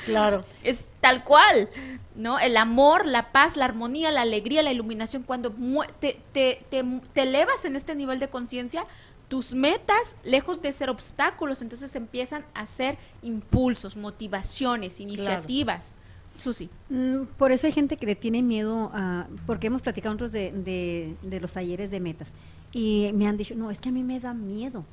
Claro. 0.05 0.45
es 0.62 0.87
tal 1.01 1.25
cual, 1.25 1.71
¿no? 2.15 2.39
El 2.39 2.57
amor, 2.57 3.07
la 3.07 3.33
paz, 3.33 3.57
la 3.57 3.65
armonía, 3.65 4.12
la 4.12 4.21
alegría, 4.21 4.62
la 4.62 4.73
iluminación, 4.73 5.23
cuando 5.23 5.55
te, 5.99 6.21
te, 6.33 6.62
te, 6.69 6.85
te 7.12 7.23
elevas 7.23 7.65
en 7.65 7.75
este 7.75 7.95
nivel 7.95 8.19
de 8.19 8.29
conciencia, 8.29 8.87
tus 9.29 9.55
metas, 9.55 10.17
lejos 10.23 10.61
de 10.61 10.71
ser 10.73 10.91
obstáculos, 10.91 11.62
entonces 11.62 11.97
empiezan 11.97 12.45
a 12.53 12.67
ser 12.67 12.99
impulsos, 13.23 13.97
motivaciones, 13.97 15.01
iniciativas. 15.01 15.97
Susi. 16.39 16.68
Mm, 16.91 17.24
Por 17.39 17.53
eso 17.53 17.66
hay 17.66 17.72
gente 17.72 17.97
que 17.97 18.07
le 18.07 18.16
tiene 18.16 18.43
miedo 18.43 18.91
a, 18.95 19.26
porque 19.47 19.68
hemos 19.68 19.82
platicado 19.82 20.12
nosotros 20.14 20.32
de, 20.32 20.53
de, 20.53 21.16
de 21.22 21.41
los 21.41 21.53
talleres 21.53 21.91
de 21.91 22.01
metas 22.01 22.28
y 22.72 23.11
me 23.14 23.26
han 23.26 23.37
dicho, 23.37 23.55
no, 23.55 23.70
es 23.70 23.80
que 23.80 23.89
a 23.89 23.93
mí 23.93 24.03
me 24.03 24.18
da 24.20 24.35
miedo 24.35 24.85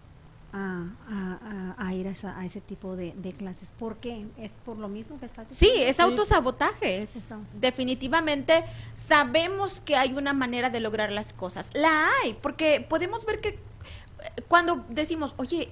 a, 0.53 0.85
a- 1.09 1.75
a- 1.77 1.87
a 1.87 1.93
ir 1.95 2.07
a, 2.07 2.11
esa- 2.11 2.37
a 2.37 2.45
ese 2.45 2.59
tipo 2.61 2.95
de, 2.95 3.13
de 3.17 3.31
clases. 3.31 3.69
¿Por 3.79 3.97
qué? 3.97 4.27
¿Es 4.37 4.51
por 4.65 4.77
lo 4.77 4.87
mismo 4.89 5.17
que 5.17 5.25
estás 5.25 5.47
Sí, 5.49 5.65
diciendo? 5.67 5.89
es 5.89 5.99
autosabotaje. 5.99 7.01
es- 7.01 7.33
definitivamente 7.59 8.63
sabemos 8.93 9.81
que 9.81 9.95
hay 9.95 10.13
una 10.13 10.33
manera 10.33 10.69
de 10.69 10.79
lograr 10.79 11.11
las 11.11 11.33
cosas. 11.33 11.71
La 11.73 12.07
hay, 12.23 12.33
porque 12.33 12.85
podemos 12.87 13.25
ver 13.25 13.39
que 13.41 13.49
eh, 13.49 13.59
cuando 14.47 14.85
decimos, 14.89 15.33
oye, 15.37 15.69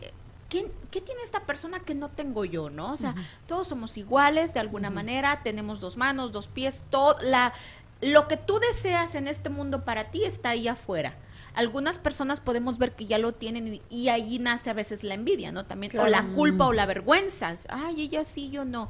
¿qué, 0.49 0.71
qué 0.91 0.99
tiene 0.99 1.21
esta 1.23 1.45
persona 1.45 1.79
que 1.79 1.95
no 1.95 2.09
tengo 2.09 2.43
yo, 2.43 2.69
no? 2.69 2.91
O 2.91 2.97
sea, 2.97 3.15
todos 3.47 3.67
somos 3.67 3.97
iguales 3.97 4.53
de 4.53 4.59
alguna 4.59 4.89
manera, 4.89 5.41
tenemos 5.43 5.79
dos 5.79 5.95
manos, 5.95 6.31
dos 6.31 6.47
pies, 6.47 6.83
todo 6.89 7.15
la 7.21 7.53
lo 8.01 8.27
que 8.29 8.37
tú 8.37 8.59
deseas 8.59 9.15
en 9.15 9.27
este 9.27 9.49
mundo 9.49 9.83
para 9.83 10.05
ti 10.05 10.23
está 10.23 10.49
ahí 10.49 10.67
afuera. 10.67 11.17
Algunas 11.53 11.99
personas 11.99 12.39
podemos 12.39 12.77
ver 12.77 12.95
que 12.95 13.05
ya 13.05 13.17
lo 13.17 13.33
tienen 13.33 13.73
y, 13.73 13.81
y 13.89 14.07
ahí 14.07 14.39
nace 14.39 14.69
a 14.69 14.73
veces 14.73 15.03
la 15.03 15.15
envidia, 15.15 15.51
¿no? 15.51 15.65
También 15.65 15.97
o 15.99 16.07
la 16.07 16.25
culpa 16.27 16.67
o 16.67 16.73
la 16.73 16.85
vergüenza. 16.85 17.53
Ay, 17.67 18.03
ella 18.03 18.23
sí, 18.23 18.49
yo 18.49 18.63
no. 18.63 18.89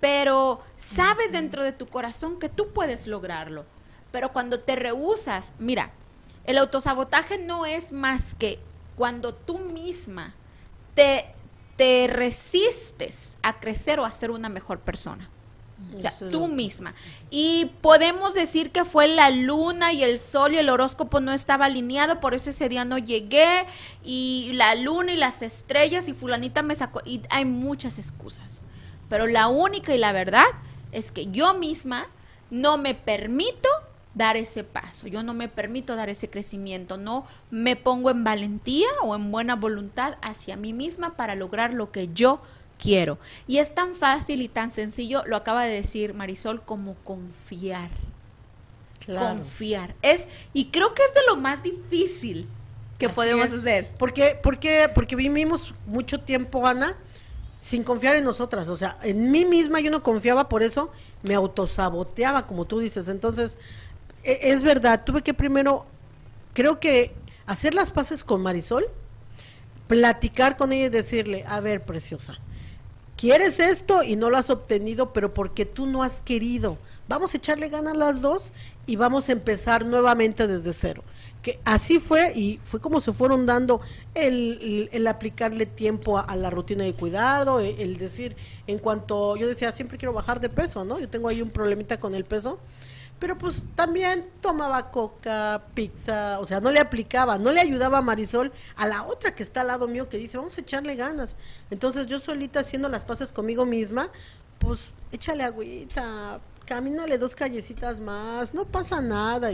Pero 0.00 0.62
sabes 0.76 1.32
dentro 1.32 1.64
de 1.64 1.72
tu 1.72 1.86
corazón 1.86 2.38
que 2.38 2.48
tú 2.48 2.72
puedes 2.72 3.06
lograrlo. 3.06 3.66
Pero 4.10 4.32
cuando 4.32 4.60
te 4.60 4.76
rehusas, 4.76 5.52
mira, 5.58 5.90
el 6.44 6.56
autosabotaje 6.58 7.38
no 7.38 7.66
es 7.66 7.92
más 7.92 8.34
que 8.34 8.58
cuando 8.96 9.34
tú 9.34 9.58
misma 9.58 10.34
te, 10.96 11.26
te 11.76 12.08
resistes 12.08 13.38
a 13.42 13.60
crecer 13.60 14.00
o 14.00 14.04
a 14.04 14.10
ser 14.10 14.32
una 14.32 14.48
mejor 14.48 14.80
persona. 14.80 15.30
O 15.94 15.98
sea, 15.98 16.10
Eso. 16.10 16.28
tú 16.28 16.48
misma. 16.48 16.94
Y 17.30 17.70
podemos 17.82 18.32
decir 18.32 18.72
que 18.72 18.86
fue 18.86 19.08
la 19.08 19.28
luna 19.28 19.92
y 19.92 20.02
el 20.02 20.18
sol 20.18 20.54
y 20.54 20.56
el 20.56 20.70
horóscopo 20.70 21.20
no 21.20 21.32
estaba 21.32 21.66
alineado, 21.66 22.18
por 22.18 22.32
eso 22.32 22.48
ese 22.48 22.70
día 22.70 22.86
no 22.86 22.96
llegué, 22.96 23.66
y 24.02 24.50
la 24.54 24.74
luna 24.74 25.12
y 25.12 25.16
las 25.16 25.42
estrellas 25.42 26.08
y 26.08 26.14
fulanita 26.14 26.62
me 26.62 26.74
sacó, 26.74 27.02
y 27.04 27.20
hay 27.28 27.44
muchas 27.44 27.98
excusas. 27.98 28.62
Pero 29.10 29.26
la 29.26 29.48
única 29.48 29.94
y 29.94 29.98
la 29.98 30.12
verdad 30.12 30.46
es 30.92 31.12
que 31.12 31.26
yo 31.26 31.52
misma 31.52 32.06
no 32.50 32.78
me 32.78 32.94
permito 32.94 33.68
dar 34.16 34.38
ese 34.38 34.64
paso, 34.64 35.06
yo 35.06 35.22
no 35.22 35.34
me 35.34 35.48
permito 35.48 35.94
dar 35.94 36.08
ese 36.08 36.30
crecimiento, 36.30 36.96
no 36.96 37.26
me 37.50 37.76
pongo 37.76 38.10
en 38.10 38.24
valentía 38.24 38.88
o 39.02 39.14
en 39.14 39.30
buena 39.30 39.56
voluntad 39.56 40.16
hacia 40.22 40.56
mí 40.56 40.72
misma 40.72 41.16
para 41.16 41.34
lograr 41.34 41.74
lo 41.74 41.92
que 41.92 42.08
yo 42.14 42.40
quiero. 42.78 43.18
Y 43.46 43.58
es 43.58 43.74
tan 43.74 43.94
fácil 43.94 44.40
y 44.40 44.48
tan 44.48 44.70
sencillo, 44.70 45.22
lo 45.26 45.36
acaba 45.36 45.64
de 45.64 45.74
decir 45.74 46.14
Marisol, 46.14 46.62
como 46.62 46.94
confiar. 47.04 47.90
Claro. 49.04 49.36
Confiar. 49.36 49.94
Es, 50.00 50.28
y 50.54 50.70
creo 50.70 50.94
que 50.94 51.02
es 51.02 51.12
de 51.12 51.20
lo 51.28 51.36
más 51.36 51.62
difícil 51.62 52.48
que 52.98 53.06
Así 53.06 53.14
podemos 53.14 53.46
es. 53.46 53.54
hacer. 53.54 53.94
¿Por 53.98 54.14
qué? 54.14 54.38
Porque, 54.42 54.90
porque 54.94 55.14
vivimos 55.14 55.74
mucho 55.86 56.20
tiempo, 56.20 56.66
Ana, 56.66 56.96
sin 57.58 57.84
confiar 57.84 58.16
en 58.16 58.24
nosotras. 58.24 58.70
O 58.70 58.76
sea, 58.76 58.98
en 59.02 59.30
mí 59.30 59.44
misma 59.44 59.80
yo 59.80 59.90
no 59.90 60.02
confiaba, 60.02 60.48
por 60.48 60.62
eso 60.62 60.90
me 61.22 61.34
autosaboteaba, 61.34 62.46
como 62.46 62.64
tú 62.64 62.78
dices. 62.78 63.08
Entonces, 63.08 63.58
es 64.26 64.62
verdad, 64.62 65.04
tuve 65.04 65.22
que 65.22 65.34
primero, 65.34 65.86
creo 66.52 66.80
que 66.80 67.14
hacer 67.46 67.74
las 67.74 67.90
paces 67.90 68.24
con 68.24 68.42
Marisol, 68.42 68.86
platicar 69.86 70.56
con 70.56 70.72
ella 70.72 70.86
y 70.86 70.88
decirle, 70.88 71.44
a 71.46 71.60
ver, 71.60 71.82
preciosa, 71.82 72.38
quieres 73.16 73.60
esto 73.60 74.02
y 74.02 74.16
no 74.16 74.30
lo 74.30 74.36
has 74.36 74.50
obtenido, 74.50 75.12
pero 75.12 75.32
porque 75.32 75.64
tú 75.64 75.86
no 75.86 76.02
has 76.02 76.20
querido. 76.20 76.76
Vamos 77.08 77.34
a 77.34 77.36
echarle 77.36 77.68
ganas 77.68 77.96
las 77.96 78.20
dos 78.20 78.52
y 78.84 78.96
vamos 78.96 79.28
a 79.28 79.32
empezar 79.32 79.86
nuevamente 79.86 80.46
desde 80.46 80.72
cero. 80.72 81.04
Que 81.40 81.60
así 81.64 82.00
fue 82.00 82.32
y 82.34 82.58
fue 82.64 82.80
como 82.80 83.00
se 83.00 83.12
fueron 83.12 83.46
dando 83.46 83.80
el, 84.14 85.06
aplicarle 85.06 85.66
tiempo 85.66 86.18
a, 86.18 86.22
a 86.22 86.34
la 86.34 86.50
rutina 86.50 86.82
de 86.82 86.94
cuidado, 86.94 87.60
el, 87.60 87.80
el 87.80 87.96
decir, 87.96 88.36
en 88.66 88.78
cuanto 88.80 89.36
yo 89.36 89.46
decía, 89.46 89.70
siempre 89.70 89.98
quiero 89.98 90.12
bajar 90.12 90.40
de 90.40 90.48
peso, 90.48 90.84
¿no? 90.84 90.98
Yo 90.98 91.08
tengo 91.08 91.28
ahí 91.28 91.40
un 91.40 91.50
problemita 91.50 92.00
con 92.00 92.14
el 92.16 92.24
peso. 92.24 92.58
Pero 93.18 93.38
pues 93.38 93.62
también 93.74 94.28
tomaba 94.42 94.90
coca, 94.90 95.68
pizza, 95.74 96.38
o 96.38 96.44
sea, 96.44 96.60
no 96.60 96.70
le 96.70 96.80
aplicaba, 96.80 97.38
no 97.38 97.50
le 97.50 97.60
ayudaba 97.60 97.98
a 97.98 98.02
Marisol, 98.02 98.52
a 98.76 98.86
la 98.86 99.04
otra 99.04 99.34
que 99.34 99.42
está 99.42 99.62
al 99.62 99.68
lado 99.68 99.88
mío 99.88 100.08
que 100.08 100.18
dice, 100.18 100.36
vamos 100.36 100.58
a 100.58 100.60
echarle 100.60 100.96
ganas. 100.96 101.34
Entonces 101.70 102.06
yo 102.06 102.20
solita 102.20 102.60
haciendo 102.60 102.90
las 102.90 103.06
paces 103.06 103.32
conmigo 103.32 103.64
misma, 103.64 104.10
pues 104.58 104.90
échale 105.12 105.44
agüita, 105.44 106.40
camínale 106.66 107.16
dos 107.16 107.34
callecitas 107.34 108.00
más, 108.00 108.52
no 108.52 108.66
pasa 108.66 109.00
nada. 109.00 109.50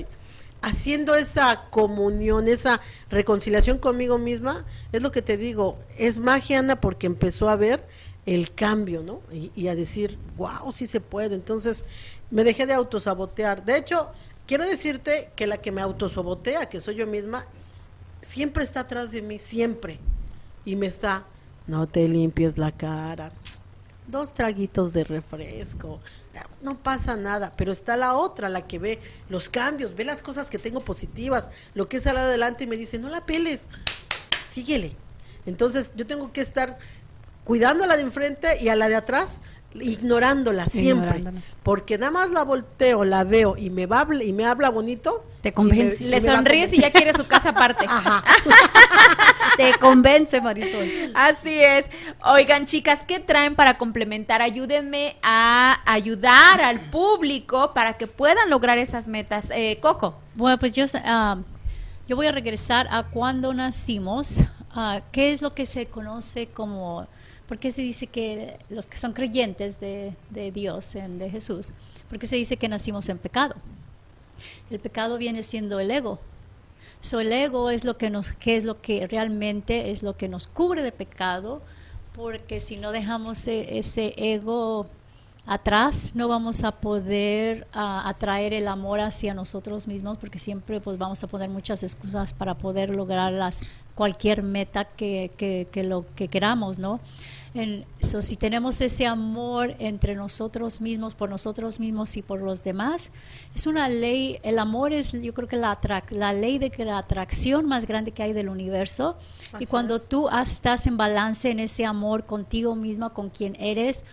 Haciendo 0.61 1.15
esa 1.15 1.69
comunión, 1.71 2.49
esa 2.49 2.81
reconciliación 3.11 3.79
conmigo 3.79 4.19
misma, 4.19 4.65
es 4.93 5.03
lo 5.03 5.13
que 5.13 5.23
te 5.23 5.37
digo, 5.37 5.79
es 5.99 6.19
magia, 6.19 6.61
Ana, 6.61 6.81
porque 6.81 7.07
empezó 7.07 7.49
a 7.49 7.57
ver 7.57 7.85
el 8.27 8.55
cambio, 8.55 9.03
¿no? 9.03 9.21
Y, 9.33 9.51
y 9.57 9.67
a 9.67 9.75
decir, 9.75 10.19
wow, 10.37 10.71
sí 10.71 10.87
se 10.87 11.01
puede. 11.01 11.35
Entonces, 11.35 11.85
me 12.33 12.43
dejé 12.43 12.67
de 12.67 12.73
autosabotear. 12.73 13.65
De 13.65 13.77
hecho, 13.77 14.11
quiero 14.47 14.65
decirte 14.65 15.31
que 15.37 15.47
la 15.47 15.59
que 15.59 15.71
me 15.71 15.83
autosabotea, 15.83 16.69
que 16.69 16.81
soy 16.81 16.97
yo 16.97 17.07
misma, 17.07 17.47
siempre 18.23 18.65
está 18.65 18.81
atrás 18.81 19.13
de 19.13 19.23
mí, 19.23 19.39
siempre. 19.39 20.01
Y 20.65 20.75
me 20.75 20.87
está, 20.87 21.27
no 21.67 21.87
te 21.87 22.09
limpies 22.09 22.57
la 22.57 22.73
cara, 22.73 23.33
dos 24.09 24.33
traguitos 24.33 24.93
de 24.93 25.05
refresco, 25.05 26.01
no 26.63 26.79
pasa 26.79 27.17
nada, 27.17 27.53
pero 27.57 27.71
está 27.71 27.97
la 27.97 28.15
otra, 28.15 28.49
la 28.49 28.67
que 28.67 28.79
ve 28.79 29.01
los 29.29 29.49
cambios, 29.51 29.95
ve 29.95 30.05
las 30.05 30.23
cosas 30.23 30.49
que 30.51 30.59
tengo 30.59 30.85
positivas, 30.85 31.51
lo 31.75 31.89
que 31.89 31.99
es 31.99 32.07
al 32.07 32.15
lado 32.15 32.29
adelante 32.29 32.65
y 32.65 32.67
me 32.67 32.77
dice, 32.77 32.99
no 32.99 33.09
la 33.09 33.27
peles, 33.27 33.69
síguele. 34.49 34.97
Entonces 35.45 35.93
yo 35.97 36.07
tengo 36.07 36.33
que 36.33 36.41
estar 36.41 36.79
cuidando 37.45 37.85
a 37.85 37.87
la 37.89 37.97
de 37.97 38.03
enfrente 38.03 38.59
y 38.61 38.69
a 38.69 38.77
la 38.77 38.89
de 38.89 38.97
atrás, 38.97 39.43
ignorándola 39.75 40.67
siempre. 40.67 41.19
Ignorándola. 41.19 41.47
Porque 41.63 41.99
nada 41.99 42.13
más 42.13 42.31
la 42.31 42.45
volteo, 42.45 43.05
la 43.05 43.25
veo 43.25 43.57
y 43.57 43.71
me, 43.71 43.87
va, 43.87 44.07
y 44.23 44.33
me 44.33 44.45
habla 44.45 44.71
bonito. 44.71 45.25
Te 45.41 45.49
y 45.51 45.53
convence. 45.53 46.01
me- 46.03 46.07
y 46.07 46.11
Le 46.11 46.21
sonríes 46.21 46.73
y 46.73 46.81
ya 46.81 46.91
quiere 46.93 47.13
su 47.15 47.27
casa 47.27 47.51
aparte. 47.51 47.85
Ajá. 47.89 48.23
Te 49.57 49.75
convence, 49.79 50.41
Marisol. 50.41 50.87
Así 51.15 51.61
es. 51.63 51.91
Oigan, 52.25 52.65
chicas, 52.67 53.01
¿qué 53.07 53.21
traen 53.21 53.55
para 53.55 53.77
complementar? 53.79 54.41
Ayúdenme 54.41 55.17
a 55.23 55.79
ayudar 55.85 56.61
al 56.63 56.81
público 56.91 57.75
para 57.75 57.95
que 57.99 58.07
puedan 58.07 58.49
lograr 58.51 58.79
esas 58.79 59.09
metas. 59.09 59.51
Eh, 59.55 59.79
Coco. 59.81 60.17
Bueno, 60.35 60.59
pues 60.59 60.73
yo, 60.73 60.85
ah, 61.05 61.39
yo 62.09 62.17
voy 62.17 62.27
a 62.27 62.33
regresar 62.33 62.87
a 62.91 63.05
cuando 63.05 63.53
nacimos. 63.53 64.43
Ah, 64.75 65.03
¿Qué 65.13 65.33
es 65.33 65.43
lo 65.43 65.55
que 65.55 65.67
se 65.67 65.87
conoce 65.87 66.47
como, 66.47 67.07
por 67.47 67.59
qué 67.59 67.71
se 67.71 67.83
dice 67.83 68.07
que 68.07 68.59
los 68.69 68.89
que 68.89 68.97
son 68.97 69.13
creyentes 69.13 69.81
de, 69.81 70.15
de 70.31 70.51
Dios, 70.53 70.95
en, 70.95 71.19
de 71.19 71.31
Jesús, 71.31 71.71
por 72.09 72.19
qué 72.19 72.27
se 72.27 72.37
dice 72.37 72.57
que 72.57 72.69
nacimos 72.69 73.09
en 73.09 73.19
pecado? 73.19 73.57
El 74.71 74.81
pecado 74.81 75.19
viene 75.19 75.43
siendo 75.43 75.81
el 75.81 75.91
ego. 75.91 76.19
So, 77.01 77.21
el 77.21 77.33
ego 77.33 77.71
es 77.71 77.85
lo 77.85 77.99
que 77.99 78.11
nos, 78.11 78.33
que 78.33 78.57
es 78.57 78.65
lo 78.65 78.81
que 78.81 79.07
realmente 79.07 79.91
es 79.91 80.03
lo 80.03 80.17
que 80.17 80.29
nos 80.29 80.47
cubre 80.47 80.83
de 80.83 80.93
pecado, 80.93 81.63
porque 82.15 82.61
si 82.61 82.77
no 82.77 82.93
dejamos 82.93 83.47
e- 83.49 83.79
ese 83.79 84.15
ego 84.17 84.87
atrás, 85.47 86.13
no 86.15 86.29
vamos 86.29 86.63
a 86.65 86.73
poder 86.73 87.67
ah, 87.73 88.09
atraer 88.09 88.53
el 88.53 88.69
amor 88.69 89.01
hacia 89.01 89.35
nosotros 89.35 89.89
mismos, 89.89 90.19
porque 90.19 90.39
siempre 90.39 90.81
pues 90.81 90.99
vamos 90.99 91.23
a 91.25 91.27
poner 91.27 91.51
muchas 91.51 91.83
excusas 91.83 92.33
para 92.33 92.55
poder 92.55 92.91
lograr 92.91 93.33
las, 93.33 93.61
cualquier 93.95 94.43
meta 94.43 94.85
que, 94.85 95.31
que, 95.37 95.69
que 95.71 95.85
lo 95.85 96.07
que 96.15 96.29
queramos, 96.29 96.79
¿no? 96.79 97.01
En, 97.55 97.85
so, 98.01 98.23
si 98.23 98.37
tenemos 98.37 98.81
ese 98.81 99.07
amor 99.07 99.77
entre 99.79 100.15
nosotros 100.15 100.81
mismos, 100.81 101.15
por 101.15 101.29
nosotros 101.29 101.81
mismos 101.81 102.17
y 102.17 102.23
por 102.23 102.41
los 102.41 102.65
demás, 102.65 103.13
es 103.55 103.67
una 103.67 103.91
ley, 103.91 104.39
el 104.43 104.59
amor 104.59 104.95
es 104.95 105.13
yo 105.13 105.35
creo 105.35 105.49
que 105.49 105.59
la, 105.59 105.79
la 106.11 106.33
ley 106.33 106.59
de 106.59 106.71
que 106.71 106.87
la 106.87 106.97
atracción 106.97 107.67
más 107.67 107.85
grande 107.85 108.13
que 108.13 108.23
hay 108.23 108.33
del 108.33 108.49
universo. 108.49 109.19
y 109.59 109.67
cuando 109.67 110.01
tú 110.01 110.31
estás 110.31 110.87
en 110.87 110.97
balance 110.97 111.51
en 111.51 111.61
ese 111.61 111.85
amor 111.85 112.25
contigo 112.25 112.75
misma, 112.75 113.11
con 113.11 113.29
quien 113.29 113.55
eres, 113.61 114.05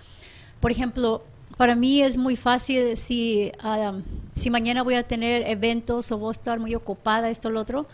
por 0.60 0.72
ejemplo, 0.72 1.24
para 1.57 1.76
mí 1.76 2.01
es 2.01 2.18
muy 2.18 2.36
fácil 2.36 2.95
si, 2.95 3.51
um, 3.64 4.01
si 4.34 4.49
mañana 4.49 4.84
voy 4.84 4.95
a 4.95 5.07
tener 5.07 5.47
eventos 5.47 6.12
o 6.12 6.18
voy 6.18 6.30
a 6.30 6.32
estar 6.32 6.60
muy 6.60 6.76
ocupada, 6.76 7.30
esto 7.30 7.49
lo 7.49 7.60
otro. 7.60 7.88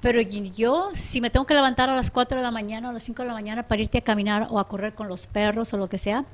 Pero 0.00 0.20
yo, 0.20 0.90
si 0.94 1.20
me 1.20 1.30
tengo 1.30 1.46
que 1.46 1.54
levantar 1.54 1.90
a 1.90 1.96
las 1.96 2.10
4 2.10 2.38
de 2.38 2.42
la 2.42 2.50
mañana 2.50 2.88
o 2.88 2.90
a 2.90 2.94
las 2.94 3.02
5 3.02 3.22
de 3.22 3.28
la 3.28 3.34
mañana 3.34 3.66
para 3.66 3.82
irte 3.82 3.98
a 3.98 4.00
caminar 4.02 4.46
o 4.50 4.58
a 4.58 4.68
correr 4.68 4.94
con 4.94 5.08
los 5.08 5.26
perros 5.26 5.72
o 5.72 5.76
lo 5.76 5.88
que 5.88 5.98
sea, 5.98 6.24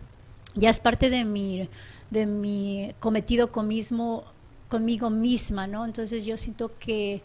ya 0.54 0.70
es 0.70 0.80
parte 0.80 1.10
de 1.10 1.24
mi, 1.24 1.68
de 2.10 2.26
mi 2.26 2.92
cometido 3.00 3.50
con 3.50 3.68
mismo, 3.68 4.24
conmigo 4.68 5.10
misma, 5.10 5.66
¿no? 5.66 5.84
Entonces 5.84 6.26
yo 6.26 6.36
siento 6.36 6.70
que, 6.78 7.22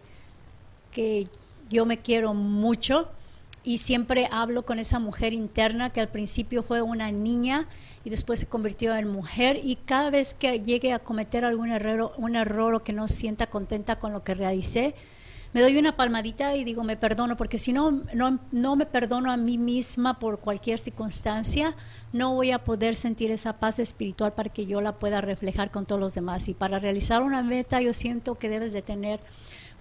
que 0.91 1.27
yo 1.69 1.85
me 1.85 1.99
quiero 1.99 2.33
mucho 2.33 3.09
y 3.67 3.79
siempre 3.79 4.29
hablo 4.31 4.63
con 4.63 4.79
esa 4.79 4.97
mujer 4.97 5.33
interna 5.33 5.89
que 5.89 5.99
al 5.99 6.07
principio 6.07 6.63
fue 6.63 6.81
una 6.81 7.11
niña 7.11 7.67
y 8.05 8.09
después 8.09 8.39
se 8.39 8.47
convirtió 8.47 8.95
en 8.95 9.09
mujer 9.09 9.59
y 9.61 9.75
cada 9.75 10.09
vez 10.09 10.33
que 10.35 10.61
llegue 10.61 10.93
a 10.93 10.99
cometer 10.99 11.43
algún 11.43 11.71
error, 11.71 12.13
un 12.15 12.37
error 12.37 12.75
o 12.75 12.83
que 12.85 12.93
no 12.93 13.09
sienta 13.09 13.47
contenta 13.47 13.99
con 13.99 14.13
lo 14.13 14.23
que 14.23 14.35
realicé, 14.35 14.95
me 15.51 15.61
doy 15.61 15.75
una 15.77 15.97
palmadita 15.97 16.55
y 16.55 16.63
digo, 16.63 16.85
me 16.85 16.95
perdono, 16.95 17.35
porque 17.35 17.57
si 17.57 17.73
no, 17.73 17.91
no, 18.13 18.39
no 18.53 18.77
me 18.77 18.85
perdono 18.85 19.33
a 19.33 19.35
mí 19.35 19.57
misma 19.57 20.17
por 20.17 20.39
cualquier 20.39 20.79
circunstancia, 20.79 21.73
no 22.13 22.35
voy 22.35 22.51
a 22.51 22.63
poder 22.63 22.95
sentir 22.95 23.31
esa 23.31 23.59
paz 23.59 23.79
espiritual 23.79 24.31
para 24.31 24.49
que 24.49 24.65
yo 24.65 24.79
la 24.79 24.93
pueda 24.93 25.19
reflejar 25.19 25.71
con 25.71 25.85
todos 25.85 25.99
los 25.99 26.13
demás. 26.13 26.47
Y 26.47 26.53
para 26.53 26.79
realizar 26.79 27.21
una 27.21 27.43
meta, 27.43 27.81
yo 27.81 27.93
siento 27.93 28.35
que 28.35 28.47
debes 28.47 28.71
de 28.71 28.81
tener 28.81 29.19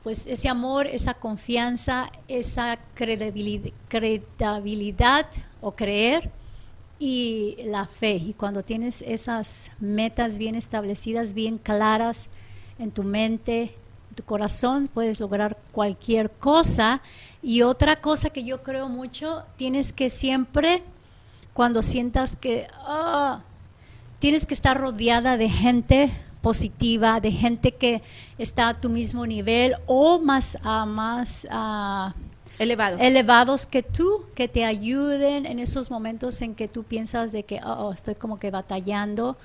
pues 0.06 0.28
ese 0.28 0.48
amor, 0.48 0.86
esa 0.86 1.14
confianza, 1.14 2.12
esa 2.28 2.76
credibilidad, 2.94 3.72
credibilidad 3.88 5.26
o 5.60 5.72
creer 5.72 6.30
y 7.00 7.56
la 7.64 7.86
fe. 7.86 8.14
Y 8.14 8.34
cuando 8.34 8.62
tienes 8.62 9.02
esas 9.02 9.72
metas 9.80 10.38
bien 10.38 10.54
establecidas, 10.54 11.32
bien 11.32 11.58
claras 11.58 12.30
en 12.78 12.92
tu 12.92 13.02
mente, 13.02 13.74
en 14.10 14.14
tu 14.14 14.22
corazón, 14.22 14.88
puedes 14.94 15.18
lograr 15.18 15.58
cualquier 15.72 16.30
cosa. 16.30 17.02
Y 17.42 17.62
otra 17.62 18.00
cosa 18.00 18.30
que 18.30 18.44
yo 18.44 18.62
creo 18.62 18.88
mucho, 18.88 19.42
tienes 19.56 19.92
que 19.92 20.08
siempre, 20.08 20.84
cuando 21.52 21.82
sientas 21.82 22.36
que 22.36 22.68
ah, 22.74 23.40
tienes 24.20 24.46
que 24.46 24.54
estar 24.54 24.78
rodeada 24.80 25.36
de 25.36 25.48
gente 25.48 26.12
positiva, 26.46 27.18
de 27.18 27.32
gente 27.32 27.72
que 27.72 28.02
está 28.38 28.68
a 28.68 28.80
tu 28.80 28.88
mismo 28.88 29.26
nivel 29.26 29.74
o 29.86 30.20
más, 30.20 30.56
ah, 30.62 30.86
más 30.86 31.44
ah, 31.50 32.14
Elevados. 32.60 33.00
elevados 33.00 33.66
que 33.66 33.82
tú, 33.82 34.26
que 34.36 34.46
te 34.46 34.64
ayuden 34.64 35.44
en 35.44 35.58
esos 35.58 35.90
momentos 35.90 36.40
en 36.42 36.54
que 36.54 36.68
tú 36.68 36.84
piensas 36.84 37.32
de 37.32 37.42
que 37.42 37.58
oh, 37.64 37.92
estoy 37.92 38.14
como 38.14 38.38
que 38.38 38.52
batallando 38.52 39.36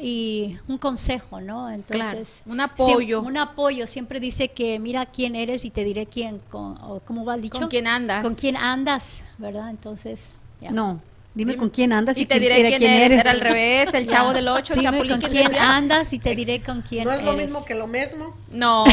y 0.00 0.56
un 0.66 0.78
consejo, 0.78 1.40
¿no? 1.40 1.70
Entonces, 1.70 2.42
Claro, 2.42 2.52
un 2.52 2.60
apoyo. 2.60 3.22
un 3.22 3.36
apoyo. 3.36 3.86
Siempre 3.86 4.18
dice 4.18 4.48
que 4.48 4.80
mira 4.80 5.06
quién 5.06 5.36
eres 5.36 5.64
y 5.64 5.70
te 5.70 5.84
diré 5.84 6.06
quién, 6.06 6.40
con, 6.50 6.76
o 6.82 6.98
¿cómo 7.04 7.24
va 7.24 7.36
el 7.36 7.40
dicho? 7.42 7.60
¿Con 7.60 7.68
quién 7.68 7.86
andas? 7.86 8.24
Con 8.24 8.34
quién 8.34 8.56
andas, 8.56 9.22
¿verdad? 9.38 9.70
Entonces. 9.70 10.32
No, 10.72 11.00
dime 11.38 11.56
con 11.56 11.70
quién 11.70 11.92
andas 11.92 12.16
Y 12.18 12.26
te 12.26 12.38
diré 12.40 12.56
quién, 12.76 12.82
eres. 12.82 13.20
Era 13.20 13.30
al 13.30 13.40
revés, 13.40 13.94
el 13.94 14.06
chavo 14.06 14.32
del 14.32 14.48
8, 14.48 14.74
el 14.74 14.80
Dime 14.80 14.92
chapulín. 14.92 15.20
con 15.20 15.30
¿quién 15.30 15.46
decía? 15.46 15.76
andas 15.76 16.12
y 16.12 16.18
te 16.18 16.34
diré 16.34 16.60
con 16.62 16.82
quién 16.82 17.04
No 17.04 17.12
es 17.12 17.22
lo 17.22 17.32
eres. 17.32 17.44
mismo 17.46 17.64
que 17.64 17.74
lo 17.74 17.86
mismo. 17.86 18.36
No, 18.50 18.84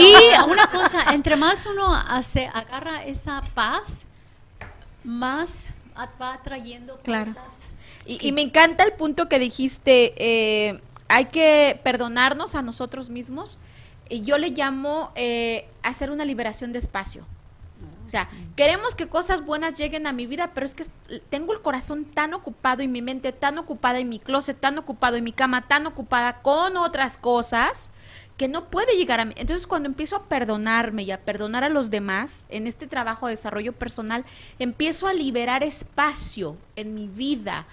Y 0.00 0.50
una 0.50 0.66
cosa, 0.66 1.04
entre 1.14 1.36
más 1.36 1.64
uno 1.66 1.94
hace, 1.94 2.46
agarra 2.52 3.04
esa 3.04 3.40
paz, 3.54 4.06
más 5.04 5.66
a- 5.94 6.08
va 6.20 6.34
atrayendo 6.34 6.98
Claro. 7.02 7.32
cosas. 7.32 7.70
Y, 8.06 8.26
y 8.26 8.32
me 8.32 8.42
encanta 8.42 8.84
el 8.84 8.92
punto 8.92 9.28
que 9.28 9.38
dijiste, 9.38 10.12
eh, 10.16 10.80
hay 11.08 11.26
que 11.26 11.78
perdonarnos 11.84 12.54
a 12.54 12.62
nosotros 12.62 13.10
mismos. 13.10 13.58
Y 14.08 14.22
yo 14.22 14.38
le 14.38 14.50
llamo 14.50 15.12
eh, 15.14 15.66
hacer 15.82 16.10
una 16.10 16.24
liberación 16.24 16.72
de 16.72 16.78
espacio. 16.80 17.24
O 18.04 18.08
sea, 18.08 18.28
queremos 18.56 18.94
que 18.94 19.08
cosas 19.08 19.44
buenas 19.44 19.78
lleguen 19.78 20.06
a 20.06 20.12
mi 20.12 20.26
vida, 20.26 20.52
pero 20.54 20.66
es 20.66 20.74
que 20.74 20.84
tengo 21.30 21.52
el 21.52 21.62
corazón 21.62 22.04
tan 22.04 22.34
ocupado 22.34 22.82
y 22.82 22.88
mi 22.88 23.02
mente 23.02 23.32
tan 23.32 23.58
ocupada 23.58 24.00
y 24.00 24.04
mi 24.04 24.18
closet 24.18 24.58
tan 24.58 24.78
ocupado 24.78 25.16
y 25.16 25.22
mi 25.22 25.32
cama 25.32 25.68
tan 25.68 25.86
ocupada 25.86 26.42
con 26.42 26.76
otras 26.76 27.16
cosas 27.16 27.90
que 28.36 28.48
no 28.48 28.70
puede 28.70 28.96
llegar 28.96 29.20
a 29.20 29.24
mí. 29.24 29.34
Entonces, 29.36 29.66
cuando 29.66 29.88
empiezo 29.88 30.16
a 30.16 30.24
perdonarme 30.24 31.04
y 31.04 31.10
a 31.10 31.24
perdonar 31.24 31.64
a 31.64 31.68
los 31.68 31.90
demás 31.90 32.44
en 32.48 32.66
este 32.66 32.86
trabajo 32.86 33.26
de 33.26 33.34
desarrollo 33.34 33.72
personal, 33.72 34.24
empiezo 34.58 35.06
a 35.06 35.14
liberar 35.14 35.62
espacio 35.62 36.56
en 36.76 36.94
mi 36.94 37.08
vida. 37.08 37.66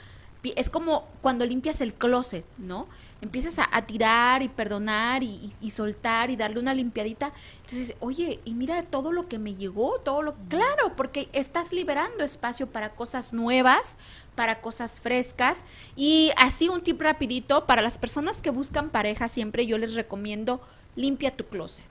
Es 0.43 0.69
como 0.69 1.05
cuando 1.21 1.45
limpias 1.45 1.81
el 1.81 1.93
closet, 1.93 2.45
¿no? 2.57 2.87
Empiezas 3.19 3.59
a, 3.59 3.67
a 3.73 3.81
tirar 3.85 4.41
y 4.41 4.47
perdonar 4.47 5.21
y, 5.21 5.27
y- 5.27 5.53
y 5.59 5.71
soltar 5.71 6.29
y 6.29 6.37
darle 6.37 6.61
una 6.61 6.73
limpiadita. 6.73 7.33
Entonces, 7.57 7.95
oye, 7.99 8.39
y 8.45 8.53
mira 8.53 8.81
todo 8.83 9.11
lo 9.11 9.27
que 9.27 9.37
me 9.37 9.55
llegó, 9.55 9.99
todo 9.99 10.21
lo... 10.21 10.35
Claro, 10.47 10.95
porque 10.95 11.27
estás 11.33 11.73
liberando 11.73 12.23
espacio 12.23 12.67
para 12.67 12.91
cosas 12.95 13.33
nuevas, 13.33 13.97
para 14.35 14.61
cosas 14.61 15.01
frescas. 15.01 15.65
Y 15.97 16.31
así 16.37 16.69
un 16.69 16.83
tip 16.83 17.01
rapidito, 17.01 17.65
para 17.67 17.81
las 17.81 17.97
personas 17.97 18.41
que 18.41 18.49
buscan 18.49 18.89
pareja, 18.91 19.27
siempre 19.27 19.65
yo 19.67 19.77
les 19.77 19.93
recomiendo, 19.95 20.61
limpia 20.95 21.35
tu 21.35 21.43
closet. 21.47 21.83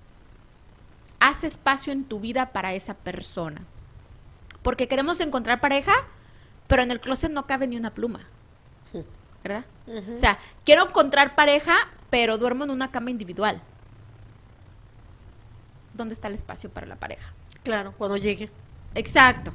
Haz 1.20 1.44
espacio 1.44 1.92
en 1.92 2.04
tu 2.04 2.18
vida 2.18 2.52
para 2.52 2.72
esa 2.72 2.94
persona. 2.94 3.60
Porque 4.62 4.88
queremos 4.88 5.20
encontrar 5.20 5.60
pareja, 5.60 5.92
pero 6.66 6.82
en 6.82 6.90
el 6.90 7.00
closet 7.00 7.30
no 7.30 7.46
cabe 7.46 7.66
ni 7.66 7.76
una 7.76 7.92
pluma. 7.92 8.20
¿Verdad? 9.42 9.64
O 10.14 10.18
sea, 10.18 10.38
quiero 10.64 10.88
encontrar 10.88 11.34
pareja, 11.34 11.74
pero 12.10 12.38
duermo 12.38 12.64
en 12.64 12.70
una 12.70 12.90
cama 12.90 13.10
individual. 13.10 13.60
¿Dónde 15.94 16.14
está 16.14 16.28
el 16.28 16.34
espacio 16.34 16.70
para 16.70 16.86
la 16.86 16.96
pareja? 16.96 17.32
Claro, 17.62 17.92
cuando 17.96 18.16
llegue. 18.16 18.50
Exacto. 18.94 19.52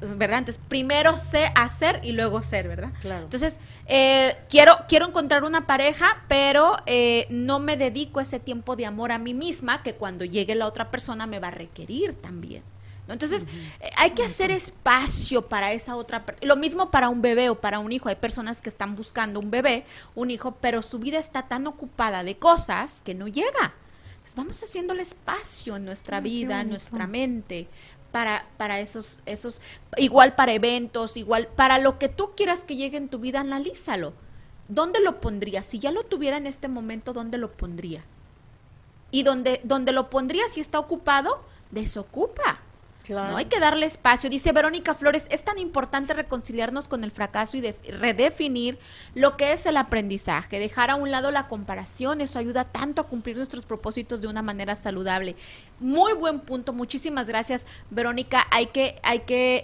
¿Verdad? 0.00 0.38
Entonces, 0.38 0.62
primero 0.68 1.16
sé 1.16 1.52
hacer 1.54 2.00
y 2.02 2.12
luego 2.12 2.42
ser, 2.42 2.66
¿verdad? 2.66 2.90
Claro. 3.00 3.24
Entonces, 3.24 3.60
eh, 3.86 4.36
quiero, 4.50 4.76
quiero 4.88 5.06
encontrar 5.06 5.44
una 5.44 5.66
pareja, 5.66 6.24
pero 6.28 6.76
eh, 6.86 7.26
no 7.30 7.60
me 7.60 7.76
dedico 7.76 8.20
ese 8.20 8.40
tiempo 8.40 8.74
de 8.74 8.86
amor 8.86 9.12
a 9.12 9.18
mí 9.18 9.32
misma 9.32 9.82
que 9.84 9.94
cuando 9.94 10.24
llegue 10.24 10.56
la 10.56 10.66
otra 10.66 10.90
persona 10.90 11.26
me 11.26 11.38
va 11.38 11.48
a 11.48 11.52
requerir 11.52 12.14
también. 12.14 12.64
¿No? 13.12 13.14
Entonces, 13.14 13.46
eh, 13.80 13.90
hay 13.96 14.10
que 14.12 14.24
hacer 14.24 14.50
espacio 14.50 15.48
para 15.48 15.72
esa 15.72 15.96
otra. 15.96 16.24
Lo 16.40 16.56
mismo 16.56 16.90
para 16.90 17.08
un 17.08 17.22
bebé 17.22 17.50
o 17.50 17.60
para 17.60 17.78
un 17.78 17.92
hijo. 17.92 18.08
Hay 18.08 18.16
personas 18.16 18.60
que 18.60 18.68
están 18.68 18.96
buscando 18.96 19.38
un 19.40 19.50
bebé, 19.50 19.84
un 20.14 20.30
hijo, 20.30 20.56
pero 20.60 20.82
su 20.82 20.98
vida 20.98 21.18
está 21.18 21.48
tan 21.48 21.66
ocupada 21.66 22.24
de 22.24 22.36
cosas 22.38 23.02
que 23.02 23.14
no 23.14 23.28
llega. 23.28 23.74
Entonces, 24.12 24.34
vamos 24.34 24.62
haciéndole 24.62 25.02
espacio 25.02 25.76
en 25.76 25.84
nuestra 25.84 26.20
vida, 26.20 26.60
en 26.60 26.70
nuestra 26.70 27.06
mente. 27.06 27.68
Para, 28.10 28.46
para 28.58 28.78
esos, 28.78 29.20
esos, 29.24 29.62
igual 29.96 30.34
para 30.34 30.52
eventos, 30.52 31.16
igual 31.16 31.48
para 31.48 31.78
lo 31.78 31.98
que 31.98 32.10
tú 32.10 32.32
quieras 32.36 32.62
que 32.62 32.76
llegue 32.76 32.98
en 32.98 33.08
tu 33.08 33.18
vida, 33.18 33.40
analízalo. 33.40 34.12
¿Dónde 34.68 35.00
lo 35.00 35.20
pondría? 35.20 35.62
Si 35.62 35.78
ya 35.78 35.92
lo 35.92 36.04
tuviera 36.04 36.36
en 36.36 36.46
este 36.46 36.68
momento, 36.68 37.14
¿dónde 37.14 37.38
lo 37.38 37.52
pondría? 37.52 38.04
Y 39.10 39.22
donde, 39.22 39.60
donde 39.64 39.92
lo 39.92 40.10
pondría, 40.10 40.46
si 40.48 40.60
está 40.60 40.78
ocupado, 40.78 41.42
desocupa. 41.70 42.60
Claro. 43.02 43.32
No 43.32 43.36
hay 43.36 43.46
que 43.46 43.58
darle 43.58 43.86
espacio. 43.86 44.30
Dice 44.30 44.52
Verónica 44.52 44.94
Flores, 44.94 45.26
es 45.30 45.42
tan 45.42 45.58
importante 45.58 46.14
reconciliarnos 46.14 46.86
con 46.88 47.02
el 47.04 47.10
fracaso 47.10 47.56
y 47.56 47.60
de- 47.60 47.74
redefinir 47.98 48.78
lo 49.14 49.36
que 49.36 49.52
es 49.52 49.66
el 49.66 49.76
aprendizaje, 49.76 50.58
dejar 50.60 50.90
a 50.90 50.94
un 50.94 51.10
lado 51.10 51.30
la 51.30 51.48
comparación, 51.48 52.20
eso 52.20 52.38
ayuda 52.38 52.64
tanto 52.64 53.02
a 53.02 53.06
cumplir 53.08 53.36
nuestros 53.36 53.66
propósitos 53.66 54.20
de 54.20 54.28
una 54.28 54.42
manera 54.42 54.74
saludable. 54.76 55.34
Muy 55.80 56.12
buen 56.12 56.40
punto, 56.40 56.72
muchísimas 56.72 57.26
gracias 57.26 57.66
Verónica. 57.90 58.46
Hay 58.50 58.66
que, 58.66 59.00
hay 59.02 59.20
que 59.20 59.62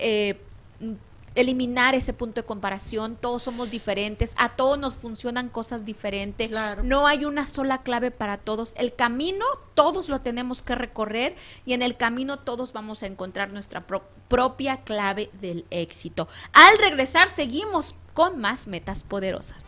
eh, 0.80 0.97
eliminar 1.41 1.95
ese 1.95 2.12
punto 2.12 2.41
de 2.41 2.47
comparación, 2.47 3.16
todos 3.16 3.43
somos 3.43 3.70
diferentes, 3.70 4.32
a 4.36 4.51
todos 4.51 4.78
nos 4.78 4.97
funcionan 4.97 5.49
cosas 5.49 5.84
diferentes, 5.84 6.49
Claro. 6.51 6.82
no 6.82 7.07
hay 7.07 7.24
una 7.24 7.47
sola 7.47 7.82
clave 7.82 8.11
para 8.11 8.39
todos, 8.39 8.74
el 8.76 8.95
camino 8.95 9.45
todos 9.74 10.09
lo 10.09 10.20
tenemos 10.20 10.62
que 10.62 10.74
recorrer 10.74 11.36
y 11.64 11.72
en 11.74 11.82
el 11.82 11.97
camino 11.97 12.39
todos 12.39 12.72
vamos 12.72 13.03
a 13.03 13.07
encontrar 13.07 13.51
nuestra 13.51 13.86
pro- 13.86 14.05
propia 14.28 14.78
clave 14.82 15.30
del 15.41 15.64
éxito. 15.70 16.28
Al 16.53 16.78
regresar 16.78 17.28
seguimos 17.28 17.95
con 18.14 18.39
más 18.39 18.66
metas 18.66 19.03
poderosas. 19.05 19.64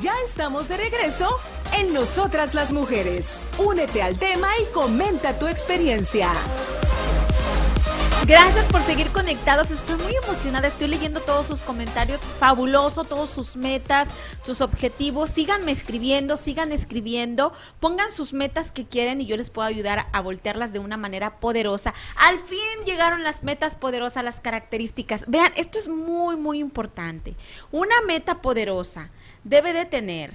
Ya 0.00 0.14
estamos 0.24 0.68
de 0.68 0.76
regreso 0.76 1.28
en 1.76 1.92
Nosotras 1.92 2.54
las 2.54 2.70
Mujeres. 2.72 3.40
Únete 3.58 4.02
al 4.02 4.18
tema 4.18 4.48
y 4.60 4.72
comenta 4.72 5.36
tu 5.38 5.48
experiencia. 5.48 6.30
Gracias 8.26 8.66
por 8.66 8.82
seguir 8.82 9.10
conectados. 9.10 9.70
Estoy 9.70 9.96
muy 9.96 10.14
emocionada. 10.14 10.68
Estoy 10.68 10.88
leyendo 10.88 11.20
todos 11.20 11.46
sus 11.46 11.62
comentarios. 11.62 12.20
Fabuloso, 12.20 13.04
todos 13.04 13.30
sus 13.30 13.56
metas, 13.56 14.08
sus 14.42 14.60
objetivos. 14.60 15.30
Síganme 15.30 15.72
escribiendo, 15.72 16.36
sigan 16.36 16.70
escribiendo. 16.70 17.52
Pongan 17.80 18.12
sus 18.12 18.32
metas 18.32 18.72
que 18.72 18.86
quieren 18.86 19.20
y 19.20 19.26
yo 19.26 19.36
les 19.36 19.50
puedo 19.50 19.66
ayudar 19.66 20.06
a 20.12 20.20
voltearlas 20.20 20.72
de 20.72 20.78
una 20.78 20.96
manera 20.96 21.40
poderosa. 21.40 21.94
Al 22.16 22.38
fin 22.38 22.58
llegaron 22.84 23.24
las 23.24 23.42
metas 23.42 23.74
poderosas, 23.74 24.22
las 24.22 24.40
características. 24.40 25.24
Vean, 25.26 25.52
esto 25.56 25.78
es 25.78 25.88
muy, 25.88 26.36
muy 26.36 26.60
importante. 26.60 27.34
Una 27.72 28.00
meta 28.06 28.42
poderosa 28.42 29.10
debe 29.44 29.72
de 29.72 29.86
tener 29.86 30.34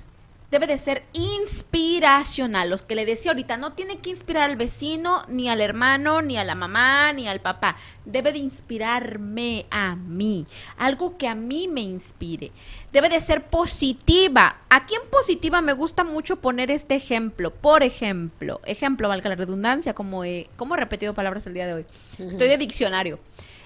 debe 0.52 0.68
de 0.68 0.78
ser 0.78 1.04
inspiracional. 1.14 2.70
Los 2.70 2.82
que 2.82 2.96
le 2.96 3.06
decía 3.06 3.32
ahorita, 3.32 3.58
no 3.58 3.74
tiene 3.74 3.98
que 3.98 4.10
inspirar 4.10 4.50
al 4.50 4.56
vecino, 4.56 5.24
ni 5.28 5.50
al 5.50 5.62
hermano, 5.62 6.22
ni 6.22 6.38
a 6.38 6.44
la 6.44 6.56
mamá, 6.56 7.12
ni 7.14 7.28
al 7.28 7.42
papá. 7.42 7.76
Debe 8.06 8.32
de 8.32 8.40
inspirarme 8.40 9.66
a 9.72 9.96
mí. 9.96 10.46
Algo 10.78 11.18
que 11.18 11.28
a 11.28 11.36
mí 11.36 11.68
me 11.68 11.82
inspire. 11.82 12.52
Debe 12.92 13.10
de 13.10 13.20
ser 13.20 13.46
positiva. 13.46 14.58
Aquí 14.70 14.96
en 14.96 15.10
positiva 15.10 15.62
me 15.62 15.74
gusta 15.74 16.04
mucho 16.04 16.38
poner 16.38 16.72
este 16.72 16.96
ejemplo. 16.96 17.52
Por 17.52 17.84
ejemplo, 17.84 18.62
ejemplo, 18.66 19.10
valga 19.10 19.30
la 19.30 19.36
redundancia, 19.36 19.94
como 19.94 20.24
he, 20.24 20.50
como 20.56 20.76
he 20.76 20.78
repetido 20.78 21.14
palabras 21.14 21.46
el 21.48 21.54
día 21.54 21.66
de 21.66 21.74
hoy. 21.74 21.86
Estoy 22.20 22.48
de 22.48 22.58
diccionario. 22.58 23.20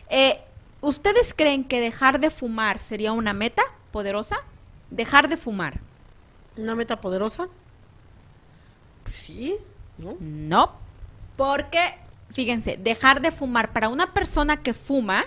Eh, 0.10 0.40
¿Ustedes 0.82 1.34
creen 1.34 1.66
que 1.66 1.82
dejar 1.82 2.20
de 2.20 2.30
fumar 2.30 2.80
sería 2.80 3.12
una 3.12 3.34
meta 3.34 3.64
poderosa? 3.92 4.38
Dejar 4.90 5.28
de 5.28 5.36
fumar. 5.36 5.82
¿Una 6.60 6.76
meta 6.76 7.00
poderosa? 7.02 7.48
Pues 9.04 9.16
sí, 9.16 9.56
¿no? 9.98 10.16
No, 10.20 10.72
porque, 11.38 11.80
fíjense, 12.32 12.78
dejar 12.78 13.22
de 13.22 13.32
fumar 13.32 13.72
para 13.74 13.90
una 13.90 14.14
persona 14.14 14.58
que 14.58 14.74
fuma, 14.74 15.24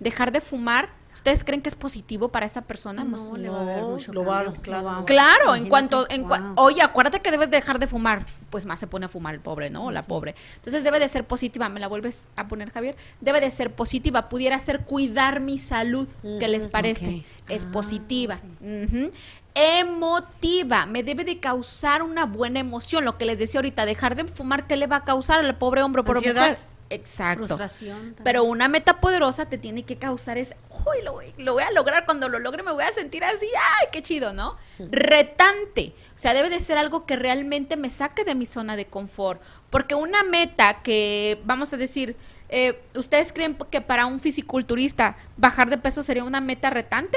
dejar 0.00 0.32
de 0.32 0.40
fumar, 0.40 0.90
¿ustedes 1.14 1.44
creen 1.44 1.62
que 1.62 1.68
es 1.68 1.74
positivo 1.76 2.28
para 2.28 2.46
esa 2.46 2.62
persona? 2.62 3.04
No, 3.04 3.16
No, 3.16 3.36
le 3.36 3.48
va 3.48 3.60
a 3.60 3.64
dar 3.64 3.82
mucho 3.84 4.12
lo 4.12 4.24
va- 4.24 4.44
cambio. 4.44 4.60
claro. 4.62 4.96
Wow. 4.96 5.04
Claro, 5.06 5.54
en 5.54 5.68
cuanto, 5.68 6.06
en 6.10 6.24
cua- 6.24 6.54
wow. 6.54 6.64
oye, 6.66 6.82
acuérdate 6.82 7.20
que 7.20 7.30
debes 7.30 7.50
dejar 7.50 7.78
de 7.78 7.86
fumar, 7.86 8.26
pues 8.50 8.66
más 8.66 8.80
se 8.80 8.86
pone 8.86 9.06
a 9.06 9.08
fumar 9.08 9.34
el 9.34 9.40
pobre, 9.40 9.70
¿no? 9.70 9.86
O 9.86 9.90
la 9.92 10.02
pobre. 10.02 10.34
Entonces 10.56 10.82
debe 10.84 10.98
de 10.98 11.08
ser 11.08 11.24
positiva, 11.24 11.68
¿me 11.68 11.80
la 11.80 11.86
vuelves 11.86 12.26
a 12.36 12.48
poner, 12.48 12.70
Javier? 12.70 12.96
Debe 13.20 13.40
de 13.40 13.50
ser 13.50 13.72
positiva, 13.74 14.28
pudiera 14.28 14.58
ser 14.58 14.80
cuidar 14.80 15.40
mi 15.40 15.58
salud, 15.58 16.08
¿qué 16.40 16.48
les 16.48 16.66
parece? 16.68 17.24
Es 17.48 17.66
Ah, 17.66 17.72
positiva. 17.72 18.40
Ujú. 18.60 19.10
Emotiva, 19.54 20.86
me 20.86 21.02
debe 21.02 21.24
de 21.24 21.38
causar 21.38 22.02
una 22.02 22.24
buena 22.24 22.60
emoción, 22.60 23.04
lo 23.04 23.18
que 23.18 23.24
les 23.24 23.38
decía 23.38 23.58
ahorita, 23.58 23.84
dejar 23.84 24.14
de 24.14 24.24
fumar, 24.24 24.66
¿qué 24.66 24.76
le 24.76 24.86
va 24.86 24.96
a 24.96 25.04
causar 25.04 25.40
al 25.40 25.56
pobre 25.58 25.82
hombre 25.82 26.02
por 26.02 26.16
Ansiedad. 26.16 26.50
mujer? 26.50 26.72
Exacto. 26.92 27.46
Frustración 27.46 27.96
también. 27.98 28.24
Pero 28.24 28.44
una 28.44 28.68
meta 28.68 29.00
poderosa 29.00 29.46
te 29.46 29.56
tiene 29.56 29.84
que 29.84 29.96
causar 29.96 30.36
es, 30.36 30.54
uy, 30.86 31.02
lo 31.02 31.14
voy, 31.14 31.32
lo 31.38 31.54
voy 31.54 31.62
a 31.62 31.70
lograr, 31.70 32.04
cuando 32.04 32.28
lo 32.28 32.38
logre 32.38 32.62
me 32.62 32.72
voy 32.72 32.84
a 32.84 32.92
sentir 32.92 33.24
así, 33.24 33.46
ay, 33.46 33.88
qué 33.90 34.02
chido, 34.02 34.32
¿no? 34.34 34.56
Retante, 34.78 35.94
o 36.14 36.18
sea, 36.18 36.34
debe 36.34 36.50
de 36.50 36.60
ser 36.60 36.76
algo 36.76 37.06
que 37.06 37.16
realmente 37.16 37.76
me 37.76 37.88
saque 37.88 38.24
de 38.24 38.34
mi 38.34 38.44
zona 38.44 38.76
de 38.76 38.86
confort, 38.86 39.40
porque 39.70 39.94
una 39.94 40.22
meta 40.22 40.82
que, 40.82 41.40
vamos 41.44 41.72
a 41.72 41.78
decir, 41.78 42.14
eh, 42.50 42.78
¿ustedes 42.94 43.32
creen 43.32 43.56
que 43.70 43.80
para 43.80 44.04
un 44.04 44.20
fisiculturista 44.20 45.16
bajar 45.38 45.70
de 45.70 45.78
peso 45.78 46.02
sería 46.02 46.24
una 46.24 46.42
meta 46.42 46.68
retante? 46.68 47.16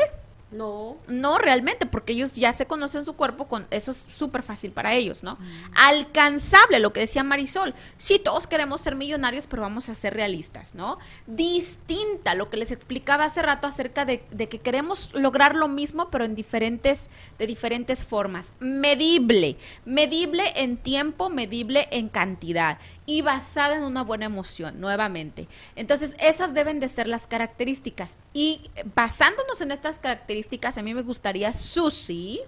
No. 0.55 0.97
No 1.07 1.37
realmente, 1.37 1.85
porque 1.85 2.13
ellos 2.13 2.35
ya 2.35 2.53
se 2.53 2.65
conocen 2.65 3.03
su 3.03 3.13
cuerpo, 3.15 3.47
con 3.47 3.67
eso 3.71 3.91
es 3.91 3.97
súper 3.97 4.41
fácil 4.41 4.71
para 4.71 4.93
ellos, 4.93 5.21
¿no? 5.21 5.37
Alcanzable, 5.75 6.79
lo 6.79 6.93
que 6.93 7.01
decía 7.01 7.23
Marisol. 7.23 7.73
Sí, 7.97 8.19
todos 8.19 8.47
queremos 8.47 8.79
ser 8.79 8.95
millonarios, 8.95 9.47
pero 9.47 9.63
vamos 9.63 9.89
a 9.89 9.95
ser 9.95 10.13
realistas, 10.13 10.73
¿no? 10.73 10.97
Distinta, 11.27 12.35
lo 12.35 12.49
que 12.49 12.57
les 12.57 12.71
explicaba 12.71 13.25
hace 13.25 13.41
rato 13.41 13.67
acerca 13.67 14.05
de, 14.05 14.23
de 14.31 14.47
que 14.47 14.59
queremos 14.59 15.09
lograr 15.13 15.55
lo 15.55 15.67
mismo, 15.67 16.09
pero 16.09 16.23
en 16.23 16.35
diferentes, 16.35 17.09
de 17.37 17.47
diferentes 17.47 18.05
formas. 18.05 18.53
Medible, 18.59 19.57
medible 19.83 20.53
en 20.55 20.77
tiempo, 20.77 21.29
medible 21.29 21.89
en 21.91 22.07
cantidad 22.07 22.77
y 23.05 23.21
basada 23.21 23.77
en 23.77 23.83
una 23.83 24.03
buena 24.03 24.25
emoción, 24.25 24.79
nuevamente. 24.81 25.47
Entonces, 25.75 26.15
esas 26.19 26.53
deben 26.53 26.79
de 26.79 26.87
ser 26.87 27.07
las 27.07 27.27
características. 27.27 28.17
Y 28.33 28.69
eh, 28.75 28.83
basándonos 28.95 29.61
en 29.61 29.71
estas 29.71 29.99
características, 29.99 30.77
a 30.77 30.81
mí 30.81 30.93
me 30.93 31.03
gustaría, 31.03 31.53
Susi, 31.53 32.41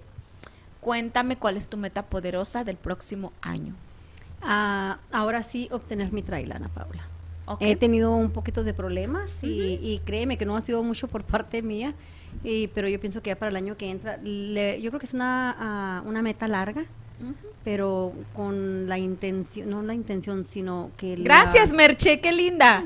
cuéntame 0.81 1.37
cuál 1.37 1.57
es 1.57 1.67
tu 1.67 1.77
meta 1.77 2.05
poderosa 2.05 2.63
del 2.63 2.77
próximo 2.77 3.33
año. 3.41 3.75
Ah, 4.41 4.99
ahora 5.11 5.43
sí 5.43 5.67
obtener 5.71 6.11
mi 6.11 6.21
trail, 6.21 6.51
Ana 6.51 6.69
Paula. 6.69 7.07
He 7.61 7.75
tenido 7.77 8.11
un 8.13 8.31
poquito 8.31 8.63
de 8.63 8.73
problemas 8.73 9.41
y, 9.41 9.79
y 9.81 9.99
créeme 9.99 10.37
que 10.37 10.45
no 10.45 10.55
ha 10.57 10.61
sido 10.61 10.83
mucho 10.83 11.07
por 11.07 11.23
parte 11.25 11.61
mía, 11.61 11.93
y, 12.43 12.67
pero 12.69 12.87
yo 12.89 12.99
pienso 12.99 13.21
que 13.21 13.29
ya 13.29 13.37
para 13.39 13.49
el 13.49 13.55
año 13.55 13.77
que 13.77 13.89
entra, 13.89 14.17
le- 14.17 14.81
yo 14.81 14.91
creo 14.91 14.99
que 14.99 15.05
es 15.05 15.13
una, 15.13 15.55
ah, 15.57 16.03
una 16.05 16.21
meta 16.21 16.47
larga, 16.47 16.85
pero 17.63 18.13
con 18.33 18.87
la 18.87 18.97
intención, 18.97 19.69
no 19.69 19.81
la 19.81 19.93
intención, 19.93 20.43
sino 20.43 20.91
que 20.97 21.17
la- 21.17 21.23
Gracias, 21.23 21.71
Merche, 21.73 22.19
qué 22.21 22.31
linda. 22.31 22.85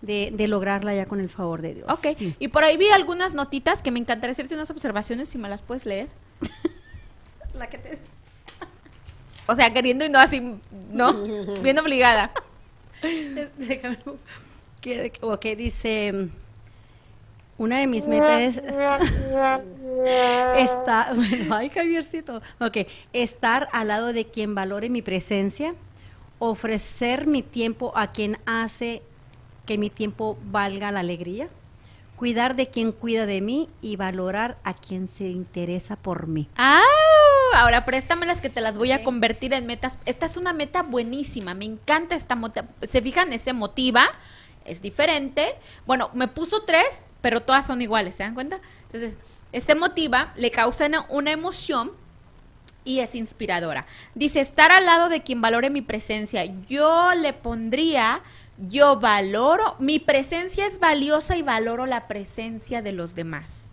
de, 0.00 0.30
de 0.32 0.48
lograrla 0.48 0.94
ya 0.96 1.06
con 1.06 1.20
el 1.20 1.28
favor 1.28 1.62
de 1.62 1.74
Dios. 1.74 1.86
Ok, 1.88 2.16
Sí. 2.18 2.34
y 2.40 2.48
por 2.48 2.64
ahí 2.64 2.76
vi 2.76 2.88
algunas 2.88 3.34
notitas 3.34 3.82
que 3.84 3.92
me 3.92 4.00
encantaría 4.00 4.32
hacerte 4.32 4.54
unas 4.56 4.68
observaciones, 4.70 5.28
si 5.28 5.38
me 5.38 5.48
las 5.48 5.62
puedes 5.62 5.86
leer. 5.86 6.08
La 7.54 7.68
que 7.68 7.78
te- 7.78 7.98
O 9.46 9.54
sea, 9.54 9.72
queriendo 9.72 10.04
y 10.04 10.08
no 10.08 10.18
así, 10.18 10.40
¿no? 10.90 11.12
Bien 11.62 11.78
obligada. 11.78 12.32
Déjame. 13.58 13.98
Que, 14.80 15.12
ok, 15.20 15.44
dice. 15.56 16.28
Una 17.58 17.78
de 17.78 17.86
mis 17.86 18.08
metas 18.08 18.40
es. 18.40 18.62
está, 20.56 21.12
bueno, 21.14 21.54
ay, 21.54 21.68
Javiercito. 21.68 22.42
Ok, 22.60 22.78
estar 23.12 23.68
al 23.72 23.88
lado 23.88 24.12
de 24.12 24.26
quien 24.26 24.54
valore 24.54 24.90
mi 24.90 25.02
presencia, 25.02 25.74
ofrecer 26.38 27.26
mi 27.26 27.42
tiempo 27.42 27.92
a 27.96 28.12
quien 28.12 28.38
hace 28.46 29.02
que 29.66 29.78
mi 29.78 29.90
tiempo 29.90 30.38
valga 30.44 30.90
la 30.90 31.00
alegría, 31.00 31.48
cuidar 32.16 32.56
de 32.56 32.68
quien 32.68 32.92
cuida 32.92 33.26
de 33.26 33.40
mí 33.40 33.68
y 33.80 33.96
valorar 33.96 34.58
a 34.64 34.74
quien 34.74 35.08
se 35.08 35.24
interesa 35.24 35.96
por 35.96 36.26
mí. 36.26 36.48
Ah, 36.56 36.82
ahora 37.54 37.84
préstamelas 37.84 38.40
que 38.40 38.50
te 38.50 38.60
las 38.60 38.78
voy 38.78 38.92
a 38.92 39.04
convertir 39.04 39.52
en 39.54 39.66
metas. 39.66 39.98
Esta 40.04 40.26
es 40.26 40.36
una 40.36 40.52
meta 40.52 40.82
buenísima, 40.82 41.54
me 41.54 41.64
encanta 41.64 42.14
esta 42.14 42.34
meta. 42.34 42.66
¿Se 42.82 43.02
fijan? 43.02 43.32
Es 43.32 43.46
emotiva, 43.46 44.04
es 44.64 44.82
diferente. 44.82 45.56
Bueno, 45.86 46.10
me 46.14 46.28
puso 46.28 46.62
tres, 46.62 47.04
pero 47.20 47.42
todas 47.42 47.66
son 47.66 47.82
iguales, 47.82 48.16
¿se 48.16 48.22
dan 48.22 48.34
cuenta? 48.34 48.60
Entonces, 48.82 49.18
es 49.52 49.68
emotiva, 49.68 50.32
le 50.36 50.50
causa 50.50 50.88
una 51.08 51.30
emoción 51.30 51.92
y 52.84 52.98
es 52.98 53.14
inspiradora. 53.14 53.86
Dice, 54.14 54.40
estar 54.40 54.72
al 54.72 54.86
lado 54.86 55.08
de 55.08 55.22
quien 55.22 55.40
valore 55.40 55.70
mi 55.70 55.82
presencia. 55.82 56.44
Yo 56.68 57.14
le 57.14 57.32
pondría 57.32 58.22
yo 58.68 58.96
valoro, 59.00 59.76
mi 59.78 59.98
presencia 59.98 60.66
es 60.66 60.78
valiosa 60.78 61.36
y 61.36 61.42
valoro 61.42 61.86
la 61.86 62.06
presencia 62.06 62.82
de 62.82 62.92
los 62.92 63.14
demás. 63.14 63.72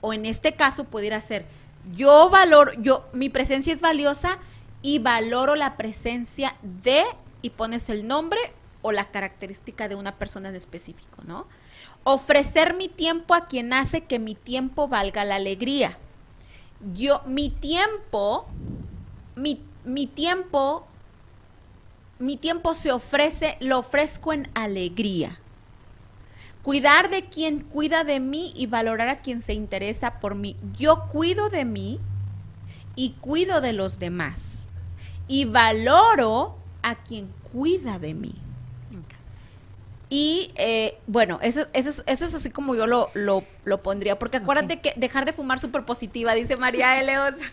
O 0.00 0.12
en 0.12 0.26
este 0.26 0.54
caso 0.54 0.84
pudiera 0.84 1.20
ser, 1.20 1.46
yo 1.94 2.30
valoro, 2.30 2.72
yo, 2.74 3.06
mi 3.12 3.28
presencia 3.28 3.72
es 3.72 3.80
valiosa 3.80 4.38
y 4.82 4.98
valoro 4.98 5.54
la 5.54 5.76
presencia 5.76 6.56
de, 6.62 7.04
y 7.42 7.50
pones 7.50 7.88
el 7.90 8.06
nombre 8.06 8.40
o 8.82 8.92
la 8.92 9.10
característica 9.10 9.88
de 9.88 9.94
una 9.94 10.16
persona 10.16 10.48
en 10.48 10.54
específico, 10.54 11.22
¿no? 11.24 11.46
Ofrecer 12.08 12.74
mi 12.74 12.86
tiempo 12.86 13.34
a 13.34 13.48
quien 13.48 13.72
hace 13.72 14.02
que 14.02 14.20
mi 14.20 14.36
tiempo 14.36 14.86
valga 14.86 15.24
la 15.24 15.34
alegría. 15.34 15.98
Yo, 16.94 17.20
mi 17.26 17.50
tiempo, 17.50 18.46
mi, 19.34 19.60
mi 19.84 20.06
tiempo 20.06 20.86
mi 22.18 22.36
tiempo 22.36 22.72
se 22.72 22.92
ofrece, 22.92 23.56
lo 23.60 23.78
ofrezco 23.78 24.32
en 24.32 24.48
alegría. 24.54 25.38
Cuidar 26.62 27.10
de 27.10 27.26
quien 27.26 27.60
cuida 27.60 28.04
de 28.04 28.20
mí 28.20 28.52
y 28.56 28.66
valorar 28.66 29.08
a 29.08 29.20
quien 29.20 29.42
se 29.42 29.52
interesa 29.52 30.18
por 30.18 30.34
mí. 30.34 30.56
Yo 30.78 31.08
cuido 31.12 31.50
de 31.50 31.64
mí 31.64 32.00
y 32.94 33.10
cuido 33.20 33.60
de 33.60 33.72
los 33.72 33.98
demás. 33.98 34.66
Y 35.28 35.44
valoro 35.44 36.56
a 36.82 36.94
quien 36.94 37.28
cuida 37.52 37.98
de 37.98 38.14
mí. 38.14 38.34
Y 40.08 40.52
eh, 40.54 40.98
bueno, 41.06 41.38
eso, 41.42 41.66
eso, 41.72 42.02
es 42.06 42.22
así 42.22 42.50
como 42.50 42.74
yo 42.74 42.86
lo, 42.86 43.10
lo, 43.14 43.44
lo 43.64 43.82
pondría, 43.82 44.18
porque 44.18 44.36
acuérdate 44.36 44.80
que 44.80 44.92
dejar 44.96 45.24
de 45.24 45.32
fumar 45.32 45.58
súper 45.58 45.84
positiva, 45.84 46.34
dice 46.34 46.56
María 46.56 47.00
Eleosa. 47.00 47.44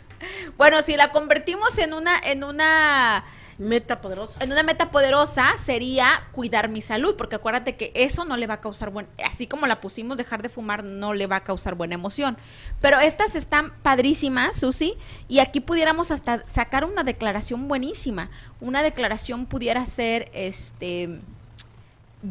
Bueno, 0.55 0.79
si 0.81 0.95
la 0.95 1.11
convertimos 1.11 1.77
en 1.79 1.93
una, 1.93 2.17
en 2.17 2.45
una 2.45 3.25
Meta 3.57 4.01
poderosa. 4.01 4.39
En 4.43 4.51
una 4.51 4.63
meta 4.63 4.89
poderosa 4.89 5.45
sería 5.57 6.07
cuidar 6.31 6.69
mi 6.69 6.81
salud, 6.81 7.15
porque 7.15 7.35
acuérdate 7.35 7.75
que 7.75 7.91
eso 7.93 8.25
no 8.25 8.35
le 8.35 8.47
va 8.47 8.55
a 8.55 8.61
causar 8.61 8.89
buen, 8.89 9.07
así 9.25 9.47
como 9.47 9.67
la 9.67 9.79
pusimos, 9.79 10.17
dejar 10.17 10.41
de 10.41 10.49
fumar 10.49 10.83
no 10.83 11.13
le 11.13 11.27
va 11.27 11.37
a 11.37 11.43
causar 11.43 11.75
buena 11.75 11.95
emoción. 11.95 12.37
Pero 12.81 12.99
estas 12.99 13.35
están 13.35 13.73
padrísimas, 13.83 14.59
Susi, 14.59 14.95
y 15.27 15.39
aquí 15.39 15.59
pudiéramos 15.59 16.11
hasta 16.11 16.45
sacar 16.47 16.83
una 16.83 17.03
declaración 17.03 17.67
buenísima. 17.67 18.29
Una 18.59 18.81
declaración 18.81 19.45
pudiera 19.45 19.85
ser, 19.85 20.31
este, 20.33 21.19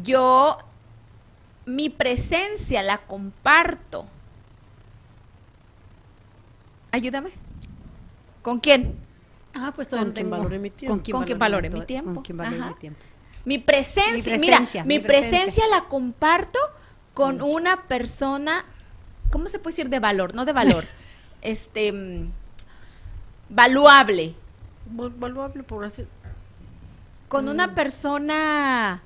yo, 0.01 0.57
mi 1.65 1.89
presencia 1.89 2.81
la 2.81 2.97
comparto. 2.99 4.07
Ayúdame. 6.91 7.31
¿Con 8.41 8.59
quién? 8.59 8.95
Ah, 9.53 9.71
pues 9.75 9.87
con 9.87 10.11
quien 10.11 10.29
valore 10.29 10.59
mi 10.59 10.69
tiempo. 10.69 10.93
Con 10.93 11.23
quien, 11.23 11.39
valore, 11.39 11.69
mi 11.69 11.85
tiempo. 11.85 12.13
Con 12.15 12.23
quien 12.23 12.37
valore 12.37 12.65
mi 12.65 12.73
tiempo. 12.75 12.99
Mi 13.45 13.59
presencia, 13.59 14.37
mira, 14.37 14.61
mi, 14.85 14.99
presencia. 14.99 15.67
la 15.67 15.81
comparto 15.85 16.59
con 17.13 17.41
una 17.41 17.83
persona, 17.83 18.65
¿cómo 19.29 19.47
se 19.47 19.59
puede 19.59 19.75
decir 19.75 19.89
de 19.89 19.99
valor? 19.99 20.33
No 20.33 20.45
de 20.45 20.53
valor, 20.53 20.85
este, 21.41 21.91
mm, 21.91 22.31
valuable. 23.49 24.33
Valuable 24.85 25.63
por 25.63 25.85
así. 25.85 26.05
Con 27.27 27.49
una 27.49 27.67
mm. 27.67 27.75
persona 27.75 29.01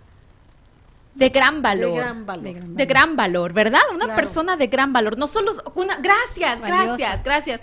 de 1.17 1.29
gran 1.29 1.61
valor. 1.63 1.93
De 1.93 1.97
gran 1.97 2.25
valor. 2.25 2.53
De 2.53 2.85
gran 2.85 3.15
valor, 3.15 3.53
¿verdad? 3.53 3.81
Una 3.93 4.15
persona 4.15 4.55
de 4.55 4.67
gran 4.67 4.93
valor. 4.93 5.17
No 5.17 5.25
solo 5.25 5.51
una. 5.73 5.97
Gracias, 5.97 6.61
gracias, 6.61 7.23
gracias. 7.23 7.61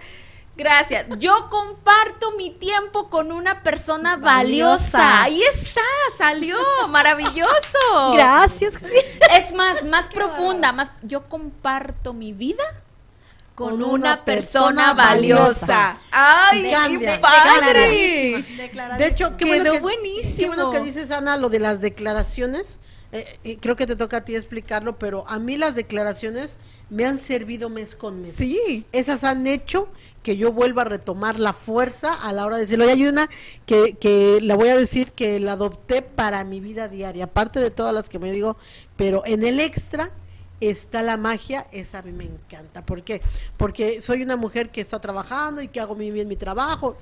Gracias. 0.57 1.07
Yo 1.18 1.48
comparto 1.50 2.32
mi 2.32 2.50
tiempo 2.50 3.09
con 3.11 3.32
una 3.32 3.62
persona 3.62 4.16
valiosa. 4.16 5.22
Ahí 5.22 5.42
está, 5.42 5.80
salió, 6.16 6.57
maravilloso. 6.88 8.12
Gracias. 8.12 8.74
Es 9.32 9.52
más, 9.52 9.84
más 9.84 10.09
profunda, 10.09 10.72
más. 10.72 10.92
Yo 11.02 11.28
comparto 11.28 12.12
mi 12.12 12.32
vida 12.32 12.64
con, 13.55 13.82
una, 13.82 14.24
persona, 14.24 14.94
valiosa. 14.94 15.96
Ay, 16.11 16.72
qué 16.98 17.18
padre. 17.20 18.44
De 18.98 19.07
hecho, 19.07 19.36
qué 19.36 19.44
bueno 19.44 19.72
que, 19.72 19.80
buenísimo. 19.80 20.52
Qué 20.52 20.57
bueno 20.57 20.70
que 20.72 20.80
dices 20.80 21.11
Ana 21.11 21.36
lo 21.36 21.48
de 21.48 21.61
las 21.61 21.80
declaraciones. 21.80 22.80
Eh, 23.17 23.59
creo 23.61 23.77
que 23.77 23.87
te 23.87 23.95
toca 23.95 24.17
a 24.17 24.25
ti 24.25 24.35
explicarlo, 24.35 24.99
pero 24.99 25.25
a 25.29 25.39
mí 25.39 25.57
las 25.57 25.77
declaraciones 25.77 26.59
me 26.91 27.05
han 27.05 27.21
servido 27.21 27.71
mes 27.71 27.95
con 27.95 28.21
mes. 28.21 28.35
Sí. 28.35 28.85
Esas 28.91 29.23
han 29.23 29.47
hecho 29.47 29.89
que 30.25 30.37
yo 30.37 30.51
vuelva 30.51 30.83
a 30.83 30.87
retomar 30.87 31.39
la 31.39 31.53
fuerza 31.53 32.12
a 32.12 32.33
la 32.33 32.45
hora 32.45 32.57
de 32.57 32.62
decirlo. 32.62 32.87
Y 32.87 32.91
hay 32.91 33.07
una 33.07 33.29
que, 33.67 33.95
que 34.01 34.41
la 34.43 34.57
voy 34.57 34.69
a 34.69 34.77
decir 34.77 35.12
que 35.12 35.39
la 35.39 35.53
adopté 35.53 36.03
para 36.03 36.43
mi 36.43 36.59
vida 36.59 36.89
diaria, 36.89 37.25
aparte 37.27 37.61
de 37.61 37.71
todas 37.71 37.95
las 37.95 38.09
que 38.09 38.19
me 38.19 38.33
digo, 38.33 38.57
pero 38.97 39.23
en 39.27 39.45
el 39.45 39.61
extra 39.61 40.11
está 40.61 41.03
la 41.03 41.17
magia, 41.17 41.69
esa 41.71 42.01
a 42.01 42.03
mí 42.03 42.11
me 42.11 42.25
encanta. 42.25 42.85
¿Por 42.85 43.05
qué? 43.05 43.21
Porque 43.57 44.01
soy 44.01 44.23
una 44.23 44.37
mujer 44.37 44.71
que 44.71 44.81
está 44.81 45.01
trabajando 45.01 45.62
y 45.62 45.69
que 45.69 45.79
hago 45.79 45.95
muy 45.95 46.11
bien 46.11 46.27
mi 46.27 46.37
trabajo. 46.37 46.97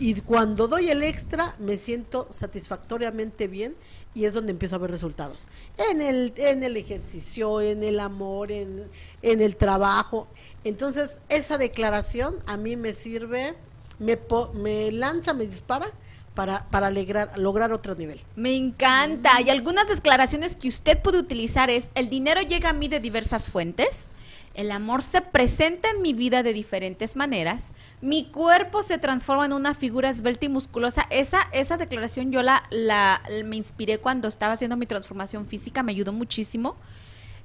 Y 0.00 0.22
cuando 0.22 0.66
doy 0.66 0.88
el 0.88 1.02
extra 1.02 1.54
me 1.58 1.76
siento 1.76 2.26
satisfactoriamente 2.30 3.48
bien 3.48 3.76
y 4.14 4.24
es 4.24 4.32
donde 4.32 4.50
empiezo 4.50 4.76
a 4.76 4.78
ver 4.78 4.90
resultados. 4.90 5.46
En 5.76 6.00
el, 6.00 6.32
en 6.36 6.62
el 6.62 6.78
ejercicio, 6.78 7.60
en 7.60 7.84
el 7.84 8.00
amor, 8.00 8.50
en, 8.50 8.88
en 9.20 9.40
el 9.42 9.56
trabajo. 9.56 10.26
Entonces, 10.64 11.20
esa 11.28 11.58
declaración 11.58 12.36
a 12.46 12.56
mí 12.56 12.76
me 12.76 12.94
sirve, 12.94 13.54
me, 13.98 14.18
me 14.54 14.90
lanza, 14.90 15.34
me 15.34 15.44
dispara 15.44 15.88
para, 16.34 16.66
para 16.70 16.86
alegrar, 16.86 17.38
lograr 17.38 17.70
otro 17.70 17.94
nivel. 17.94 18.22
Me 18.36 18.56
encanta. 18.56 19.38
Y 19.42 19.50
algunas 19.50 19.86
declaraciones 19.86 20.56
que 20.56 20.68
usted 20.68 21.02
puede 21.02 21.18
utilizar 21.18 21.68
es, 21.68 21.90
el 21.94 22.08
dinero 22.08 22.40
llega 22.40 22.70
a 22.70 22.72
mí 22.72 22.88
de 22.88 23.00
diversas 23.00 23.50
fuentes. 23.50 24.06
El 24.54 24.72
amor 24.72 25.02
se 25.02 25.20
presenta 25.20 25.90
en 25.90 26.02
mi 26.02 26.12
vida 26.12 26.42
de 26.42 26.52
diferentes 26.52 27.14
maneras. 27.14 27.72
Mi 28.00 28.26
cuerpo 28.30 28.82
se 28.82 28.98
transforma 28.98 29.46
en 29.46 29.52
una 29.52 29.74
figura 29.74 30.10
esbelta 30.10 30.46
y 30.46 30.48
musculosa. 30.48 31.06
Esa, 31.10 31.42
esa 31.52 31.76
declaración 31.76 32.32
yo 32.32 32.42
la, 32.42 32.64
la 32.70 33.22
me 33.44 33.56
inspiré 33.56 33.98
cuando 33.98 34.28
estaba 34.28 34.54
haciendo 34.54 34.76
mi 34.76 34.86
transformación 34.86 35.46
física, 35.46 35.82
me 35.82 35.92
ayudó 35.92 36.12
muchísimo. 36.12 36.76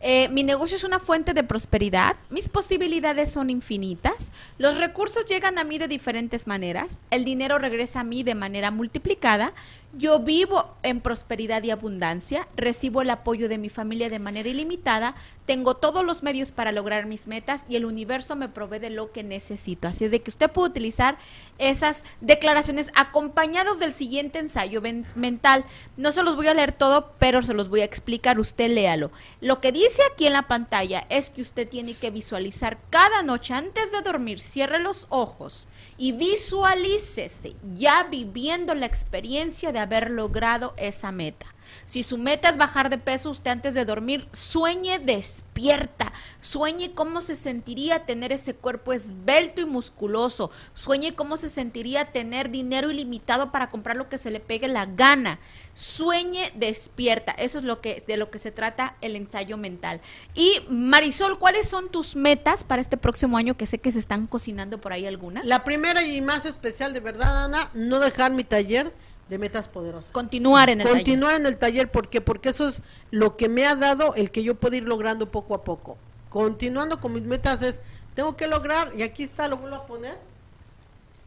Eh, 0.02 0.30
mi 0.30 0.44
negocio 0.44 0.76
es 0.76 0.84
una 0.84 1.00
fuente 1.00 1.34
de 1.34 1.44
prosperidad, 1.44 2.18
mis 2.30 2.50
posibilidades 2.50 3.32
son 3.32 3.50
infinitas, 3.50 4.32
los 4.58 4.78
recursos 4.78 5.26
llegan 5.26 5.58
a 5.58 5.64
mí 5.64 5.78
de 5.78 5.88
diferentes 5.88 6.48
maneras, 6.48 7.00
el 7.12 7.24
dinero 7.24 7.58
regresa 7.60 8.02
a 8.02 8.04
mí 8.04 8.22
de 8.22 8.36
manera 8.36 8.72
multiplicada, 8.72 9.54
yo 9.98 10.20
vivo 10.20 10.76
en 10.84 11.02
prosperidad 11.02 11.64
y 11.64 11.72
abundancia, 11.72 12.48
recibo 12.56 13.02
el 13.02 13.10
apoyo 13.10 13.50
de 13.50 13.58
mi 13.58 13.70
familia 13.70 14.10
de 14.10 14.20
manera 14.20 14.50
ilimitada, 14.50 15.16
tengo 15.46 15.76
todos 15.76 16.04
los 16.04 16.24
medios 16.24 16.52
para 16.52 16.72
lograr 16.72 17.06
mis 17.06 17.28
metas 17.28 17.66
y 17.70 17.76
el 17.76 17.86
universo 17.86 18.36
me 18.36 18.50
provee 18.50 18.80
de 18.80 18.90
lo 18.90 19.12
que 19.12 19.24
necesito. 19.24 19.88
Así 19.88 20.06
es 20.06 20.12
de 20.12 20.22
que 20.22 20.32
usted 20.32 20.52
puede 20.52 20.70
utilizar 20.70 21.18
esas 21.58 22.04
declaraciones 22.22 22.92
acompañados 22.96 23.80
del 23.80 23.94
siguiente 23.94 24.40
ensayo 24.40 24.82
mental. 25.16 25.64
No 25.98 26.12
se 26.12 26.24
los 26.24 26.36
voy 26.36 26.48
a 26.48 26.54
leer 26.54 26.72
todo, 26.72 27.14
pero 27.20 27.42
se 27.42 27.54
los 27.54 27.70
voy 27.70 27.82
a 27.82 27.86
explicar, 27.86 28.40
usted 28.40 28.72
léalo. 28.72 29.12
Lo 29.40 29.62
que 29.62 29.72
dice 29.72 30.02
aquí 30.12 30.28
en 30.28 30.34
la 30.34 30.48
pantalla 30.48 31.06
es 31.10 31.30
que 31.30 31.42
usted 31.42 31.70
tiene 31.70 31.94
que 31.94 32.10
visualizar 32.10 32.78
cada 32.90 33.22
noche 33.24 33.54
antes 33.54 33.92
de 33.92 34.02
dormir, 34.02 34.40
cierre 34.40 34.80
los 34.80 35.08
ojos 35.10 35.68
y 35.98 36.12
visualícese 36.12 37.56
ya 37.74 38.04
viviendo 38.04 38.74
la 38.74 38.86
experiencia 38.86 39.72
de 39.72 39.80
haber 39.86 40.12
logrado 40.12 40.74
esa 40.78 41.12
meta. 41.12 41.48
Si 41.86 42.04
su 42.04 42.18
meta 42.18 42.50
es 42.50 42.58
bajar 42.58 42.90
de 42.90 42.98
peso, 42.98 43.30
usted 43.30 43.52
antes 43.52 43.74
de 43.74 43.86
dormir 43.86 44.28
sueñe 44.32 45.00
despierta, 45.00 46.14
sueñe 46.40 46.94
cómo 46.94 47.22
se 47.22 47.36
sentiría 47.36 48.06
tener 48.06 48.32
ese 48.32 48.56
cuerpo 48.56 48.94
esbelto 48.94 49.62
y 49.62 49.66
musculoso, 49.66 50.52
sueñe 50.74 51.16
cómo 51.16 51.38
se 51.38 51.50
sentiría 51.50 52.12
tener 52.12 52.50
dinero 52.50 52.92
ilimitado 52.92 53.52
para 53.52 53.70
comprar 53.70 53.98
lo 53.98 54.10
que 54.10 54.18
se 54.18 54.32
le 54.32 54.40
pegue 54.40 54.68
la 54.68 54.86
gana. 54.86 55.40
Sueñe 55.74 56.52
despierta, 56.56 57.32
eso 57.34 57.58
es 57.58 57.64
lo 57.64 57.82
que 57.82 58.04
de 58.08 58.18
lo 58.18 58.30
que 58.30 58.40
se 58.40 58.52
trata 58.52 58.96
el 59.02 59.16
ensayo 59.16 59.58
mental. 59.58 60.02
Y 60.34 60.62
Marisol, 60.70 61.38
¿cuáles 61.38 61.68
son 61.68 61.90
tus 61.90 62.16
metas 62.16 62.64
para 62.64 62.82
este 62.82 62.98
próximo 62.98 63.38
año 63.38 63.58
que 63.58 63.68
sé 63.68 63.80
que 63.80 63.92
se 63.92 64.00
están 64.00 64.26
cocinando 64.26 64.80
por 64.80 64.94
ahí 64.94 65.06
algunas? 65.06 65.46
La 65.46 65.64
primera 65.64 66.04
y 66.04 66.22
más 66.22 66.46
especial 66.46 66.94
de 66.94 67.00
verdad, 67.00 67.46
Ana, 67.46 67.70
no 67.74 68.00
dejar 68.00 68.32
mi 68.32 68.44
taller 68.44 68.94
de 69.30 69.38
metas 69.38 69.68
poderosas. 69.68 70.12
Continuar 70.12 70.70
en 70.70 70.82
el 70.82 70.88
taller. 70.88 71.00
Continuar 71.00 71.36
en 71.36 71.46
el 71.46 71.58
taller, 71.58 71.92
¿por 71.92 72.10
Porque 72.24 72.50
eso 72.50 72.68
es 72.68 72.84
lo 73.12 73.38
que 73.38 73.50
me 73.50 73.66
ha 73.66 73.76
dado 73.76 74.14
el 74.16 74.32
que 74.32 74.44
yo 74.44 74.56
puedo 74.56 74.76
ir 74.76 74.84
logrando 74.84 75.32
poco 75.32 75.56
a 75.56 75.64
poco. 75.64 75.98
Continuando 76.30 77.00
con 77.00 77.14
mis 77.14 77.24
metas 77.24 77.62
es, 77.62 77.82
tengo 78.14 78.36
que 78.36 78.48
lograr, 78.48 78.92
y 78.98 79.04
aquí 79.04 79.24
está, 79.24 79.48
lo 79.48 79.58
vuelvo 79.58 79.78
a 79.78 79.86
poner, 79.86 80.18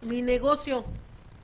mi 0.02 0.22
negocio. 0.22 0.84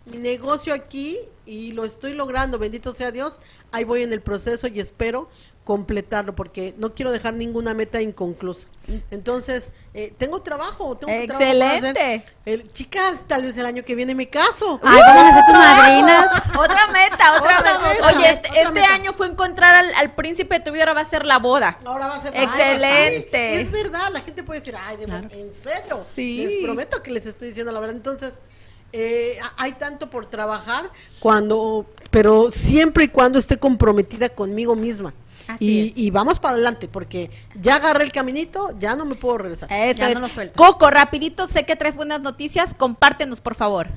mi 0.06 0.18
negocio 0.18 0.74
aquí 0.74 1.18
y 1.46 1.72
lo 1.72 1.84
estoy 1.84 2.12
logrando, 2.12 2.58
bendito 2.58 2.92
sea 2.92 3.10
Dios. 3.10 3.40
Ahí 3.72 3.84
voy 3.84 4.02
en 4.02 4.12
el 4.12 4.20
proceso 4.20 4.66
y 4.68 4.80
espero 4.80 5.28
completarlo 5.64 6.34
porque 6.34 6.74
no 6.76 6.94
quiero 6.94 7.10
dejar 7.10 7.34
ninguna 7.34 7.72
meta 7.74 8.00
inconclusa. 8.00 8.68
Entonces, 9.10 9.72
eh, 9.94 10.12
tengo 10.18 10.42
trabajo, 10.42 10.94
tengo 10.96 11.26
trabajo. 11.26 11.42
Excelente. 11.42 12.24
El- 12.44 12.70
chicas, 12.72 13.24
tal 13.26 13.42
vez 13.42 13.56
el 13.56 13.64
año 13.64 13.82
que 13.82 13.94
viene 13.94 14.14
me 14.14 14.28
caso. 14.28 14.78
Ay, 14.82 15.00
vamos 15.00 15.24
a 15.24 15.32
ser 15.32 15.44
tus 15.46 15.54
madrinas. 15.54 16.26
Otra 16.58 16.86
meta, 16.88 17.32
otra, 17.38 17.60
meta, 17.62 18.06
Oye, 18.14 18.30
este, 18.30 18.48
otra 18.50 18.60
este 18.62 18.72
meta. 18.74 18.94
año 18.94 19.12
fue 19.14 19.26
encontrar 19.26 19.74
al, 19.74 19.94
al 19.94 20.14
príncipe 20.14 20.58
de 20.58 20.64
tu 20.64 20.70
vida, 20.70 20.82
ahora 20.82 20.94
va 20.94 21.00
a 21.00 21.04
ser 21.06 21.24
la 21.24 21.38
boda. 21.38 21.78
Ahora 21.84 22.08
va 22.08 22.16
a 22.16 22.20
ser 22.20 22.34
Excelente. 22.36 23.38
Ay, 23.38 23.62
es 23.62 23.70
verdad, 23.70 24.10
la 24.12 24.20
gente 24.20 24.42
puede 24.44 24.60
decir, 24.60 24.74
ay, 24.78 24.98
de 24.98 25.04
en 25.04 25.52
serio. 25.52 25.98
Sí. 26.04 26.44
Les 26.46 26.64
prometo 26.64 27.02
que 27.02 27.10
les 27.10 27.24
estoy 27.26 27.48
diciendo 27.48 27.72
la 27.72 27.80
verdad. 27.80 27.96
Entonces, 27.96 28.34
eh, 28.92 29.38
hay 29.56 29.72
tanto 29.72 30.08
por 30.08 30.26
trabajar 30.26 30.90
cuando, 31.18 31.84
pero 32.10 32.52
siempre 32.52 33.04
y 33.04 33.08
cuando 33.08 33.38
esté 33.40 33.58
comprometida 33.58 34.28
conmigo 34.28 34.76
misma. 34.76 35.12
Así 35.48 35.92
y, 35.96 36.10
vamos 36.10 36.38
para 36.38 36.54
adelante, 36.54 36.88
porque 36.88 37.30
ya 37.60 37.76
agarré 37.76 38.04
el 38.04 38.12
caminito, 38.12 38.74
ya 38.78 38.96
no 38.96 39.04
me 39.04 39.14
puedo 39.14 39.38
regresar. 39.38 39.70
Eso 39.72 39.98
Ya 39.98 40.08
es. 40.08 40.14
no 40.14 40.20
lo 40.20 40.28
sueltas. 40.28 40.56
Coco, 40.56 40.90
rapidito, 40.90 41.46
sé 41.46 41.64
que 41.64 41.76
traes 41.76 41.96
buenas 41.96 42.20
noticias, 42.20 42.74
compártenos, 42.74 43.40
por 43.40 43.54
favor. 43.54 43.88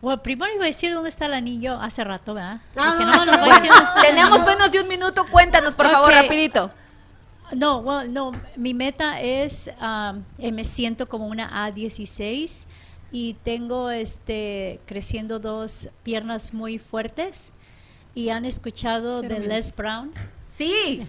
Bueno, 0.00 0.20
primero 0.20 0.52
iba 0.52 0.64
a 0.64 0.66
decir 0.66 0.92
dónde 0.92 1.08
está 1.08 1.26
el 1.26 1.34
anillo 1.34 1.80
hace 1.80 2.02
rato, 2.02 2.34
¿verdad? 2.34 2.60
Ah, 2.76 2.96
Dije, 2.98 3.10
no, 3.10 3.24
no 3.24 3.38
voy 3.38 3.50
a 3.50 3.54
decir 3.54 3.70
dónde 3.70 3.84
está 3.84 4.00
el 4.00 4.06
Tenemos 4.16 4.44
menos 4.44 4.72
de 4.72 4.80
un 4.80 4.88
minuto, 4.88 5.24
cuéntanos, 5.30 5.74
por 5.76 5.90
favor, 5.90 6.12
rapidito. 6.12 6.72
No, 7.52 7.82
bueno, 7.82 8.10
no, 8.10 8.40
mi 8.56 8.74
meta 8.74 9.20
es, 9.20 9.70
um, 9.80 10.24
eh, 10.38 10.50
me 10.52 10.64
siento 10.64 11.08
como 11.08 11.26
una 11.26 11.68
A16 11.68 12.64
y 13.12 13.34
tengo 13.44 13.90
este 13.90 14.80
creciendo 14.86 15.38
dos 15.38 15.88
piernas 16.02 16.54
muy 16.54 16.78
fuertes 16.78 17.52
y 18.14 18.30
han 18.30 18.44
escuchado 18.44 19.20
de 19.20 19.38
Les 19.38 19.76
Brown. 19.76 20.12
Sí. 20.52 21.08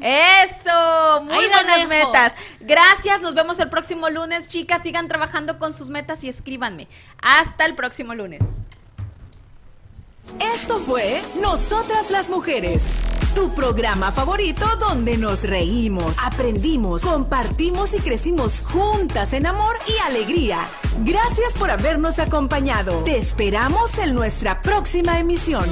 Eso, 0.00 1.22
muy 1.24 1.44
Ahí 1.44 1.50
buenas 1.50 1.88
metas. 1.88 2.34
Gracias, 2.60 3.20
nos 3.20 3.34
vemos 3.34 3.58
el 3.60 3.68
próximo 3.68 4.08
lunes, 4.08 4.48
chicas. 4.48 4.82
Sigan 4.82 5.08
trabajando 5.08 5.58
con 5.58 5.74
sus 5.74 5.90
metas 5.90 6.24
y 6.24 6.28
escríbanme. 6.28 6.88
Hasta 7.20 7.66
el 7.66 7.74
próximo 7.74 8.14
lunes. 8.14 8.40
Esto 10.54 10.78
fue 10.78 11.20
Nosotras 11.40 12.10
las 12.10 12.30
Mujeres, 12.30 12.82
tu 13.34 13.54
programa 13.54 14.10
favorito 14.12 14.64
donde 14.78 15.18
nos 15.18 15.42
reímos, 15.42 16.16
aprendimos, 16.22 17.02
compartimos 17.02 17.92
y 17.92 17.98
crecimos 17.98 18.62
juntas 18.62 19.34
en 19.34 19.46
amor 19.46 19.78
y 19.86 19.98
alegría. 20.06 20.66
Gracias 21.00 21.52
por 21.58 21.70
habernos 21.70 22.18
acompañado. 22.18 23.04
Te 23.04 23.18
esperamos 23.18 23.98
en 23.98 24.14
nuestra 24.14 24.62
próxima 24.62 25.18
emisión. 25.18 25.66